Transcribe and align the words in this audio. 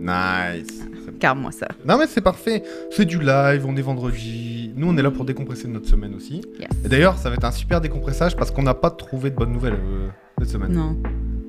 Nice. 0.00 0.84
Garde-moi 1.18 1.50
ça. 1.50 1.66
Non 1.84 1.98
mais 1.98 2.06
c'est 2.06 2.20
parfait. 2.20 2.62
C'est 2.90 3.04
du 3.04 3.18
live, 3.18 3.64
on 3.66 3.74
est 3.76 3.82
vendredi. 3.82 4.72
Nous 4.76 4.88
on 4.88 4.96
est 4.96 5.02
là 5.02 5.10
pour 5.10 5.24
décompresser 5.24 5.66
notre 5.66 5.88
semaine 5.88 6.14
aussi. 6.14 6.40
Yes. 6.60 6.68
Et 6.84 6.88
d'ailleurs 6.88 7.18
ça 7.18 7.28
va 7.30 7.34
être 7.36 7.44
un 7.44 7.50
super 7.50 7.80
décompressage 7.80 8.36
parce 8.36 8.50
qu'on 8.52 8.62
n'a 8.62 8.74
pas 8.74 8.90
trouvé 8.90 9.30
de 9.30 9.34
bonnes 9.36 9.52
nouvelles 9.52 9.74
euh, 9.74 10.08
cette 10.38 10.50
semaine. 10.50 10.72
Non. 10.72 10.96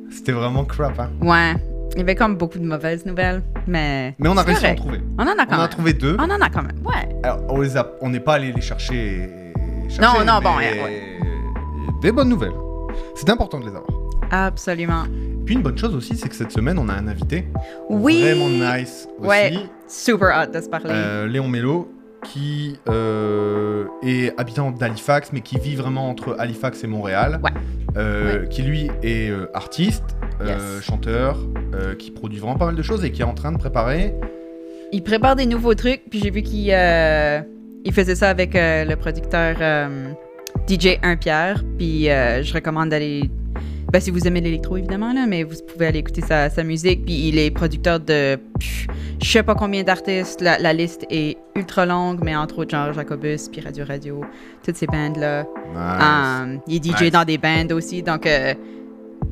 C'était 0.10 0.32
vraiment 0.32 0.66
crap 0.66 1.00
hein. 1.00 1.12
Ouais. 1.22 1.54
Il 1.94 1.98
y 2.00 2.02
avait 2.02 2.16
comme 2.16 2.36
beaucoup 2.38 2.60
de 2.60 2.66
mauvaises 2.66 3.04
nouvelles, 3.06 3.42
mais. 3.66 4.16
Mais 4.20 4.30
on 4.30 4.38
a 4.38 4.44
réussi 4.44 4.66
à 4.68 4.72
en 4.72 4.76
trouver. 4.76 5.02
On 5.18 5.24
en 5.24 5.28
a 5.28 5.32
On 5.32 5.36
quand 5.46 5.56
en 5.56 5.58
a 5.58 5.62
même. 5.62 5.70
trouvé 5.70 5.94
deux. 5.94 6.16
On 6.20 6.24
en 6.30 6.40
a 6.42 6.50
quand 6.50 6.62
même. 6.62 6.78
Ouais. 6.86 7.10
Alors, 7.24 7.40
on 7.50 7.62
les 7.62 7.78
a, 7.78 7.92
on 8.02 8.10
n'est 8.10 8.20
pas 8.20 8.36
allé 8.36 8.52
les 8.52 8.62
chercher. 8.62 9.28
chercher, 9.90 10.02
Non, 10.02 10.24
non, 10.24 10.40
bon, 10.40 10.56
ouais, 10.58 11.18
Des 12.04 12.12
bonnes 12.12 12.30
nouvelles. 12.30 12.54
C'est 13.16 13.28
important 13.32 13.60
de 13.60 13.64
les 13.66 13.70
avoir. 13.76 13.90
Absolument. 14.30 15.06
Puis 15.50 15.56
une 15.56 15.64
bonne 15.64 15.80
chose 15.80 15.96
aussi, 15.96 16.16
c'est 16.16 16.30
que 16.30 16.36
cette 16.36 16.52
semaine, 16.52 16.78
on 16.78 16.88
a 16.90 16.94
un 16.94 17.08
invité 17.08 17.48
Oui. 17.90 18.22
vraiment 18.22 18.50
nice 18.50 19.08
aussi, 19.18 19.28
Ouais. 19.28 19.54
Super 19.88 20.28
hâte 20.30 20.54
de 20.54 20.62
se 20.62 20.70
parler. 20.70 20.92
euh, 20.92 21.26
Léon 21.26 21.48
Mello, 21.48 21.92
qui 22.24 22.78
euh, 22.88 23.86
est 24.04 24.32
habitant 24.40 24.70
d'Halifax, 24.70 25.32
mais 25.34 25.42
qui 25.42 25.58
vit 25.58 25.76
vraiment 25.76 26.08
entre 26.08 26.36
Halifax 26.38 26.84
et 26.84 26.88
Montréal. 26.88 27.40
Ouais. 27.44 27.50
Euh, 27.98 28.46
Qui 28.46 28.62
lui 28.62 28.92
est 29.02 29.32
euh, 29.32 29.48
artiste, 29.56 30.04
Yes. 30.46 30.84
chanteur, 30.84 31.36
qui 31.98 32.12
produit 32.12 32.38
vraiment 32.38 32.56
pas 32.56 32.68
mal 32.68 32.76
de 32.76 32.84
choses 32.84 33.04
et 33.04 33.12
qui 33.12 33.22
est 33.24 33.26
en 33.26 33.34
train 33.34 33.52
de 33.52 33.58
préparer. 33.58 34.14
Il 34.92 35.02
prépare 35.02 35.36
des 35.36 35.48
nouveaux 35.48 35.74
trucs, 35.74 36.04
puis 36.12 36.20
j'ai 36.20 36.30
vu 36.30 36.44
qu'il 36.44 36.68
il 36.68 37.92
faisait 37.94 38.14
ça 38.14 38.30
avec 38.30 38.52
le 38.54 38.94
producteur 38.98 39.56
DJ 40.68 41.00
1 41.02 41.16
Pierre, 41.16 41.64
puis 41.80 42.04
je 42.04 42.54
recommande 42.54 42.90
d'aller. 42.90 43.32
Ben, 43.92 44.00
si 44.00 44.12
vous 44.12 44.28
aimez 44.28 44.42
l'électro, 44.42 44.78
évidemment, 44.78 45.14
là, 45.14 45.26
mais 45.26 45.44
vous 45.44 45.56
pouvez 45.68 45.88
aller 45.88 46.00
écouter 46.00 46.22
sa, 46.22 46.50
sa 46.50 46.64
musique. 46.64 47.06
Puis 47.06 47.30
il 47.30 47.40
est 47.40 47.50
producteur 47.50 48.00
de 48.00 48.38
pff, 48.60 48.88
je 49.22 49.30
sais 49.30 49.44
pas 49.44 49.56
combien 49.56 49.84
d'artistes. 49.84 50.42
La, 50.42 50.60
la 50.60 50.74
liste 50.74 51.06
est 51.10 51.38
ultra 51.56 51.86
longue, 51.86 52.20
mais 52.24 52.36
entre 52.36 52.60
autres, 52.60 52.72
genre 52.72 52.94
Jacobus, 52.94 53.50
puis 53.52 53.62
Radio 53.62 53.86
Radio, 53.86 54.22
toutes 54.64 54.76
ces 54.76 54.86
bandes-là. 54.86 55.44
Nice. 55.74 56.56
Um, 56.56 56.60
il 56.68 56.76
est 56.76 56.86
DJ 56.86 57.02
Nice. 57.02 57.12
dans 57.12 57.26
des 57.26 57.38
bands 57.38 57.68
aussi, 57.72 58.04
donc 58.04 58.28
euh, 58.28 58.54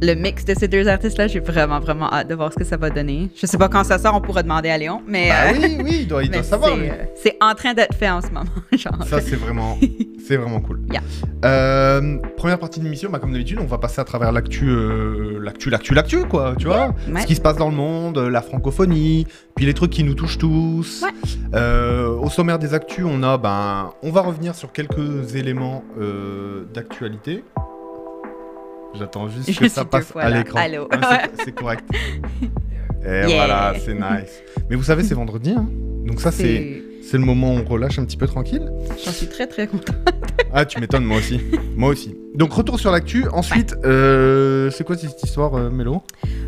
le 0.02 0.14
mix 0.14 0.45
de 0.45 0.53
ces 0.53 0.67
deux 0.67 0.88
artistes-là, 0.88 1.28
j'ai 1.28 1.40
vraiment, 1.40 1.80
vraiment 1.80 2.12
hâte 2.14 2.28
de 2.28 2.36
voir 2.36 2.53
ce 2.53 2.58
que 2.58 2.64
ça 2.64 2.78
va 2.78 2.90
donner. 2.90 3.30
Je 3.36 3.45
sais 3.45 3.58
pas 3.58 3.67
quand 3.67 3.84
ça 3.84 3.98
sort, 3.98 4.16
on 4.16 4.22
pourra 4.22 4.44
demander 4.44 4.70
à 4.70 4.78
Léon, 4.78 5.02
mais, 5.08 5.30
Bah 5.30 5.36
euh, 5.48 5.54
oui, 5.59 5.78
oui, 5.84 5.98
il 6.02 6.08
doit, 6.08 6.23
il 6.23 6.30
doit 6.31 6.44
savoir. 6.44 6.76
c'est, 6.76 6.92
euh, 6.92 7.06
c'est 7.16 7.38
en 7.42 7.56
train 7.56 7.73
d'être 7.73 7.95
fait 7.95 8.09
en 8.09 8.22
ce 8.22 8.28
moment. 8.28 8.45
genre. 8.73 9.04
Ça, 9.08 9.22
c'est 9.22 9.36
vraiment, 9.36 9.78
c'est 10.28 10.38
vraiment 10.38 10.59
cool. 10.59 10.81
Yeah. 10.92 11.02
Euh, 11.45 12.17
première 12.38 12.59
partie 12.59 12.80
de 12.80 12.86
l'émission, 12.86 13.09
bah, 13.09 13.20
comme 13.20 13.31
d'habitude, 13.31 13.58
on 13.59 13.66
va 13.66 13.80
passer 13.80 14.00
à 14.00 14.04
travers 14.04 14.31
l'actu, 14.31 14.67
l'actu, 15.42 15.70
l'actu, 15.70 15.94
l'actu, 15.94 16.26
quoi, 16.26 16.54
tu 16.58 16.66
vois 16.67 16.94
Ouais. 17.09 17.22
Ce 17.22 17.26
qui 17.26 17.36
se 17.36 17.42
passe 17.42 17.58
dans 17.58 17.70
le 17.70 17.76
monde, 17.76 18.17
la 18.20 18.42
francophonie, 18.42 19.26
puis 19.56 19.66
les 19.66 19.73
trucs 19.73 19.92
qui 19.92 20.04
nous 20.04 20.14
touchent 20.14 20.38
tous. 20.38 21.04
Ouais. 21.04 21.59
Au 22.22 22.30
sommaire 22.30 22.59
des 22.59 22.73
actus, 22.73 23.06
on 23.08 23.23
a, 23.23 23.38
ben, 23.38 23.92
on 24.04 24.11
va 24.11 24.22
revenir 24.22 24.54
sur 24.54 24.72
quelques 24.72 25.36
éléments 25.36 25.84
d'actualité. 26.73 27.44
J'attends 28.98 29.28
juste 29.30 29.52
Je 29.52 29.59
que 29.59 29.67
ça 29.70 29.86
passe 29.86 30.12
à 30.16 30.30
l'écran. 30.30 30.59
Ouais, 30.59 30.80
c'est- 31.45 31.52
correct. 31.53 31.84
Et 33.06 33.08
Yeah. 33.09 33.28
voilà, 33.28 33.73
c'est 33.84 33.94
nice. 33.94 34.42
Mais 34.70 34.76
vous 34.76 34.84
savez, 34.84 35.04
c'est 35.04 35.14
vendredi, 35.16 35.52
hein 35.56 35.67
donc 36.06 36.22
ça, 36.22 36.31
c'est, 36.31 36.81
le 37.14 37.20
moment 37.20 37.54
où 37.54 37.58
on 37.59 37.64
relâche 37.66 38.00
un 38.00 38.06
petit 38.06 38.16
peu 38.17 38.28
tranquille. 38.28 38.70
J'en 39.04 39.12
suis 39.12 39.28
très, 39.28 39.45
très 39.48 39.67
contente. 39.67 39.95
Ah, 40.54 40.64
tu 40.66 40.80
m'étonnes, 40.80 41.04
moi 41.04 41.17
aussi. 41.17 41.42
moi 41.76 41.89
aussi. 41.89 42.16
Donc, 42.34 42.54
retour 42.54 42.80
sur 42.80 42.89
l'actu. 42.89 43.26
Ensuite, 43.34 43.76
euh, 43.84 44.70
c'est 44.72 44.86
quoi 44.86 44.95
cette 44.95 45.22
histoire, 45.22 45.54
euh, 45.56 45.70
Mélo? 45.70 46.02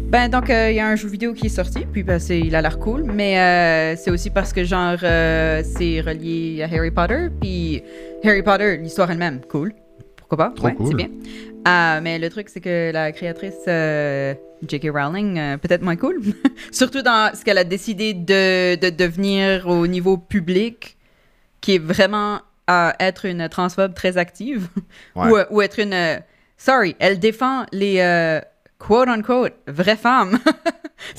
Ben, 0.06 0.30
donc, 0.30 0.50
euh, 0.50 0.72
il 0.72 0.78
y 0.78 0.80
a 0.80 0.88
un 0.88 0.95
jeu 0.95 1.09
vidéo 1.09 1.34
qui 1.34 1.47
est 1.47 1.50
sorti, 1.50 1.80
puis 1.91 2.02
ben, 2.03 2.17
c'est- 2.17 2.39
il 2.39 2.56
a 2.56 2.61
l'air 2.61 2.80
cool, 2.80 3.03
mais 3.03 3.38
euh, 3.38 3.95
c'est 3.97 4.09
aussi 4.09 4.30
parce 4.30 4.53
que, 4.53 4.63
genre, 4.63 4.97
c'est 5.00 6.00
relié 6.02 6.63
à 6.63 6.73
Harry 6.73 6.91
Potter, 6.91 7.28
puis 7.41 7.84
Harry 8.24 8.41
Potter, 8.41 8.78
l'histoire 8.78 9.12
elle-même, 9.12 9.41
cool. 9.50 9.74
Pourquoi 10.16 10.38
pas? 10.38 10.53
Ouais, 10.63 10.74
cool. 10.75 10.88
C'est 10.88 10.95
bien. 10.95 11.09
Ah, 11.66 12.00
mais 12.02 12.20
le 12.20 12.30
truc, 12.30 12.50
c'est 12.50 12.62
que 12.62 12.92
la 12.94 13.12
créatrice 13.12 13.53
euh, 13.68 14.34
J.K. 14.68 14.88
Rowling, 14.94 15.38
euh, 15.38 15.58
peut-être 15.58 15.81
moins 15.81 15.96
cool, 15.97 16.22
surtout 16.72 17.02
dans 17.02 17.31
ce 17.36 17.44
qu'elle 17.44 17.58
a 17.58 17.64
décidé 17.64 18.14
de, 18.14 18.75
de 18.75 18.90
devenir 18.90 19.68
au 19.68 19.86
niveau 19.88 20.18
public, 20.18 20.98
qui 21.62 21.75
est 21.75 21.80
vraiment 21.80 22.42
à 22.68 22.96
être 23.00 23.25
une 23.25 23.50
transphobe 23.50 23.94
très 23.94 24.18
active, 24.18 24.68
Ouais. 25.16 25.30
ou, 25.30 25.38
euh, 25.38 25.46
ou 25.50 25.62
être 25.62 25.80
une... 25.80 25.94
euh, 25.94 26.18
sorry, 26.58 26.96
elle 27.00 27.19
défend 27.19 27.66
les... 27.72 28.00
euh, 28.00 28.40
quote-unquote, 28.78 29.53
vraies 29.68 29.98
femmes. 29.98 30.40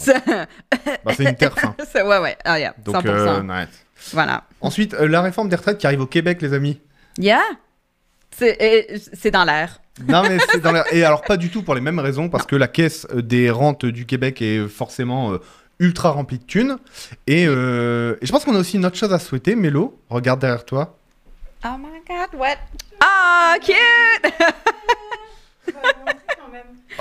Bah, 0.07 1.13
C'est 1.17 1.25
une 1.25 1.37
terre 1.37 1.59
fin. 1.59 1.75
ouais, 1.95 2.19
ouais, 2.19 2.37
ah, 2.45 2.59
yeah, 2.61 2.75
Donc, 2.85 2.97
100%. 2.97 3.07
euh, 3.09 3.43
nice. 3.43 3.85
Voilà. 4.13 4.45
Ensuite, 4.61 4.93
euh, 4.95 5.09
la 5.09 5.23
réforme 5.23 5.49
des 5.49 5.57
retraites 5.57 5.79
qui 5.79 5.87
arrive 5.87 6.01
au 6.03 6.07
Québec, 6.07 6.43
les 6.43 6.53
amis. 6.53 6.79
Yeah! 7.19 7.41
C'est 8.37 9.31
dans 9.31 9.45
l'air. 9.45 9.80
Non, 10.09 10.23
mais 10.23 10.39
c'est 10.51 10.61
dans 10.61 10.73
l'air. 10.73 10.85
Et 10.93 11.05
alors, 11.05 11.23
pas 11.23 11.37
du 11.37 11.51
tout 11.51 11.63
pour 11.63 11.75
les 11.75 11.81
mêmes 11.81 11.99
raisons, 11.99 12.29
parce 12.29 12.47
que 12.47 12.57
la 12.57 12.69
caisse 12.69 13.07
euh, 13.15 13.23
des 13.23 13.51
rentes 13.51 13.85
du 13.87 14.07
Québec 14.07 14.41
est 14.43 14.67
forcément 14.69 15.33
euh, 15.33 15.39
ultra 15.79 16.11
remplie 16.11 16.39
de 16.39 16.45
thunes. 16.45 16.79
Et, 17.27 17.47
euh, 17.47 18.17
et 18.21 18.27
je 18.27 18.33
pense 18.33 18.45
qu'on 18.45 18.55
a 18.55 18.59
aussi 18.59 18.77
une 18.77 18.87
autre 18.87 18.97
chose 18.97 19.13
à 19.13 19.19
souhaiter. 19.19 19.55
Mélo, 19.57 19.99
regarde 20.09 20.41
derrière 20.41 20.65
toi. 20.65 20.97
Oh 21.65 21.77
my 21.79 22.01
god, 22.09 22.39
what? 22.41 22.57
Ah, 23.01 23.55
cute! 23.63 24.33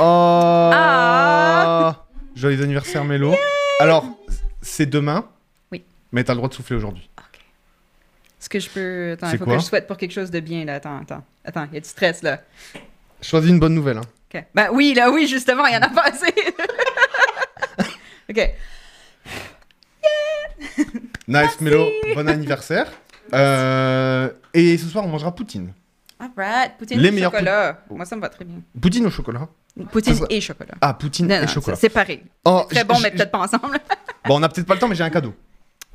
Oh 0.01 0.69
Ah. 0.73 2.05
Joyeux 2.35 2.63
anniversaire, 2.63 3.03
Mélo. 3.03 3.35
Alors, 3.81 4.05
c'est 4.61 4.85
demain. 4.85 5.25
Oui. 5.71 5.83
Mais 6.13 6.23
t'as 6.23 6.33
le 6.33 6.37
droit 6.37 6.47
de 6.47 6.53
souffler 6.53 6.75
aujourd'hui. 6.77 7.09
Est-ce 8.39 8.49
que 8.49 8.59
je 8.59 8.69
peux. 8.69 9.11
Attends, 9.13 9.31
il 9.31 9.37
faut 9.37 9.43
quoi? 9.45 9.55
que 9.55 9.59
je 9.61 9.65
souhaite 9.65 9.87
pour 9.87 9.97
quelque 9.97 10.11
chose 10.13 10.31
de 10.31 10.39
bien, 10.39 10.63
là. 10.65 10.75
Attends, 10.75 10.99
attends. 11.01 11.23
Attends, 11.43 11.65
il 11.71 11.75
y 11.75 11.77
a 11.77 11.81
du 11.81 11.89
stress, 11.89 12.21
là. 12.23 12.41
Choisis 13.21 13.49
une 13.49 13.59
bonne 13.59 13.73
nouvelle. 13.73 13.97
hein. 13.97 14.03
OK. 14.33 14.43
Ben 14.53 14.69
oui, 14.71 14.93
là, 14.95 15.11
oui, 15.11 15.27
justement, 15.27 15.65
il 15.65 15.73
y 15.73 15.77
en 15.77 15.81
a 15.81 15.89
pas 15.89 16.03
assez. 16.03 16.33
OK. 18.29 18.51
Nice, 21.27 21.59
Mélo. 21.61 21.85
Bon 22.15 22.27
anniversaire. 22.27 22.87
Euh, 23.33 24.29
et 24.53 24.77
ce 24.77 24.87
soir, 24.87 25.05
on 25.05 25.09
mangera 25.09 25.33
poutine. 25.33 25.73
Alright. 26.19 26.73
Poutine 26.77 26.99
Les 26.99 27.11
meilleurs 27.11 27.31
chocolat. 27.31 27.83
Moi, 27.89 28.05
ça 28.05 28.15
me 28.15 28.21
va 28.21 28.29
très 28.29 28.43
bien. 28.45 28.57
Poutine 28.81 29.05
au 29.05 29.09
chocolat? 29.11 29.47
Poutine 29.91 30.15
sera- 30.15 30.27
et 30.29 30.41
chocolat. 30.41 30.73
Ah, 30.81 30.93
poutine 30.93 31.27
Non, 31.27 31.35
et 31.35 31.41
non, 31.41 31.47
chocolat. 31.47 31.75
c'est 31.75 31.81
séparé. 31.81 32.23
Oh, 32.43 32.65
Très 32.69 32.83
bon, 32.83 32.99
mais 32.99 33.11
peut-être 33.11 33.31
pas 33.31 33.39
ensemble. 33.39 33.79
Bon, 34.25 34.39
on 34.39 34.43
a 34.43 34.49
peut-être 34.49 34.67
pas 34.67 34.73
le 34.73 34.79
temps, 34.79 34.87
mais 34.87 34.95
j'ai 34.95 35.03
un 35.03 35.09
cadeau. 35.09 35.33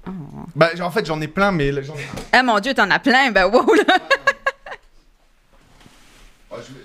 Oh. 0.06 0.10
Bah, 0.54 0.70
en 0.80 0.90
fait, 0.90 1.06
j'en 1.06 1.20
ai 1.20 1.28
plein, 1.28 1.50
mais 1.50 1.72
là, 1.72 1.82
j'en 1.82 1.94
ai 1.94 2.02
un. 2.02 2.22
Ah 2.32 2.42
mon 2.42 2.58
dieu, 2.60 2.74
t'en 2.74 2.90
as 2.90 2.98
plein, 2.98 3.30
ben 3.30 3.46
wow 3.46 3.74
là. 3.74 3.84
Oh, 6.50 6.56
je, 6.58 6.72
vais... 6.72 6.80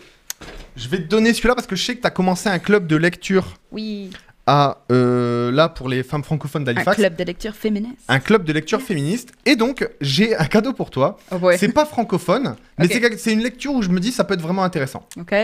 je 0.75 0.89
vais 0.89 0.97
te 0.97 1.03
donner 1.07 1.33
celui-là 1.33 1.53
parce 1.53 1.67
que 1.67 1.75
je 1.75 1.83
sais 1.85 1.95
que 1.95 2.01
tu 2.01 2.07
as 2.07 2.11
commencé 2.11 2.49
un 2.49 2.57
club 2.59 2.87
de 2.87 2.95
lecture 2.95 3.53
Oui, 3.71 4.09
à, 4.47 4.79
euh, 4.91 5.51
là 5.51 5.69
pour 5.69 5.89
les 5.89 6.01
femmes 6.01 6.23
francophones 6.23 6.63
un 6.63 6.65
d'Halifax. 6.73 6.97
club 6.97 7.15
de 7.15 7.23
lecture 7.23 7.53
féministe. 7.55 8.01
Un 8.07 8.19
club 8.19 8.43
de 8.45 8.53
lecture 8.53 8.81
féministe. 8.81 9.31
Et 9.45 9.55
donc, 9.55 9.87
j'ai 10.01 10.35
un 10.35 10.45
cadeau 10.45 10.73
pour 10.73 10.89
toi. 10.89 11.17
Oh 11.31 11.35
ouais. 11.35 11.57
C'est 11.57 11.71
pas 11.71 11.85
francophone, 11.85 12.55
mais 12.79 12.87
c'est 12.87 13.31
une 13.33 13.43
lecture 13.43 13.73
où 13.73 13.83
je 13.83 13.89
me 13.89 13.99
dis 13.99 14.11
ça 14.11 14.23
peut 14.23 14.33
être 14.33 14.41
vraiment 14.41 14.63
intéressant. 14.63 15.07
OK. 15.19 15.35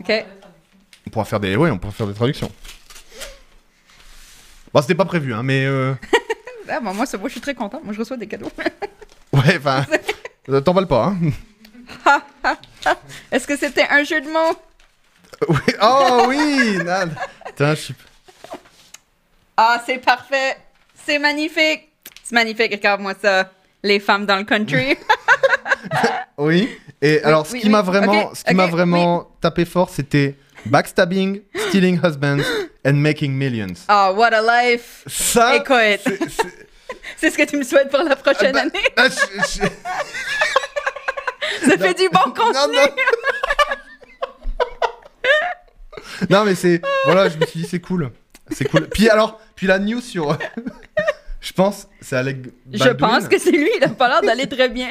OK. 0.00 0.12
On 1.06 1.10
pourra 1.10 1.24
faire 1.24 1.40
des, 1.40 1.56
ouais, 1.56 1.70
on 1.70 1.78
pourra 1.78 1.92
faire 1.92 2.06
des 2.06 2.14
traductions. 2.14 2.50
Bon, 4.74 4.80
c'était 4.80 4.94
pas 4.94 5.04
prévu, 5.04 5.32
hein, 5.34 5.42
mais 5.42 5.64
euh, 5.66 5.94
Ah 6.68 6.80
bon, 6.80 6.94
moi, 6.94 7.04
je 7.06 7.28
suis 7.28 7.40
très 7.40 7.54
contente. 7.54 7.84
Moi, 7.84 7.92
je 7.92 7.98
reçois 7.98 8.16
des 8.16 8.26
cadeaux. 8.26 8.50
ouais, 9.32 9.56
enfin, 9.56 9.84
euh, 10.48 10.60
t'emballes 10.60 10.86
pas. 10.86 11.12
Hein. 11.12 12.56
Est-ce 13.32 13.46
que 13.46 13.56
c'était 13.56 13.86
un 13.88 14.02
jeu 14.04 14.20
de 14.20 14.28
mots? 14.28 14.56
Oui. 15.48 15.74
Oh 15.82 16.24
oui, 16.28 16.78
Nan. 16.84 17.14
Putain, 17.46 17.74
je 17.74 17.80
suis. 17.80 17.94
Ah, 19.56 19.82
c'est 19.84 19.98
parfait. 19.98 20.56
C'est 21.04 21.18
magnifique. 21.18 21.90
C'est 22.22 22.34
magnifique. 22.34 22.72
Regarde-moi 22.72 23.14
ça. 23.20 23.50
Les 23.82 23.98
femmes 23.98 24.26
dans 24.26 24.36
le 24.36 24.44
country. 24.44 24.96
Oui. 26.38 26.68
Et 27.00 27.22
alors, 27.22 27.46
ce 27.46 27.56
qui 27.56 27.68
m'a 27.68 27.82
vraiment, 27.82 28.34
ce 28.34 28.44
qui 28.44 28.54
m'a 28.54 28.66
vraiment 28.66 29.28
tapé 29.40 29.64
fort, 29.64 29.90
c'était 29.90 30.36
backstabbing, 30.66 31.42
stealing 31.68 32.00
husbands 32.02 32.42
and 32.84 32.94
making 32.94 33.32
millions. 33.36 33.84
Ah, 33.88 34.12
what 34.12 34.32
a 34.32 34.40
life. 34.42 35.04
Ça, 35.06 35.56
Écoute, 35.56 35.76
c'est- 37.16 37.30
ce 37.30 37.36
que 37.36 37.44
tu 37.44 37.56
me 37.56 37.62
souhaites 37.62 37.90
pour 37.90 38.02
la 38.02 38.16
prochaine 38.16 38.52
bah, 38.52 38.60
année. 38.62 38.72
ah, 38.96 39.08
je- 39.08 39.62
je- 39.62 39.68
Ça 41.70 41.76
fait 41.78 41.94
du 41.94 42.08
bon 42.08 42.30
contenu. 42.32 42.52
non, 42.54 42.66
non. 42.72 42.88
non, 46.30 46.44
mais 46.44 46.54
c'est, 46.54 46.80
voilà, 47.04 47.28
je 47.28 47.36
me 47.38 47.46
suis 47.46 47.60
dit 47.60 47.66
c'est 47.68 47.80
cool, 47.80 48.10
c'est 48.50 48.64
cool. 48.68 48.88
Puis 48.88 49.08
alors, 49.08 49.40
puis 49.54 49.66
la 49.66 49.78
news 49.78 50.00
sur, 50.00 50.36
je 51.40 51.52
pense, 51.52 51.88
c'est 52.00 52.16
Alec 52.16 52.38
Je 52.72 52.78
Baldwin, 52.78 52.96
pense 52.96 53.28
que 53.28 53.38
c'est 53.38 53.50
lui. 53.50 53.70
Il 53.76 53.84
a 53.84 53.88
pas 53.88 54.08
l'air 54.08 54.22
d'aller 54.22 54.48
très 54.48 54.68
bien. 54.68 54.88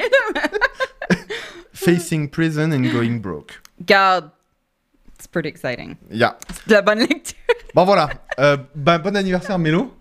facing 1.74 2.28
prison 2.30 2.70
and 2.72 2.90
going 2.92 3.18
broke. 3.18 3.60
Garde. 3.84 4.30
Pretty 5.32 5.48
exciting. 5.48 5.96
Yeah. 6.10 6.36
C'est 6.52 6.68
de 6.68 6.72
la 6.74 6.82
bonne 6.82 7.00
lecture. 7.00 7.36
Bon 7.74 7.86
voilà, 7.86 8.10
euh, 8.38 8.58
ben, 8.74 8.98
bon 8.98 9.16
anniversaire 9.16 9.58
Mélo. 9.58 9.94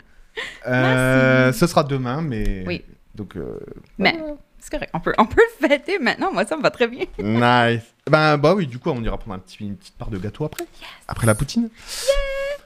Euh, 0.68 1.54
ce 1.54 1.68
sera 1.68 1.83
demain, 1.86 2.22
mais. 2.22 2.66
Oui. 2.68 2.83
Donc. 3.16 3.38
euh, 3.38 3.57
Mais 3.98 4.19
c'est 4.60 4.72
correct. 4.72 4.92
On 4.94 5.00
peut, 5.00 5.13
on 5.18 5.25
peut 5.25 5.42
le 5.62 5.68
fêter 5.69 5.98
maintenant. 5.98 6.33
Moi, 6.33 6.45
ça 6.45 6.57
me 6.57 6.62
va 6.62 6.69
très 6.69 6.88
bien. 6.89 7.06
Nice. 7.18 7.83
Ben, 8.10 8.38
bah 8.38 8.54
oui, 8.56 8.68
du 8.68 8.78
coup, 8.78 8.89
on 8.89 9.01
ira 9.01 9.18
prendre 9.18 9.36
un 9.36 9.39
petit, 9.39 9.57
une 9.62 9.78
petite 9.78 9.95
part 9.98 10.10
de 10.10 10.18
gâteau 10.18 10.44
après. 10.44 10.66
Après 11.07 11.25
la 11.25 11.33
poutine. 11.33 11.69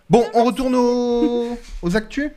Bon, 0.09 0.25
on 0.33 0.44
retourne 0.44 0.73
aux, 0.75 1.57
aux 1.83 1.95
actus. 1.95 2.31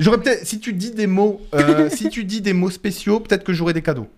J'aurais 0.00 0.18
peut-être, 0.18 0.44
si 0.44 0.58
tu 0.60 0.72
dis 0.72 0.90
des 0.90 1.06
mots, 1.06 1.40
euh, 1.54 1.88
si 1.92 2.08
tu 2.08 2.24
dis 2.24 2.40
des 2.40 2.52
mots 2.52 2.70
spéciaux, 2.70 3.20
peut-être 3.20 3.44
que 3.44 3.52
j'aurai 3.52 3.72
des 3.74 3.82
cadeaux. 3.82 4.08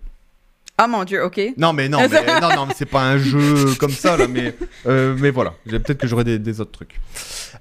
Oh 0.82 0.88
mon 0.88 1.05
dieu, 1.05 1.23
ok. 1.23 1.41
Non, 1.56 1.73
mais 1.73 1.88
non, 1.88 1.99
mais, 2.11 2.25
non, 2.41 2.55
non, 2.55 2.67
mais 2.67 2.75
c'est 2.77 2.87
pas 2.87 3.03
un 3.03 3.19
jeu 3.19 3.75
comme 3.79 3.91
ça 3.91 4.17
là, 4.17 4.27
mais, 4.27 4.55
euh, 4.87 5.15
mais 5.19 5.31
voilà, 5.31 5.55
peut-être 5.69 5.99
que 5.99 6.06
j'aurai 6.06 6.25
des, 6.25 6.38
des 6.38 6.61
autres 6.61 6.73
trucs. 6.73 6.99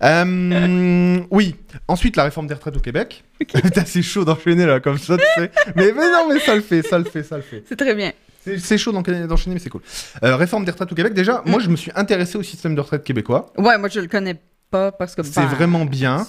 Euh, 0.01 1.19
oui. 1.31 1.55
Ensuite, 1.87 2.15
la 2.15 2.23
réforme 2.23 2.47
des 2.47 2.53
retraites 2.53 2.77
au 2.77 2.79
Québec. 2.79 3.23
Putain, 3.39 3.83
c'est 3.85 4.01
chaud 4.01 4.23
d'enchaîner 4.23 4.65
là 4.65 4.79
comme 4.79 4.97
ça, 4.97 5.17
tu 5.17 5.23
sais. 5.35 5.51
Mais, 5.75 5.91
mais 5.91 6.11
non, 6.11 6.29
mais 6.29 6.39
ça 6.39 6.55
le 6.55 6.61
fait, 6.61 6.81
ça 6.81 6.97
le 6.97 7.05
fait, 7.05 7.23
ça 7.23 7.35
le 7.35 7.41
fait. 7.41 7.63
C'est 7.67 7.75
très 7.75 7.95
bien. 7.95 8.11
C'est- 8.45 8.77
chaud 8.77 8.91
d'enchaîner, 8.91 9.53
mais 9.53 9.59
c'est 9.59 9.69
cool. 9.69 9.81
Euh, 10.23 10.35
réforme 10.35 10.63
des 10.63 10.71
retraites 10.71 10.91
au 10.91 10.95
Québec. 10.95 11.13
Déjà, 11.13 11.43
moi, 11.45 11.59
je 11.59 11.69
me 11.69 11.75
suis 11.75 11.91
intéressé 11.95 12.37
au 12.37 12.43
système 12.43 12.73
de 12.73 12.81
retraite 12.81 13.03
québécois. 13.03 13.51
Ouais, 13.57 13.77
moi, 13.77 13.89
je 13.89 13.99
le 13.99 14.07
connais 14.07 14.39
pas 14.71 14.91
parce 14.91 15.13
que. 15.13 15.23
C'est 15.23 15.41
ben, 15.41 15.47
vraiment 15.47 15.85
bien. 15.85 16.25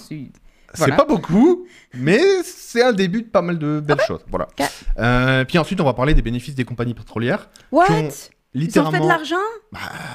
C'est- 0.73 0.95
pas 0.95 1.05
beaucoup, 1.05 1.65
mais 1.93 2.19
c'est 2.43 2.83
un 2.83 2.93
début 2.93 3.21
de 3.23 3.27
pas 3.27 3.41
mal 3.41 3.57
de 3.59 3.79
belles 3.79 4.01
choses. 4.07 4.21
Voilà. 4.29 4.47
Ok. 4.59 4.65
Euh, 4.99 5.45
puis 5.45 5.57
ensuite, 5.57 5.79
on 5.81 5.85
va 5.85 5.93
parler 5.93 6.13
des 6.13 6.21
bénéfices 6.21 6.55
des 6.55 6.65
compagnies 6.65 6.93
pétrolières. 6.93 7.49
What? 7.71 7.85
qui 7.87 7.91
ont 7.93 8.09
Ils 8.53 8.59
ont 8.59 8.65
Littéralement. 8.65 8.91
fait 8.91 9.03
de 9.05 9.07
l'argent? 9.07 9.35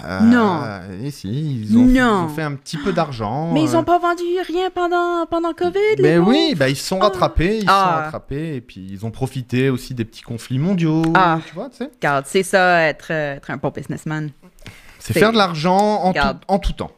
Euh, 0.05 0.21
Non. 0.21 0.61
et 1.03 1.11
si, 1.11 1.63
ils 1.63 1.75
ont, 1.79 1.85
Non. 1.87 1.89
ils 1.89 2.03
ont 2.03 2.29
fait 2.29 2.43
un 2.43 2.53
petit 2.55 2.77
peu 2.77 2.93
d'argent. 2.93 3.51
Mais 3.55 3.63
ils 3.63 3.75
euh, 3.75 3.79
ont 3.79 3.83
pas 3.85 3.99
vendu 3.99 4.23
rien 4.47 4.69
pendant, 4.69 5.25
pendant 5.25 5.55
COVID, 5.55 5.79
les 5.97 6.03
Ben 6.03 6.19
oui, 6.21 6.55
bah 6.55 6.69
ils 6.69 6.77
se 6.77 6.85
sont 6.87 6.99
Ah. 7.01 7.05
rattrapés, 7.05 7.57
ils 7.57 7.63
se 7.63 7.67
Ah. 7.71 7.85
sont 7.97 8.03
rattrapés, 8.05 8.57
et 8.57 8.61
puis 8.61 8.87
ils 8.91 9.07
ont 9.07 9.11
profité 9.11 9.71
aussi 9.71 9.95
des 9.95 10.05
petits 10.05 10.21
conflits 10.21 10.59
mondiaux, 10.59 11.03
Ah. 11.15 11.39
tu 11.49 11.55
vois, 11.55 11.71
tu 11.71 11.77
sais. 11.79 11.91
Regarde, 11.95 12.27
c'est 12.29 12.43
ça, 12.43 12.83
être, 12.83 13.07
euh, 13.11 13.37
être 13.37 13.51
un 13.51 13.57
bon 13.57 13.71
businessman. 13.71 14.31
C'est 14.99 15.15
faire 15.15 15.33
de 15.33 15.39
l'argent 15.39 16.05
en, 16.05 16.13
en 16.49 16.59
tout 16.59 16.73
temps. 16.75 16.91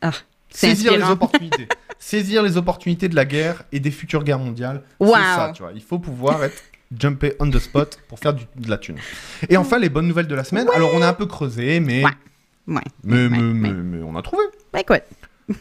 Ah, 0.00 0.12
Saisir 0.48 0.92
les 0.92 0.98
inspirant. 0.98 1.12
opportunités. 1.14 1.66
Saisir 2.06 2.42
les 2.42 2.58
opportunités 2.58 3.08
de 3.08 3.14
la 3.16 3.24
guerre 3.24 3.62
et 3.72 3.80
des 3.80 3.90
futures 3.90 4.24
guerres 4.24 4.38
mondiales. 4.38 4.82
Wow. 5.00 5.14
C'est 5.14 5.20
ça, 5.22 5.52
tu 5.56 5.62
vois. 5.62 5.72
Il 5.74 5.80
faut 5.80 5.98
pouvoir 5.98 6.44
être 6.44 6.62
jumper 7.00 7.32
on 7.40 7.48
the 7.50 7.58
spot 7.58 7.98
pour 8.08 8.18
faire 8.18 8.34
du- 8.34 8.44
de 8.56 8.68
la 8.68 8.76
thune. 8.76 8.98
Et 9.48 9.56
enfin, 9.56 9.78
les 9.78 9.88
bonnes 9.88 10.06
nouvelles 10.06 10.26
de 10.26 10.34
la 10.34 10.44
semaine. 10.44 10.68
Alors, 10.74 10.90
on 10.94 11.00
a 11.00 11.08
un 11.08 11.14
peu 11.14 11.24
creusé, 11.24 11.80
mais, 11.80 12.04
Ouais. 12.04 12.10
Ouais. 12.68 12.82
mais, 13.04 13.28
mais, 13.30 13.38
mais- 13.40 13.72
mais 13.72 14.02
on 14.02 14.14
a 14.16 14.20
trouvé. 14.22 14.42
Ben 14.70 14.80
écoute, 14.80 15.00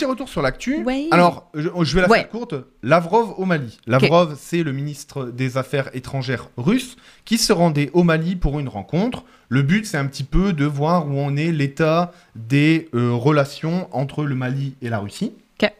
Petit 0.00 0.06
retour 0.06 0.28
sur 0.30 0.40
l'actu. 0.40 0.82
Ouais. 0.82 1.08
Alors, 1.10 1.50
je, 1.54 1.68
je 1.82 1.94
vais 1.94 2.00
la 2.00 2.08
Ouais. 2.08 2.18
faire 2.20 2.30
courte. 2.30 2.54
Lavrov 2.82 3.34
au 3.36 3.44
Mali. 3.44 3.78
Lavrov, 3.86 4.34
c'est 4.40 4.62
le 4.62 4.72
ministre 4.72 5.26
des 5.26 5.58
Affaires 5.58 5.90
étrangères 5.94 6.48
russe 6.56 6.96
qui 7.26 7.36
se 7.36 7.52
rendait 7.52 7.90
au 7.92 8.02
Mali 8.02 8.34
pour 8.34 8.58
une 8.60 8.68
rencontre. 8.68 9.24
Le 9.50 9.60
but, 9.60 9.84
c'est 9.84 9.98
un 9.98 10.06
petit 10.06 10.24
peu 10.24 10.54
de 10.54 10.64
voir 10.64 11.06
où 11.06 11.20
en 11.20 11.36
est 11.36 11.52
l'état 11.52 12.12
des 12.34 12.88
euh, 12.94 13.10
relations 13.12 13.88
entre 13.92 14.24
le 14.24 14.34
Mali 14.34 14.74
et 14.80 14.88
la 14.88 15.00
Russie. 15.00 15.32
Ok. 15.62 15.70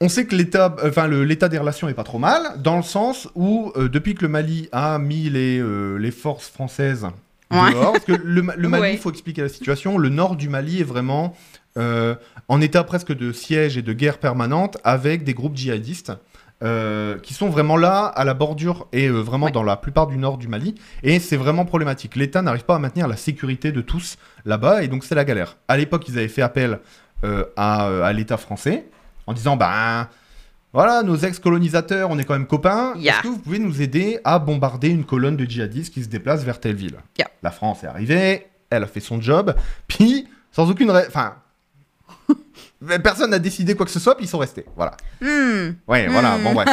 On 0.00 0.08
sait 0.10 0.26
que 0.26 0.34
l'état, 0.36 0.74
enfin 0.84 1.06
le- 1.06 1.24
l'état 1.24 1.48
des 1.48 1.56
relations 1.56 1.88
est 1.88 1.94
pas 1.94 2.04
trop 2.04 2.18
mal, 2.18 2.60
dans 2.62 2.76
le 2.76 2.82
sens 2.82 3.28
où 3.34 3.72
euh, 3.76 3.88
depuis 3.88 4.14
que 4.14 4.22
le 4.22 4.28
Mali 4.28 4.68
a 4.72 4.98
mis 4.98 5.30
les, 5.30 5.58
euh, 5.60 5.96
les 5.96 6.10
forces 6.10 6.48
françaises 6.50 7.06
dehors, 7.50 7.92
parce 7.92 8.04
que 8.04 8.12
le, 8.12 8.42
le 8.56 8.68
Mali, 8.68 8.82
il 8.88 8.90
Ouais. 8.92 8.96
faut 8.96 9.10
expliquer 9.10 9.42
la 9.42 9.48
situation, 9.48 9.96
le 9.96 10.08
nord 10.10 10.36
du 10.36 10.48
Mali 10.48 10.80
est 10.80 10.84
vraiment 10.84 11.34
euh, 11.78 12.14
en 12.48 12.60
état 12.60 12.84
presque 12.84 13.12
de 13.12 13.32
siège 13.32 13.76
et 13.76 13.82
de 13.82 13.92
guerre 13.92 14.18
permanente 14.18 14.78
avec 14.84 15.24
des 15.24 15.34
groupes 15.34 15.56
djihadistes. 15.56 16.12
euh, 16.62 17.18
qui 17.18 17.34
sont 17.34 17.50
vraiment 17.50 17.76
là, 17.76 18.06
à 18.06 18.24
la 18.24 18.32
bordure 18.32 18.86
et 18.92 19.08
euh, 19.08 19.20
vraiment 19.20 19.46
Ouais. 19.46 19.52
dans 19.52 19.64
la 19.64 19.76
plupart 19.76 20.06
du 20.06 20.16
nord 20.16 20.38
du 20.38 20.48
Mali. 20.48 20.76
Et 21.02 21.18
c'est 21.18 21.36
vraiment 21.36 21.66
problématique. 21.66 22.14
L'État 22.16 22.40
n'arrive 22.42 22.64
pas 22.64 22.76
à 22.76 22.78
maintenir 22.78 23.06
la 23.08 23.16
sécurité 23.16 23.70
de 23.72 23.80
tous 23.82 24.16
là-bas, 24.46 24.82
et 24.82 24.88
donc 24.88 25.04
c'est 25.04 25.16
la 25.16 25.24
galère. 25.24 25.58
À 25.68 25.76
l'époque, 25.76 26.08
ils 26.08 26.16
avaient 26.16 26.28
fait 26.28 26.40
appel 26.42 26.78
euh, 27.24 27.44
à, 27.56 27.86
à 28.06 28.12
l'État 28.14 28.36
français 28.38 28.86
en 29.26 29.32
disant 29.34 29.56
ben 29.56 30.08
voilà, 30.72 31.02
nos 31.02 31.16
ex-colonisateurs, 31.16 32.08
on 32.08 32.18
est 32.18 32.24
quand 32.24 32.34
même 32.34 32.46
copains. 32.46 32.94
Yeah. 32.96 33.14
Est-ce 33.14 33.22
que 33.24 33.28
vous 33.28 33.38
pouvez 33.38 33.58
nous 33.58 33.82
aider 33.82 34.20
à 34.24 34.38
bombarder 34.38 34.88
une 34.88 35.04
colonne 35.04 35.36
de 35.36 35.44
djihadistes 35.44 35.92
qui 35.92 36.02
se 36.04 36.08
déplace 36.08 36.44
vers 36.44 36.60
telle 36.60 36.76
ville? 36.76 36.96
Yeah. 37.18 37.28
La 37.42 37.50
France 37.50 37.84
est 37.84 37.88
arrivée, 37.88 38.46
elle 38.70 38.84
a 38.84 38.86
fait 38.86 39.00
son 39.00 39.20
job, 39.20 39.54
puis 39.88 40.28
sans 40.52 40.70
aucune. 40.70 40.90
Enfin. 40.92 41.34
Personne 43.02 43.30
n'a 43.30 43.38
décidé 43.38 43.74
quoi 43.74 43.86
que 43.86 43.92
ce 43.92 43.98
soit, 44.00 44.14
puis 44.16 44.26
ils 44.26 44.28
sont 44.28 44.38
restés. 44.38 44.64
Voilà. 44.76 44.96
hmm, 45.22 45.70
Ouais, 45.88 46.06
voilà, 46.08 46.36
Hmm. 46.36 46.42
bon, 46.44 46.52
bref. 46.52 46.68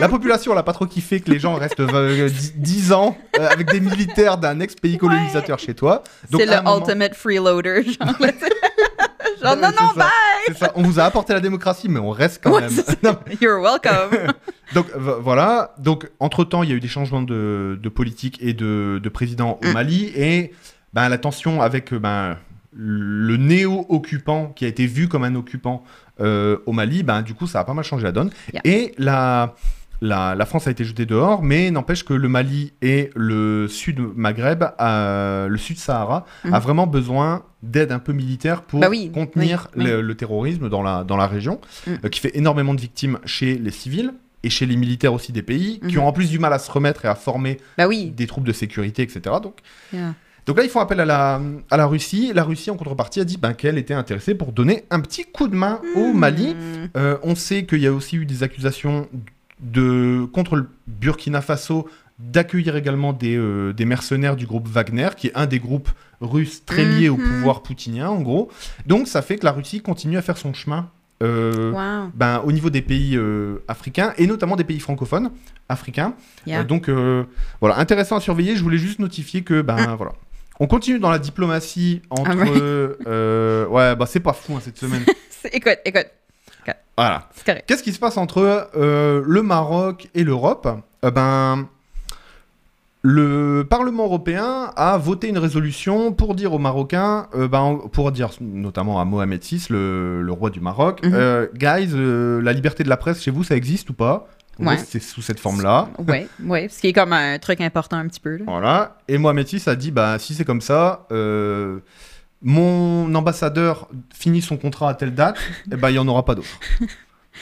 La 0.00 0.08
population, 0.08 0.52
elle 0.52 0.58
a 0.58 0.62
pas 0.62 0.74
trop 0.74 0.86
kiffé 0.86 1.20
que 1.20 1.30
les 1.30 1.38
gens 1.38 1.54
restent 1.54 1.80
euh, 1.80 2.28
10 2.56 2.92
ans 2.92 3.16
euh, 3.38 3.48
avec 3.48 3.70
des 3.70 3.80
militaires 3.80 4.36
d'un 4.38 4.60
ex-pays 4.60 4.98
colonisateur 4.98 5.58
chez 5.58 5.74
toi. 5.74 6.02
C'est 6.30 6.44
le 6.44 6.56
moment- 6.56 6.78
ultimate 6.78 7.14
freeloader. 7.14 7.82
Genre. 7.84 8.14
Genre, 9.42 9.56
non, 9.56 9.68
non, 9.68 9.88
ça. 9.94 10.06
bye! 10.48 10.56
Ça. 10.56 10.72
On 10.76 10.82
vous 10.82 10.98
a 10.98 11.04
apporté 11.04 11.32
la 11.34 11.40
démocratie, 11.40 11.88
mais 11.88 12.00
on 12.00 12.10
reste 12.10 12.40
quand 12.42 12.58
même. 12.58 12.70
You're 13.40 13.60
welcome. 13.60 14.32
Donc 14.74 14.86
voilà, 14.96 15.74
donc 15.78 16.10
entre-temps, 16.20 16.62
il 16.64 16.70
y 16.70 16.72
a 16.72 16.74
eu 16.74 16.80
des 16.80 16.88
changements 16.88 17.22
de, 17.22 17.78
de 17.80 17.88
politique 17.88 18.38
et 18.40 18.52
de, 18.52 18.98
de 19.02 19.08
président 19.08 19.58
au 19.62 19.66
Mm. 19.66 19.72
Mali, 19.72 20.12
et 20.16 20.52
ben, 20.92 21.08
la 21.08 21.18
tension 21.18 21.62
avec 21.62 21.92
euh, 21.92 21.98
ben, 22.00 22.36
le 22.78 23.36
néo-occupant, 23.36 24.52
qui 24.54 24.64
a 24.64 24.68
été 24.68 24.86
vu 24.86 25.08
comme 25.08 25.24
un 25.24 25.34
occupant 25.34 25.82
euh, 26.20 26.58
au 26.66 26.72
Mali, 26.72 27.02
ben, 27.02 27.22
du 27.22 27.34
coup, 27.34 27.46
ça 27.46 27.60
a 27.60 27.64
pas 27.64 27.74
mal 27.74 27.84
changé 27.84 28.04
la 28.04 28.12
donne. 28.12 28.30
Yeah. 28.52 28.62
Et 28.64 28.92
la, 28.98 29.54
la, 30.00 30.34
la 30.34 30.46
France 30.46 30.66
a 30.66 30.70
été 30.70 30.84
jetée 30.84 31.06
dehors, 31.06 31.42
mais 31.42 31.70
n'empêche 31.70 32.04
que 32.04 32.12
le 32.14 32.28
Mali 32.28 32.72
et 32.82 33.10
le 33.14 33.66
sud 33.68 33.98
Maghreb, 34.14 34.64
euh, 34.80 35.48
le 35.48 35.56
sud 35.58 35.78
Sahara, 35.78 36.26
Mhm. 36.44 36.54
a 36.54 36.58
vraiment 36.58 36.86
besoin 36.86 37.44
d'aide 37.62 37.92
un 37.92 37.98
peu 37.98 38.12
militaire 38.12 38.62
pour 38.62 38.80
Bah 38.80 38.88
oui, 38.90 39.10
contenir 39.12 39.68
oui, 39.76 39.84
oui. 39.84 39.90
Le, 39.90 40.00
le 40.02 40.14
terrorisme 40.14 40.68
dans 40.68 40.82
la, 40.82 41.02
dans 41.04 41.16
la 41.16 41.26
région, 41.26 41.60
Mm. 41.86 41.90
euh, 42.04 42.08
qui 42.08 42.20
fait 42.20 42.36
énormément 42.36 42.74
de 42.74 42.80
victimes 42.80 43.18
chez 43.24 43.56
les 43.58 43.70
civils 43.70 44.12
et 44.42 44.50
chez 44.50 44.66
les 44.66 44.76
militaires 44.76 45.12
aussi 45.14 45.32
des 45.32 45.42
pays, 45.42 45.80
qui 45.88 45.96
Mhm. 45.96 46.02
ont 46.02 46.06
en 46.08 46.12
plus 46.12 46.30
du 46.30 46.38
mal 46.38 46.52
à 46.52 46.58
se 46.58 46.70
remettre 46.70 47.04
et 47.04 47.08
à 47.08 47.14
former 47.14 47.58
bah 47.78 47.88
des 47.88 48.26
troupes 48.26 48.44
de 48.44 48.52
sécurité, 48.52 49.02
etc. 49.02 49.20
Donc, 49.42 49.56
Yeah. 49.92 50.14
Donc 50.46 50.56
là, 50.58 50.64
ils 50.64 50.70
font 50.70 50.80
appel 50.80 51.00
à 51.00 51.04
la, 51.04 51.40
à 51.70 51.76
la 51.76 51.86
Russie. 51.86 52.32
La 52.34 52.44
Russie, 52.44 52.70
en 52.70 52.76
contrepartie, 52.76 53.20
a 53.20 53.24
dit 53.24 53.36
ben, 53.36 53.52
qu'elle 53.52 53.78
était 53.78 53.94
intéressée 53.94 54.34
pour 54.34 54.52
donner 54.52 54.84
un 54.90 55.00
petit 55.00 55.24
coup 55.24 55.48
de 55.48 55.56
main 55.56 55.80
au 55.96 56.12
Hmm. 56.12 56.18
Mali. 56.18 56.56
Euh, 56.96 57.18
on 57.22 57.34
sait 57.34 57.64
qu'il 57.66 57.80
y 57.80 57.86
a 57.86 57.92
aussi 57.92 58.16
eu 58.16 58.26
des 58.26 58.42
accusations 58.42 59.08
de, 59.60 60.24
contre 60.32 60.56
le 60.56 60.68
Burkina 60.86 61.40
Faso 61.40 61.88
d'accueillir 62.18 62.76
également 62.76 63.12
des, 63.12 63.36
euh, 63.36 63.72
des 63.74 63.84
mercenaires 63.84 64.36
du 64.36 64.46
groupe 64.46 64.66
Wagner, 64.68 65.08
qui 65.16 65.26
est 65.26 65.32
un 65.36 65.46
des 65.46 65.58
groupes 65.58 65.90
russes 66.20 66.64
très 66.64 66.84
liés 66.84 67.08
au 67.10 67.16
pouvoir 67.16 67.62
poutinien, 67.62 68.08
en 68.08 68.20
gros. 68.22 68.50
Donc 68.86 69.06
ça 69.06 69.20
fait 69.20 69.36
que 69.36 69.44
la 69.44 69.52
Russie 69.52 69.80
continue 69.82 70.16
à 70.16 70.22
faire 70.22 70.38
son 70.38 70.54
chemin 70.54 70.88
euh, 71.22 71.72
Wow. 71.72 72.10
ben, 72.14 72.40
au 72.44 72.52
niveau 72.52 72.70
des 72.70 72.82
pays 72.82 73.16
euh, 73.16 73.58
africains, 73.68 74.12
et 74.16 74.26
notamment 74.26 74.56
des 74.56 74.64
pays 74.64 74.80
francophones 74.80 75.30
africains. 75.68 76.14
Yeah. 76.46 76.60
Euh, 76.60 76.64
donc 76.64 76.88
voilà, 77.60 77.78
intéressant 77.78 78.16
à 78.16 78.20
surveiller. 78.20 78.56
Je 78.56 78.62
voulais 78.62 78.78
juste 78.78 78.98
notifier 78.98 79.42
que, 79.42 79.60
ben 79.62 79.76
Mm. 79.76 79.94
voilà. 79.96 80.12
On 80.60 80.66
continue 80.66 80.98
dans 80.98 81.10
la 81.10 81.18
diplomatie 81.18 82.02
entre... 82.10 82.30
Ah 82.30 82.34
ouais. 82.36 82.50
euh, 83.06 83.66
ouais, 83.66 83.94
bah 83.96 84.06
c'est 84.06 84.20
pas 84.20 84.32
fou 84.32 84.54
hein, 84.56 84.60
cette 84.62 84.78
semaine. 84.78 85.04
Écoute, 85.52 85.78
écoute, 85.84 86.06
voilà. 86.96 87.28
Qu'est-ce 87.66 87.82
qui 87.82 87.92
se 87.92 87.98
passe 87.98 88.16
entre 88.16 88.68
euh, 88.74 89.22
le 89.24 89.42
Maroc 89.42 90.08
et 90.14 90.24
l'Europe? 90.24 90.66
Euh, 91.04 91.10
Ben, 91.10 91.68
le 93.02 93.64
Parlement 93.68 94.04
européen 94.06 94.72
a 94.74 94.98
voté 94.98 95.28
une 95.28 95.38
résolution 95.38 96.12
pour 96.12 96.34
dire 96.34 96.52
aux 96.52 96.58
Marocains, 96.58 97.28
euh, 97.36 97.46
ben, 97.46 97.78
pour 97.92 98.10
dire 98.10 98.30
notamment 98.40 99.00
à 99.00 99.04
Mohamed 99.04 99.40
VI, 99.44 99.66
le, 99.70 100.22
le 100.22 100.32
roi 100.32 100.50
du 100.50 100.58
Maroc, 100.60 101.04
Mhm. 101.04 101.12
euh, 101.14 101.46
guys, 101.54 101.90
euh, 101.94 102.40
la 102.42 102.52
liberté 102.52 102.82
de 102.82 102.88
la 102.88 102.96
presse 102.96 103.22
chez 103.22 103.30
vous, 103.30 103.44
ça 103.44 103.54
existe 103.54 103.90
ou 103.90 103.94
pas? 103.94 104.26
Ouais. 104.58 104.76
C'est 104.78 105.00
sous 105.02 105.20
cette 105.22 105.38
forme-là. 105.40 105.88
Ouais, 106.08 106.28
ouais. 106.44 106.68
Ce 106.68 106.80
qui 106.80 106.88
est 106.88 106.92
comme 106.92 107.12
un 107.12 107.38
truc 107.38 107.60
important 107.60 107.96
un 107.98 108.06
petit 108.08 108.20
peu. 108.20 108.36
Là. 108.38 108.44
Voilà. 108.46 108.96
Et 109.08 109.18
Mohamed 109.18 109.46
VI 109.46 109.62
a 109.66 109.76
dit, 109.76 109.90
bah, 109.90 110.18
si 110.18 110.34
c'est 110.34 110.44
comme 110.44 110.60
ça, 110.62 111.06
euh, 111.12 111.80
mon 112.42 113.14
ambassadeur 113.14 113.88
finit 114.14 114.40
son 114.42 114.56
contrat 114.56 114.90
à 114.90 114.94
telle 114.94 115.14
date, 115.14 115.36
et 115.72 115.76
ben 115.76 115.90
il 115.90 115.94
n'y 115.94 115.98
en 115.98 116.08
aura 116.08 116.24
pas 116.24 116.34
d'autre. 116.34 116.48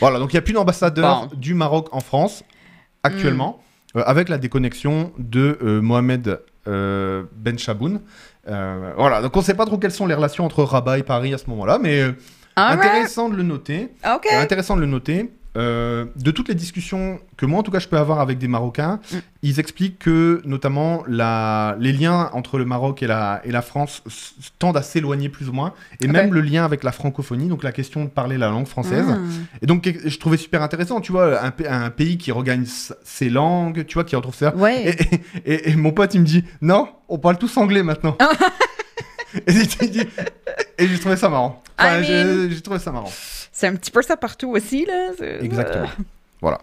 voilà, 0.00 0.18
donc 0.18 0.32
il 0.32 0.36
n'y 0.36 0.38
a 0.38 0.42
plus 0.42 0.54
d'ambassadeur 0.54 1.28
Bon. 1.28 1.36
du 1.36 1.54
Maroc 1.54 1.88
en 1.92 2.00
France, 2.00 2.42
actuellement, 3.02 3.62
euh, 3.96 4.02
avec 4.06 4.28
la 4.28 4.38
déconnexion 4.38 5.12
de 5.18 5.58
euh, 5.62 5.80
Mohamed 5.80 6.40
Ben 6.66 7.58
Chaboun. 7.58 8.00
Voilà, 8.46 9.22
donc 9.22 9.36
on 9.36 9.40
ne 9.40 9.44
sait 9.44 9.54
pas 9.54 9.66
trop 9.66 9.78
quelles 9.78 9.92
sont 9.92 10.06
les 10.06 10.14
relations 10.14 10.44
entre 10.44 10.64
Rabat 10.64 10.98
et 10.98 11.02
Paris 11.02 11.32
à 11.34 11.38
ce 11.38 11.48
moment-là, 11.50 11.78
mais 11.78 12.00
euh, 12.00 12.12
Alright. 12.56 12.78
intéressant 12.80 13.28
de 13.28 13.36
le 13.36 13.42
noter. 13.42 13.90
Intéressant 14.02 14.76
de 14.76 14.80
le 14.80 14.86
noter. 14.86 15.32
Euh, 15.56 16.04
de 16.16 16.30
toutes 16.30 16.48
les 16.48 16.54
discussions 16.54 17.20
que 17.36 17.46
moi, 17.46 17.60
en 17.60 17.62
tout 17.62 17.70
cas, 17.70 17.78
je 17.78 17.88
peux 17.88 17.96
avoir 17.98 18.20
avec 18.20 18.38
des 18.38 18.48
Marocains, 18.48 19.00
Mm. 19.12 19.16
ils 19.42 19.60
expliquent 19.60 19.98
que, 19.98 20.40
notamment, 20.44 21.02
la, 21.08 21.76
les 21.80 21.92
liens 21.92 22.30
entre 22.32 22.58
le 22.58 22.64
Maroc 22.64 23.02
et 23.02 23.06
la, 23.06 23.40
et 23.44 23.52
la 23.52 23.62
France 23.62 24.02
tendent 24.58 24.76
à 24.76 24.82
s'éloigner 24.82 25.28
plus 25.28 25.48
ou 25.48 25.52
moins, 25.52 25.72
et 26.00 26.06
Ok. 26.06 26.12
même 26.12 26.34
le 26.34 26.40
lien 26.40 26.64
avec 26.64 26.82
la 26.84 26.92
francophonie, 26.92 27.48
donc 27.48 27.62
la 27.62 27.72
question 27.72 28.04
de 28.04 28.08
parler 28.08 28.38
la 28.38 28.48
langue 28.50 28.66
française. 28.66 29.06
Ah. 29.08 29.18
Et 29.62 29.66
donc, 29.66 29.92
je 30.04 30.18
trouvais 30.18 30.36
super 30.36 30.62
intéressant, 30.62 31.00
tu 31.00 31.12
vois, 31.12 31.40
un, 31.42 31.50
pa- 31.50 31.70
un 31.70 31.90
pays 31.90 32.18
qui 32.18 32.32
regagne 32.32 32.64
ses 33.04 33.30
langues, 33.30 33.84
tu 33.86 33.94
vois, 33.94 34.04
qui 34.04 34.16
retrouve 34.16 34.34
ça. 34.34 34.54
Ouais. 34.56 34.96
Et, 35.44 35.52
et- 35.54 35.70
et 35.70 35.76
mon 35.76 35.92
pote, 35.92 36.14
il 36.14 36.20
me 36.20 36.26
dit, 36.26 36.44
non, 36.62 36.88
on 37.08 37.18
parle 37.18 37.38
tous 37.38 37.56
anglais 37.56 37.82
maintenant. 37.82 38.16
et 39.46 39.52
j'ai 39.52 39.86
dit- 39.88 40.00
et 40.78 40.86
j'ai 40.88 40.98
trouvé 40.98 41.16
ça 41.16 41.28
marrant. 41.28 41.62
Enfin, 41.78 42.02
j'ai 42.02 42.24
mean- 42.24 42.50
j'ai 42.50 42.60
trouvé 42.60 42.78
ça 42.78 42.92
marrant. 42.92 43.12
C'est 43.52 43.66
un 43.66 43.74
petit 43.76 43.90
peu 43.90 44.02
ça 44.02 44.16
partout 44.16 44.50
aussi, 44.50 44.84
là. 44.86 45.10
c'est- 45.18 45.44
Exactement. 45.44 45.88
Voilà. 46.40 46.60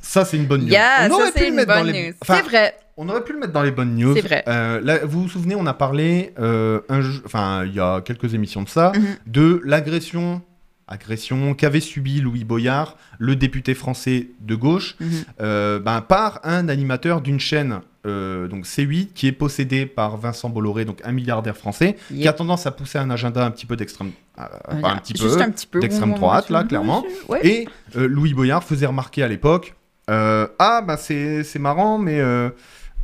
Ça, 0.00 0.24
c'est 0.24 0.36
une 0.36 0.46
bonne 0.46 0.62
news. 0.62 0.68
Yeah, 0.68 1.08
on 1.10 1.14
aurait 1.14 1.26
ça, 1.26 1.32
pu 1.32 1.46
le 1.46 1.52
mettre 1.52 1.74
dans 1.74 1.82
les. 1.82 2.14
Enfin, 2.22 2.36
C'est 2.36 2.48
vrai. 2.48 2.76
on 2.96 3.08
aurait 3.08 3.24
pu 3.24 3.32
le 3.32 3.40
mettre 3.40 3.52
dans 3.52 3.62
les 3.62 3.72
bonnes 3.72 3.94
news. 3.96 4.14
C'est 4.14 4.22
vrai. 4.22 4.44
Euh, 4.48 4.80
là, 4.80 4.98
vous 5.04 5.22
vous 5.22 5.28
souvenez, 5.28 5.54
on 5.56 5.66
a 5.66 5.74
parlé, 5.74 6.32
euh, 6.38 6.80
un 6.88 7.00
enfin, 7.24 7.64
il 7.66 7.74
y 7.74 7.80
a 7.80 8.00
quelques 8.00 8.32
émissions 8.34 8.62
de 8.62 8.68
ça, 8.68 8.92
Mhm. 8.94 9.16
de 9.26 9.60
l'agression, 9.64 10.40
agression 10.88 11.54
qu'avait 11.54 11.80
subi 11.80 12.20
Louis 12.20 12.44
Boyard, 12.44 12.96
le 13.18 13.34
député 13.34 13.74
français 13.74 14.28
de 14.40 14.54
gauche, 14.54 14.94
Mhm. 15.00 15.10
euh, 15.40 15.78
ben, 15.80 16.00
par 16.00 16.40
un 16.44 16.68
animateur 16.68 17.20
d'une 17.20 17.40
chaîne. 17.40 17.80
Euh, 18.06 18.48
donc 18.48 18.64
C8 18.64 19.12
qui 19.14 19.26
est 19.26 19.32
possédé 19.32 19.86
par 19.86 20.16
Vincent 20.16 20.48
Bolloré 20.48 20.84
donc 20.84 21.00
un 21.04 21.12
milliardaire 21.12 21.56
français 21.56 21.96
qui 22.08 22.26
a 22.28 22.32
tendance 22.32 22.66
à 22.66 22.70
pousser 22.70 22.98
un 22.98 23.10
agenda 23.10 23.44
un 23.44 23.50
petit 23.50 23.66
peu 23.66 23.76
d'extrême 23.76 24.12
euh, 24.38 24.42
un 24.82 24.96
petit 24.96 25.66
peu 25.66 25.80
d'extrême 25.80 26.14
droite, 26.14 26.50
là, 26.50 26.64
clairement. 26.64 27.04
ouais. 27.28 27.46
Et 27.46 27.68
euh, 27.96 28.06
Louis 28.06 28.34
Boyard 28.34 28.62
faisait 28.62 28.86
remarquer 28.86 29.22
à 29.22 29.28
l'époque 29.28 29.74
Ah, 30.08 30.82
bah 30.86 30.96
c'est 30.96 31.42
c'est 31.42 31.58
marrant, 31.58 31.98
mais 31.98 32.20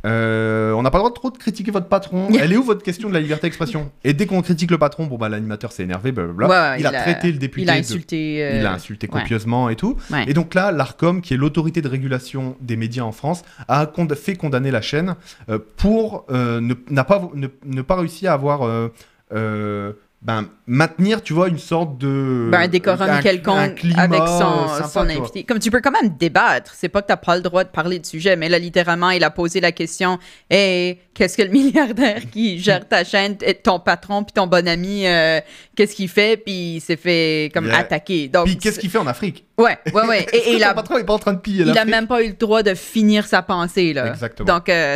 euh, 0.05 0.73
on 0.73 0.81
n'a 0.81 0.91
pas 0.91 0.97
le 0.97 1.01
droit 1.03 1.09
de 1.11 1.15
trop 1.15 1.31
de 1.31 1.37
critiquer 1.37 1.71
votre 1.71 1.87
patron. 1.87 2.27
Elle 2.39 2.51
est 2.53 2.57
où 2.57 2.63
votre 2.63 2.83
question 2.83 3.07
de 3.09 3.13
la 3.13 3.19
liberté 3.21 3.47
d'expression 3.47 3.91
Et 4.03 4.13
dès 4.13 4.25
qu'on 4.25 4.41
critique 4.41 4.69
le 4.71 4.77
patron, 4.77 5.05
bon, 5.05 5.17
bah 5.17 5.29
l'animateur 5.29 5.71
s'est 5.71 5.83
énervé, 5.83 6.11
blablabla. 6.11 6.47
Ouais, 6.73 6.79
il, 6.79 6.85
a 6.87 6.91
traité 6.91 7.31
le 7.31 7.37
député. 7.37 7.63
Il 7.63 7.69
a 7.69 7.75
de- 7.75 7.79
insulté. 7.79 8.43
euh, 8.43 8.59
il 8.59 8.65
a 8.65 8.73
insulté 8.73 9.07
ouais. 9.11 9.19
copieusement 9.21 9.69
et 9.69 9.75
tout. 9.75 9.95
Ouais. 10.11 10.25
Et 10.27 10.33
donc 10.33 10.53
là, 10.55 10.71
l'ARCOM, 10.71 11.21
qui 11.21 11.33
est 11.33 11.37
l'autorité 11.37 11.81
de 11.81 11.87
régulation 11.87 12.55
des 12.61 12.75
médias 12.75 13.03
en 13.03 13.11
France, 13.11 13.43
a 13.67 13.85
cond- 13.85 14.07
fait 14.15 14.35
condamner 14.35 14.71
la 14.71 14.81
chaîne 14.81 15.15
euh, 15.49 15.59
pour 15.77 16.25
euh, 16.31 16.59
ne, 16.61 16.73
pas, 17.01 17.29
ne, 17.33 17.47
ne 17.65 17.81
pas 17.81 17.95
réussi 17.95 18.27
à 18.27 18.33
avoir. 18.33 18.61
Ben, 20.25 20.47
maintenir, 20.67 21.21
tu 21.21 21.33
vois, 21.33 21.49
une 21.49 21.57
sorte 21.59 21.97
de. 21.97 22.47
Ben, 22.49 22.61
un 22.61 22.67
décorum 22.69 23.09
un- 23.09 23.17
un 23.17 23.21
quelconque 23.21 23.75
climat, 23.75 24.03
avec 24.03 24.19
son, 24.21 24.67
sympa, 24.69 24.87
son 24.87 25.09
invité. 25.09 25.43
Comme 25.43 25.59
tu 25.59 25.69
peux 25.69 25.81
quand 25.81 25.91
même 25.91 26.15
débattre. 26.17 26.71
C'est 26.77 26.87
pas 26.87 27.01
que 27.01 27.07
t'as 27.07 27.17
pas 27.17 27.35
le 27.35 27.41
droit 27.41 27.65
de 27.65 27.69
parler 27.69 27.99
de 27.99 28.05
sujet, 28.05 28.37
mais 28.37 28.47
là, 28.47 28.57
littéralement, 28.57 29.09
il 29.09 29.21
a 29.25 29.29
posé 29.31 29.59
la 29.59 29.73
question 29.73 30.19
Hey, 30.49 30.97
qu'est-ce 31.13 31.35
que 31.35 31.41
le 31.41 31.49
milliardaire 31.51 32.21
qui 32.31 32.57
gère 32.59 32.87
ta 32.87 33.03
chaîne, 33.03 33.35
et 33.45 33.53
ton 33.55 33.79
patron, 33.81 34.23
puis 34.23 34.31
ton 34.31 34.47
bon 34.47 34.65
ami, 34.65 35.05
euh, 35.05 35.41
qu'est-ce 35.75 35.93
qu'il 35.93 36.07
fait 36.07 36.37
Puis 36.37 36.75
il 36.75 36.79
s'est 36.81 36.95
fait 36.95 37.51
comme 37.53 37.65
Yeah. 37.67 37.79
attaquer. 37.79 38.29
Donc, 38.29 38.45
Puis 38.45 38.57
qu'est-ce 38.57 38.79
qu'il 38.79 38.89
fait 38.89 38.97
en 38.99 39.07
Afrique? 39.07 39.45
Ouais, 39.57 39.77
ouais, 39.93 40.07
ouais. 40.07 40.25
Et, 40.33 40.53
et 40.57 40.63
a, 40.63 40.73
patron 40.73 40.97
est 40.97 41.03
pas 41.03 41.13
en 41.13 41.19
train 41.19 41.33
de 41.33 41.39
piller 41.39 41.65
il 41.65 41.77
a 41.77 41.83
même 41.85 42.07
pas 42.07 42.23
eu 42.23 42.27
le 42.29 42.33
droit 42.33 42.63
de 42.63 42.73
finir 42.75 43.25
sa 43.27 43.41
pensée, 43.41 43.91
là. 43.93 44.07
Exactement. 44.07 44.47
Donc, 44.47 44.69
euh, 44.69 44.95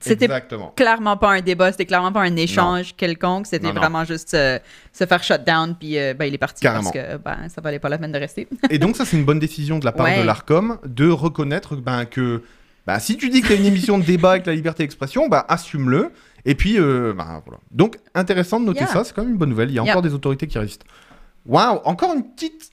c'était 0.00 0.28
clairement 0.76 1.16
pas 1.16 1.32
un 1.32 1.40
débat, 1.40 1.70
c'était 1.72 1.86
clairement 1.86 2.12
pas 2.12 2.22
un 2.22 2.36
échange 2.36 2.94
quelconque, 2.96 3.46
c'était 3.46 3.72
vraiment 3.72 4.04
juste 4.04 4.34
euh, 4.34 4.58
se 4.92 5.04
faire 5.06 5.22
shut 5.22 5.44
down, 5.44 5.74
puis 5.78 5.98
euh, 5.98 6.14
ben, 6.14 6.24
il 6.26 6.34
est 6.34 6.38
parti 6.38 6.62
Carrément. 6.62 6.90
parce 6.90 6.94
que 7.06 7.16
ben, 7.16 7.48
ça 7.48 7.60
valait 7.60 7.78
pas 7.78 7.88
la 7.88 7.98
peine 7.98 8.12
de 8.12 8.18
rester. 8.18 8.46
Et 8.70 8.78
donc 8.78 8.96
ça, 8.96 9.04
c'est 9.04 9.16
une 9.16 9.24
bonne 9.24 9.38
décision 9.38 9.78
de 9.78 9.84
la 9.84 9.92
part 9.92 10.06
Ouais. 10.06 10.18
de 10.20 10.22
l'ARCOM 10.26 10.78
de 10.86 11.08
reconnaître 11.08 11.76
ben, 11.76 12.04
que 12.04 12.42
ben, 12.86 12.98
si 12.98 13.16
tu 13.16 13.28
dis 13.28 13.42
qu'il 13.42 13.50
y 13.50 13.54
a 13.54 13.56
une 13.56 13.66
émission 13.66 13.98
de 13.98 14.04
débat 14.04 14.30
avec 14.32 14.46
la 14.46 14.54
liberté 14.54 14.82
d'expression, 14.82 15.28
ben, 15.28 15.44
assume-le. 15.48 16.10
Et 16.46 16.54
puis, 16.54 16.78
euh, 16.78 17.12
ben, 17.12 17.42
voilà. 17.44 17.60
Donc, 17.70 17.98
intéressant 18.14 18.60
de 18.60 18.64
noter 18.64 18.80
Yeah. 18.84 18.86
ça, 18.92 19.04
c'est 19.04 19.12
quand 19.14 19.22
même 19.22 19.32
une 19.32 19.36
bonne 19.36 19.50
nouvelle. 19.50 19.68
Il 19.70 19.74
y 19.74 19.78
a 19.78 19.82
Yeah. 19.82 19.92
encore 19.92 20.02
des 20.02 20.14
autorités 20.14 20.46
qui 20.46 20.58
résistent. 20.58 20.84
Waouh, 21.44 21.80
encore 21.84 22.14
une 22.14 22.22
petite 22.24 22.70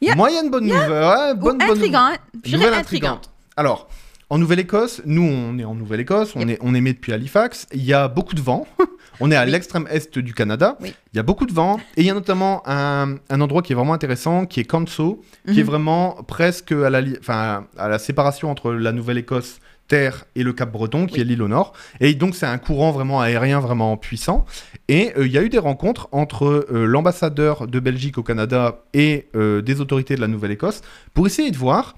Yeah. 0.00 0.14
moyenne 0.14 0.48
bonne 0.50 0.66
nouvelle. 0.66 0.90
Ouais, 0.90 1.34
bonne, 1.34 1.56
Ou 1.56 1.58
bonne 1.66 1.70
intrigante, 1.76 2.20
Nouvelle 2.46 2.74
intrigante. 2.74 3.30
Alors, 3.56 3.88
en 4.30 4.38
Nouvelle-Écosse, 4.38 5.00
nous, 5.06 5.22
on 5.22 5.58
est 5.58 5.64
en 5.64 5.74
Nouvelle-Écosse, 5.74 6.34
on, 6.36 6.40
Yep. 6.40 6.50
est, 6.50 6.58
on 6.60 6.74
émet 6.74 6.92
depuis 6.92 7.12
Halifax. 7.12 7.66
Il 7.72 7.82
y 7.84 7.94
a 7.94 8.08
beaucoup 8.08 8.34
de 8.34 8.40
vent. 8.42 8.66
on 9.20 9.30
est 9.30 9.36
à 9.36 9.44
Oui. 9.44 9.50
l'extrême 9.50 9.86
est 9.90 10.18
du 10.18 10.34
Canada. 10.34 10.76
Oui. 10.82 10.92
Il 11.14 11.16
y 11.16 11.20
a 11.20 11.22
beaucoup 11.22 11.46
de 11.46 11.52
vent. 11.52 11.78
Et 11.96 12.02
il 12.02 12.06
y 12.06 12.10
a 12.10 12.14
notamment 12.14 12.62
un, 12.66 13.16
un 13.30 13.40
endroit 13.40 13.62
qui 13.62 13.72
est 13.72 13.76
vraiment 13.76 13.94
intéressant, 13.94 14.44
qui 14.44 14.60
est 14.60 14.64
Canso, 14.64 15.22
qui 15.46 15.60
est 15.60 15.62
Mhm. 15.62 15.68
vraiment 15.68 16.22
presque 16.26 16.72
à 16.72 16.90
la, 16.90 17.00
enfin, 17.20 17.66
à 17.78 17.88
la 17.88 17.98
séparation 17.98 18.50
entre 18.50 18.72
la 18.72 18.92
Nouvelle-Écosse 18.92 19.60
terre 19.88 20.26
et 20.36 20.42
le 20.42 20.52
Cap 20.52 20.70
Breton, 20.70 21.06
qui 21.06 21.14
Oui. 21.14 21.20
est 21.22 21.24
l'île 21.24 21.42
au 21.42 21.48
nord. 21.48 21.72
Et 22.00 22.12
donc, 22.12 22.34
c'est 22.34 22.44
un 22.44 22.58
courant 22.58 22.90
vraiment 22.92 23.22
aérien 23.22 23.58
vraiment 23.60 23.96
puissant. 23.96 24.44
Et 24.88 25.14
euh, 25.16 25.26
il 25.26 25.32
y 25.32 25.38
a 25.38 25.42
eu 25.42 25.48
des 25.48 25.56
rencontres 25.58 26.08
entre 26.12 26.66
euh, 26.70 26.84
l'ambassadeur 26.84 27.66
de 27.66 27.80
Belgique 27.80 28.18
au 28.18 28.22
Canada 28.22 28.82
et 28.92 29.28
euh, 29.34 29.62
des 29.62 29.80
autorités 29.80 30.14
de 30.16 30.20
la 30.20 30.28
Nouvelle-Écosse 30.28 30.82
pour 31.14 31.26
essayer 31.26 31.50
de 31.50 31.56
voir 31.56 31.94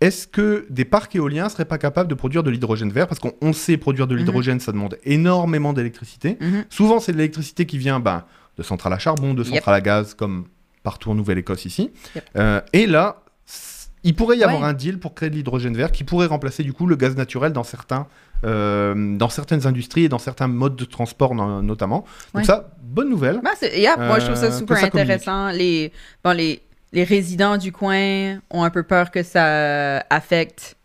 est-ce 0.00 0.26
que 0.26 0.66
des 0.70 0.84
parcs 0.84 1.14
éoliens 1.16 1.48
seraient 1.48 1.64
pas 1.64 1.78
capables 1.78 2.08
de 2.08 2.14
produire 2.14 2.42
de 2.42 2.50
l'hydrogène 2.50 2.90
vert? 2.92 3.06
Parce 3.08 3.18
qu'on 3.18 3.32
on 3.40 3.52
sait 3.52 3.76
produire 3.76 4.06
de 4.06 4.14
Mhm. 4.14 4.18
l'hydrogène, 4.20 4.60
ça 4.60 4.72
demande 4.72 4.98
énormément 5.04 5.72
d'électricité. 5.72 6.36
Mhm. 6.40 6.64
Souvent, 6.70 7.00
c'est 7.00 7.12
de 7.12 7.16
l'électricité 7.18 7.64
qui 7.66 7.78
vient 7.78 7.98
ben, 8.00 8.24
de 8.58 8.62
centrales 8.62 8.92
à 8.92 8.98
charbon, 8.98 9.32
de 9.34 9.42
Yep. 9.44 9.54
centrales 9.54 9.74
à 9.74 9.80
gaz, 9.80 10.14
comme 10.14 10.46
partout 10.82 11.10
en 11.10 11.14
Nouvelle-Écosse 11.14 11.64
ici. 11.64 11.90
Yep. 12.14 12.24
Euh, 12.36 12.60
et 12.72 12.86
là, 12.86 13.22
il 14.04 14.14
pourrait 14.14 14.36
y 14.36 14.44
avoir 14.44 14.62
un 14.64 14.72
deal 14.72 14.98
pour 14.98 15.14
créer 15.14 15.30
de 15.30 15.34
l'hydrogène 15.34 15.76
vert 15.76 15.90
qui 15.90 16.04
pourrait 16.04 16.26
remplacer 16.26 16.62
du 16.62 16.72
coup 16.72 16.86
le 16.86 16.94
gaz 16.94 17.16
naturel 17.16 17.52
dans 17.52 17.64
certains, 17.64 18.06
euh, 18.44 19.16
dans 19.16 19.28
certaines 19.28 19.66
industries 19.66 20.04
et 20.04 20.08
dans 20.08 20.18
certains 20.20 20.46
modes 20.46 20.76
de 20.76 20.84
transport 20.84 21.34
no- 21.34 21.60
notamment. 21.62 22.04
Donc 22.32 22.42
Ouais. 22.42 22.44
ça, 22.44 22.70
bonne 22.82 23.08
nouvelle. 23.08 23.40
Yeah, 23.74 23.96
moi, 23.96 24.20
je 24.20 24.26
trouve 24.26 24.36
Euh, 24.44 24.50
ça 24.50 24.56
super 24.56 24.76
ça 24.76 24.90
communique. 24.90 25.10
intéressant. 25.12 25.48
Les, 25.50 25.90
bon, 26.22 26.36
les, 26.36 26.62
les 26.92 27.04
résidents 27.04 27.56
du 27.56 27.72
coin 27.72 28.38
ont 28.50 28.62
un 28.62 28.70
peu 28.70 28.82
peur 28.82 29.10
que 29.10 29.22
ça 29.22 29.98
affecte 30.10 30.76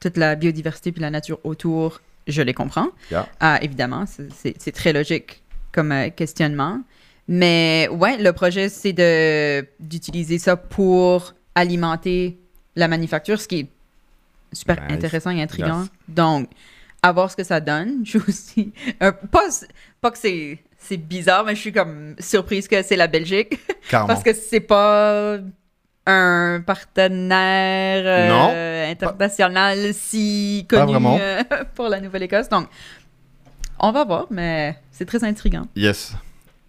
toute 0.00 0.16
la 0.16 0.34
biodiversité 0.36 0.92
puis 0.92 1.00
la 1.02 1.10
nature 1.10 1.38
autour. 1.44 2.00
Je 2.26 2.42
les 2.42 2.54
comprends. 2.54 2.88
Yeah. 3.10 3.26
Ah, 3.40 3.58
évidemment, 3.62 4.04
c'est- 4.06 4.72
très 4.72 4.92
logique 4.92 5.42
comme 5.72 5.92
euh, 5.92 6.10
questionnement. 6.10 6.80
Mais 7.26 7.88
ouais, 7.90 8.16
le 8.18 8.32
projet, 8.32 8.68
c'est 8.68 8.92
d'utiliser 9.80 10.38
ça 10.38 10.56
pour 10.56 11.34
alimenter 11.54 12.38
la 12.76 12.88
manufacture, 12.88 13.40
ce 13.40 13.48
qui 13.48 13.60
est 13.60 13.66
super 14.52 14.76
Nice. 14.82 14.92
intéressant 14.92 15.30
et 15.30 15.42
intriguant. 15.42 15.80
Yes. 15.82 15.90
Donc, 16.08 16.48
à 17.02 17.12
voir 17.12 17.30
ce 17.30 17.36
que 17.36 17.44
ça 17.44 17.60
donne. 17.60 18.00
Je 18.04 18.18
aussi... 18.18 18.72
un- 19.00 19.12
pas, 19.12 19.48
pas 20.00 20.10
que 20.10 20.18
c'est 20.18 20.58
c'est 20.78 20.96
bizarre, 20.96 21.44
mais 21.44 21.54
je 21.54 21.60
suis 21.60 21.72
comme 21.72 22.14
surprise 22.18 22.68
que 22.68 22.82
c'est 22.82 22.96
la 22.96 23.06
Belgique. 23.08 23.58
Carrément. 23.90 24.08
Parce 24.08 24.22
que 24.22 24.32
c'est 24.32 24.60
pas 24.60 25.38
un 26.06 26.62
partenaire 26.64 28.02
euh, 28.06 28.90
international 28.90 29.92
si 29.92 30.66
connu 30.68 30.94
euh, 31.20 31.42
pour 31.74 31.88
la 31.88 32.00
Nouvelle-Écosse. 32.00 32.48
Donc, 32.48 32.68
on 33.78 33.92
va 33.92 34.04
voir, 34.04 34.26
mais 34.30 34.76
c'est 34.90 35.04
très 35.04 35.22
intriguant. 35.24 35.66
Yes. 35.76 36.14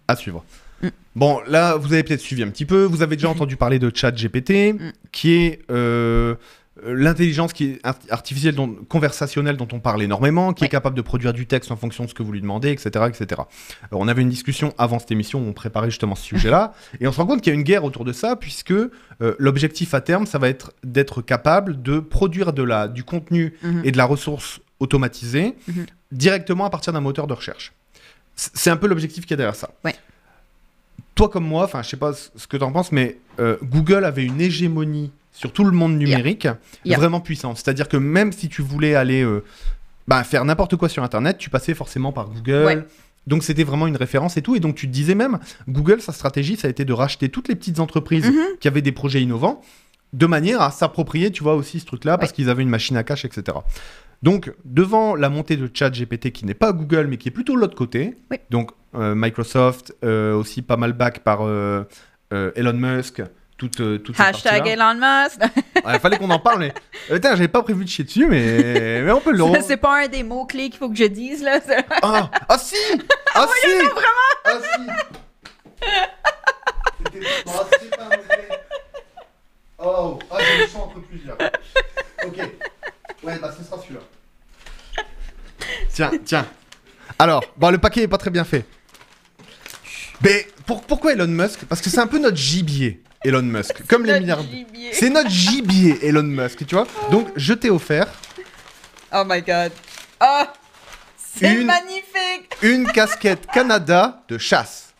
À 0.06 0.16
suivre. 0.16 0.44
Mm. 0.82 0.88
Bon, 1.16 1.40
là, 1.46 1.76
vous 1.76 1.92
avez 1.92 2.02
peut-être 2.02 2.20
suivi 2.20 2.42
un 2.42 2.50
petit 2.50 2.66
peu. 2.66 2.84
Vous 2.84 3.02
avez 3.02 3.16
déjà 3.16 3.28
entendu 3.30 3.56
parler 3.56 3.78
de 3.78 3.90
ChatGPT, 3.94 4.74
Mm. 4.74 4.92
qui 5.12 5.32
est 5.34 5.60
euh, 5.70 6.34
l'intelligence 6.84 7.52
qui 7.52 7.64
est 7.64 7.80
art- 7.82 7.98
artificielle, 8.10 8.54
dont, 8.54 8.74
conversationnelle 8.88 9.56
dont 9.56 9.68
on 9.72 9.80
parle 9.80 10.02
énormément, 10.02 10.52
qui 10.52 10.64
est 10.64 10.68
capable 10.68 10.96
de 10.96 11.02
produire 11.02 11.32
du 11.32 11.46
texte 11.46 11.70
en 11.70 11.76
fonction 11.76 12.04
de 12.04 12.08
ce 12.08 12.14
que 12.14 12.22
vous 12.22 12.32
lui 12.32 12.40
demandez, 12.40 12.70
etc. 12.70 12.88
etc. 13.08 13.42
Alors, 13.90 14.00
on 14.00 14.08
avait 14.08 14.22
une 14.22 14.28
discussion 14.30 14.72
avant 14.78 14.98
cette 14.98 15.10
émission 15.10 15.40
où 15.40 15.48
on 15.48 15.52
préparait 15.52 15.90
justement 15.90 16.14
ce 16.14 16.24
sujet-là, 16.24 16.72
et 17.00 17.06
on 17.06 17.12
se 17.12 17.18
rend 17.20 17.26
compte 17.26 17.40
qu'il 17.42 17.52
y 17.52 17.56
a 17.56 17.58
une 17.58 17.64
guerre 17.64 17.84
autour 17.84 18.04
de 18.04 18.12
ça, 18.12 18.36
puisque 18.36 18.70
euh, 18.72 18.90
l'objectif 19.38 19.94
à 19.94 20.00
terme, 20.00 20.26
ça 20.26 20.38
va 20.38 20.48
être 20.48 20.72
d'être 20.84 21.22
capable 21.22 21.82
de 21.82 21.98
produire 22.00 22.52
de 22.52 22.62
la, 22.62 22.88
du 22.88 23.04
contenu 23.04 23.54
Mhm. 23.62 23.82
et 23.84 23.92
de 23.92 23.96
la 23.98 24.04
ressource 24.06 24.60
automatisée 24.80 25.54
Mhm. 25.68 25.86
directement 26.12 26.64
à 26.64 26.70
partir 26.70 26.92
d'un 26.92 27.00
moteur 27.00 27.26
de 27.26 27.34
recherche. 27.34 27.72
C'est 28.36 28.70
un 28.70 28.76
peu 28.76 28.86
l'objectif 28.86 29.26
qui 29.26 29.34
est 29.34 29.36
derrière 29.36 29.54
ça. 29.54 29.70
Ouais. 29.84 29.94
Toi 31.14 31.28
comme 31.28 31.44
moi, 31.44 31.64
enfin 31.64 31.82
je 31.82 31.88
sais 31.90 31.96
pas 31.98 32.14
ce 32.14 32.30
ce 32.36 32.46
que 32.46 32.56
tu 32.56 32.62
en 32.64 32.72
penses, 32.72 32.92
mais 32.92 33.18
euh, 33.38 33.56
Google 33.62 34.04
avait 34.06 34.24
une 34.24 34.40
hégémonie 34.40 35.10
sur 35.40 35.52
tout 35.52 35.64
le 35.64 35.70
monde 35.70 35.96
numérique 35.96 36.46
Yeah. 36.84 36.98
vraiment 36.98 37.20
puissante. 37.20 37.56
C'est-à-dire 37.56 37.88
que 37.88 37.96
même 37.96 38.30
si 38.32 38.48
tu 38.48 38.60
voulais 38.62 38.94
aller 38.94 39.22
euh, 39.24 39.42
bah, 40.06 40.22
faire 40.22 40.44
n'importe 40.44 40.76
quoi 40.76 40.88
sur 40.90 41.02
Internet, 41.02 41.38
tu 41.38 41.48
passais 41.50 41.72
forcément 41.74 42.12
par 42.12 42.28
Google. 42.28 42.64
Ouais. 42.66 42.84
Donc 43.26 43.42
c'était 43.42 43.64
vraiment 43.64 43.86
une 43.86 43.96
référence 43.96 44.36
et 44.36 44.42
tout. 44.42 44.54
Et 44.54 44.60
donc 44.60 44.74
tu 44.74 44.86
te 44.86 44.92
disais 44.92 45.14
même, 45.14 45.38
Google, 45.68 46.00
sa 46.02 46.12
stratégie, 46.12 46.56
ça 46.56 46.68
a 46.68 46.70
été 46.70 46.84
de 46.84 46.92
racheter 46.92 47.28
toutes 47.30 47.48
les 47.48 47.54
petites 47.54 47.80
entreprises 47.80 48.26
Mhm. 48.26 48.58
qui 48.60 48.68
avaient 48.68 48.82
des 48.82 48.92
projets 48.92 49.22
innovants, 49.22 49.62
de 50.12 50.26
manière 50.26 50.60
à 50.60 50.70
s'approprier, 50.70 51.30
tu 51.30 51.42
vois, 51.42 51.54
aussi 51.54 51.80
ce 51.80 51.86
truc-là, 51.86 52.18
parce 52.18 52.32
qu'ils 52.32 52.50
avaient 52.50 52.62
une 52.62 52.68
machine 52.70 52.96
à 52.98 53.02
cache, 53.04 53.24
etc. 53.24 53.56
Donc, 54.22 54.52
devant 54.66 55.14
la 55.14 55.30
montée 55.30 55.56
de 55.56 55.70
ChatGPT, 55.72 56.30
qui 56.32 56.44
n'est 56.44 56.52
pas 56.54 56.72
Google, 56.72 57.06
mais 57.08 57.16
qui 57.16 57.28
est 57.28 57.32
plutôt 57.32 57.56
l'autre 57.56 57.76
côté, 57.76 58.16
Oui. 58.30 58.36
donc 58.50 58.72
euh, 58.94 59.14
Microsoft, 59.14 59.94
euh, 60.04 60.34
aussi 60.34 60.60
pas 60.62 60.76
mal 60.76 60.92
back 60.92 61.20
par 61.20 61.38
euh, 61.42 61.84
Elon 62.30 62.74
Musk, 62.74 63.22
toute, 63.60 63.80
euh, 63.80 63.98
toute 63.98 64.18
Hashtag. 64.18 64.66
Elon 64.66 64.94
Musk. 64.94 65.38
Ouais, 65.84 65.98
fallait 65.98 66.16
qu'on 66.18 66.30
en 66.30 66.38
parle, 66.38 66.60
mais. 66.60 66.74
Euh, 67.10 67.14
Putain, 67.16 67.30
j'avais 67.36 67.48
pas 67.48 67.62
prévu 67.62 67.84
de 67.84 67.90
chier 67.90 68.04
dessus, 68.04 68.26
mais, 68.26 69.02
mais 69.02 69.12
on 69.12 69.20
peut 69.20 69.32
le. 69.32 69.38
Ça, 69.54 69.60
C'est 69.60 69.76
pas 69.76 70.02
un 70.04 70.08
des 70.08 70.22
mots-clés 70.22 70.70
qu'il 70.70 70.78
faut 70.78 70.88
que 70.88 70.96
je 70.96 71.04
dise, 71.04 71.42
là. 71.42 71.60
Ah, 72.02 72.30
ah 72.48 72.58
si 72.58 72.74
Ah 73.34 73.46
si 73.62 73.66
vraiment 73.84 74.34
Ah 74.44 74.58
si 74.62 74.80
C'était 77.04 77.20
pas, 77.44 77.66
c'est 77.80 77.96
pas 77.96 78.04
un 78.04 78.08
mot-clé. 78.08 78.56
Oh, 79.78 80.18
ah, 80.30 80.36
j'ai 80.40 80.62
le 80.62 80.68
son 80.68 80.78
entre 80.80 81.00
plusieurs. 81.00 81.36
Ok. 82.26 82.36
Ouais, 83.22 83.38
bah 83.38 83.54
ce 83.56 83.64
sera 83.64 83.78
celui-là. 83.82 84.00
Tiens, 85.92 86.10
tiens. 86.24 86.46
Alors, 87.18 87.44
bon, 87.56 87.70
le 87.70 87.78
paquet 87.78 88.02
est 88.02 88.08
pas 88.08 88.18
très 88.18 88.30
bien 88.30 88.44
fait. 88.44 88.64
Mais 90.22 90.46
pour- 90.66 90.82
pourquoi 90.82 91.12
Elon 91.12 91.26
Musk? 91.28 91.64
Parce 91.66 91.80
que 91.80 91.88
c'est 91.90 92.00
un 92.00 92.06
peu 92.06 92.18
notre 92.18 92.36
gibier, 92.36 93.02
Elon 93.24 93.42
Musk. 93.42 93.86
Comme 93.86 94.06
les 94.06 94.18
gibier. 94.20 94.92
C'est 94.94 95.10
notre 95.10 95.28
gibier, 95.30 95.98
Elon 96.06 96.22
Musk, 96.22 96.66
tu 96.66 96.74
vois. 96.74 96.86
Donc, 97.10 97.28
je 97.36 97.52
t'ai 97.52 97.68
offert 97.70 98.06
Oh 99.12 99.22
my 99.26 99.42
god. 99.42 99.72
Ah! 100.18 100.52
c'est 101.16 101.54
Une- 101.54 101.66
magnifique! 101.66 102.54
une 102.62 102.86
casquette 102.90 103.46
Canada 103.46 104.22
de 104.28 104.38
chasse 104.38 104.94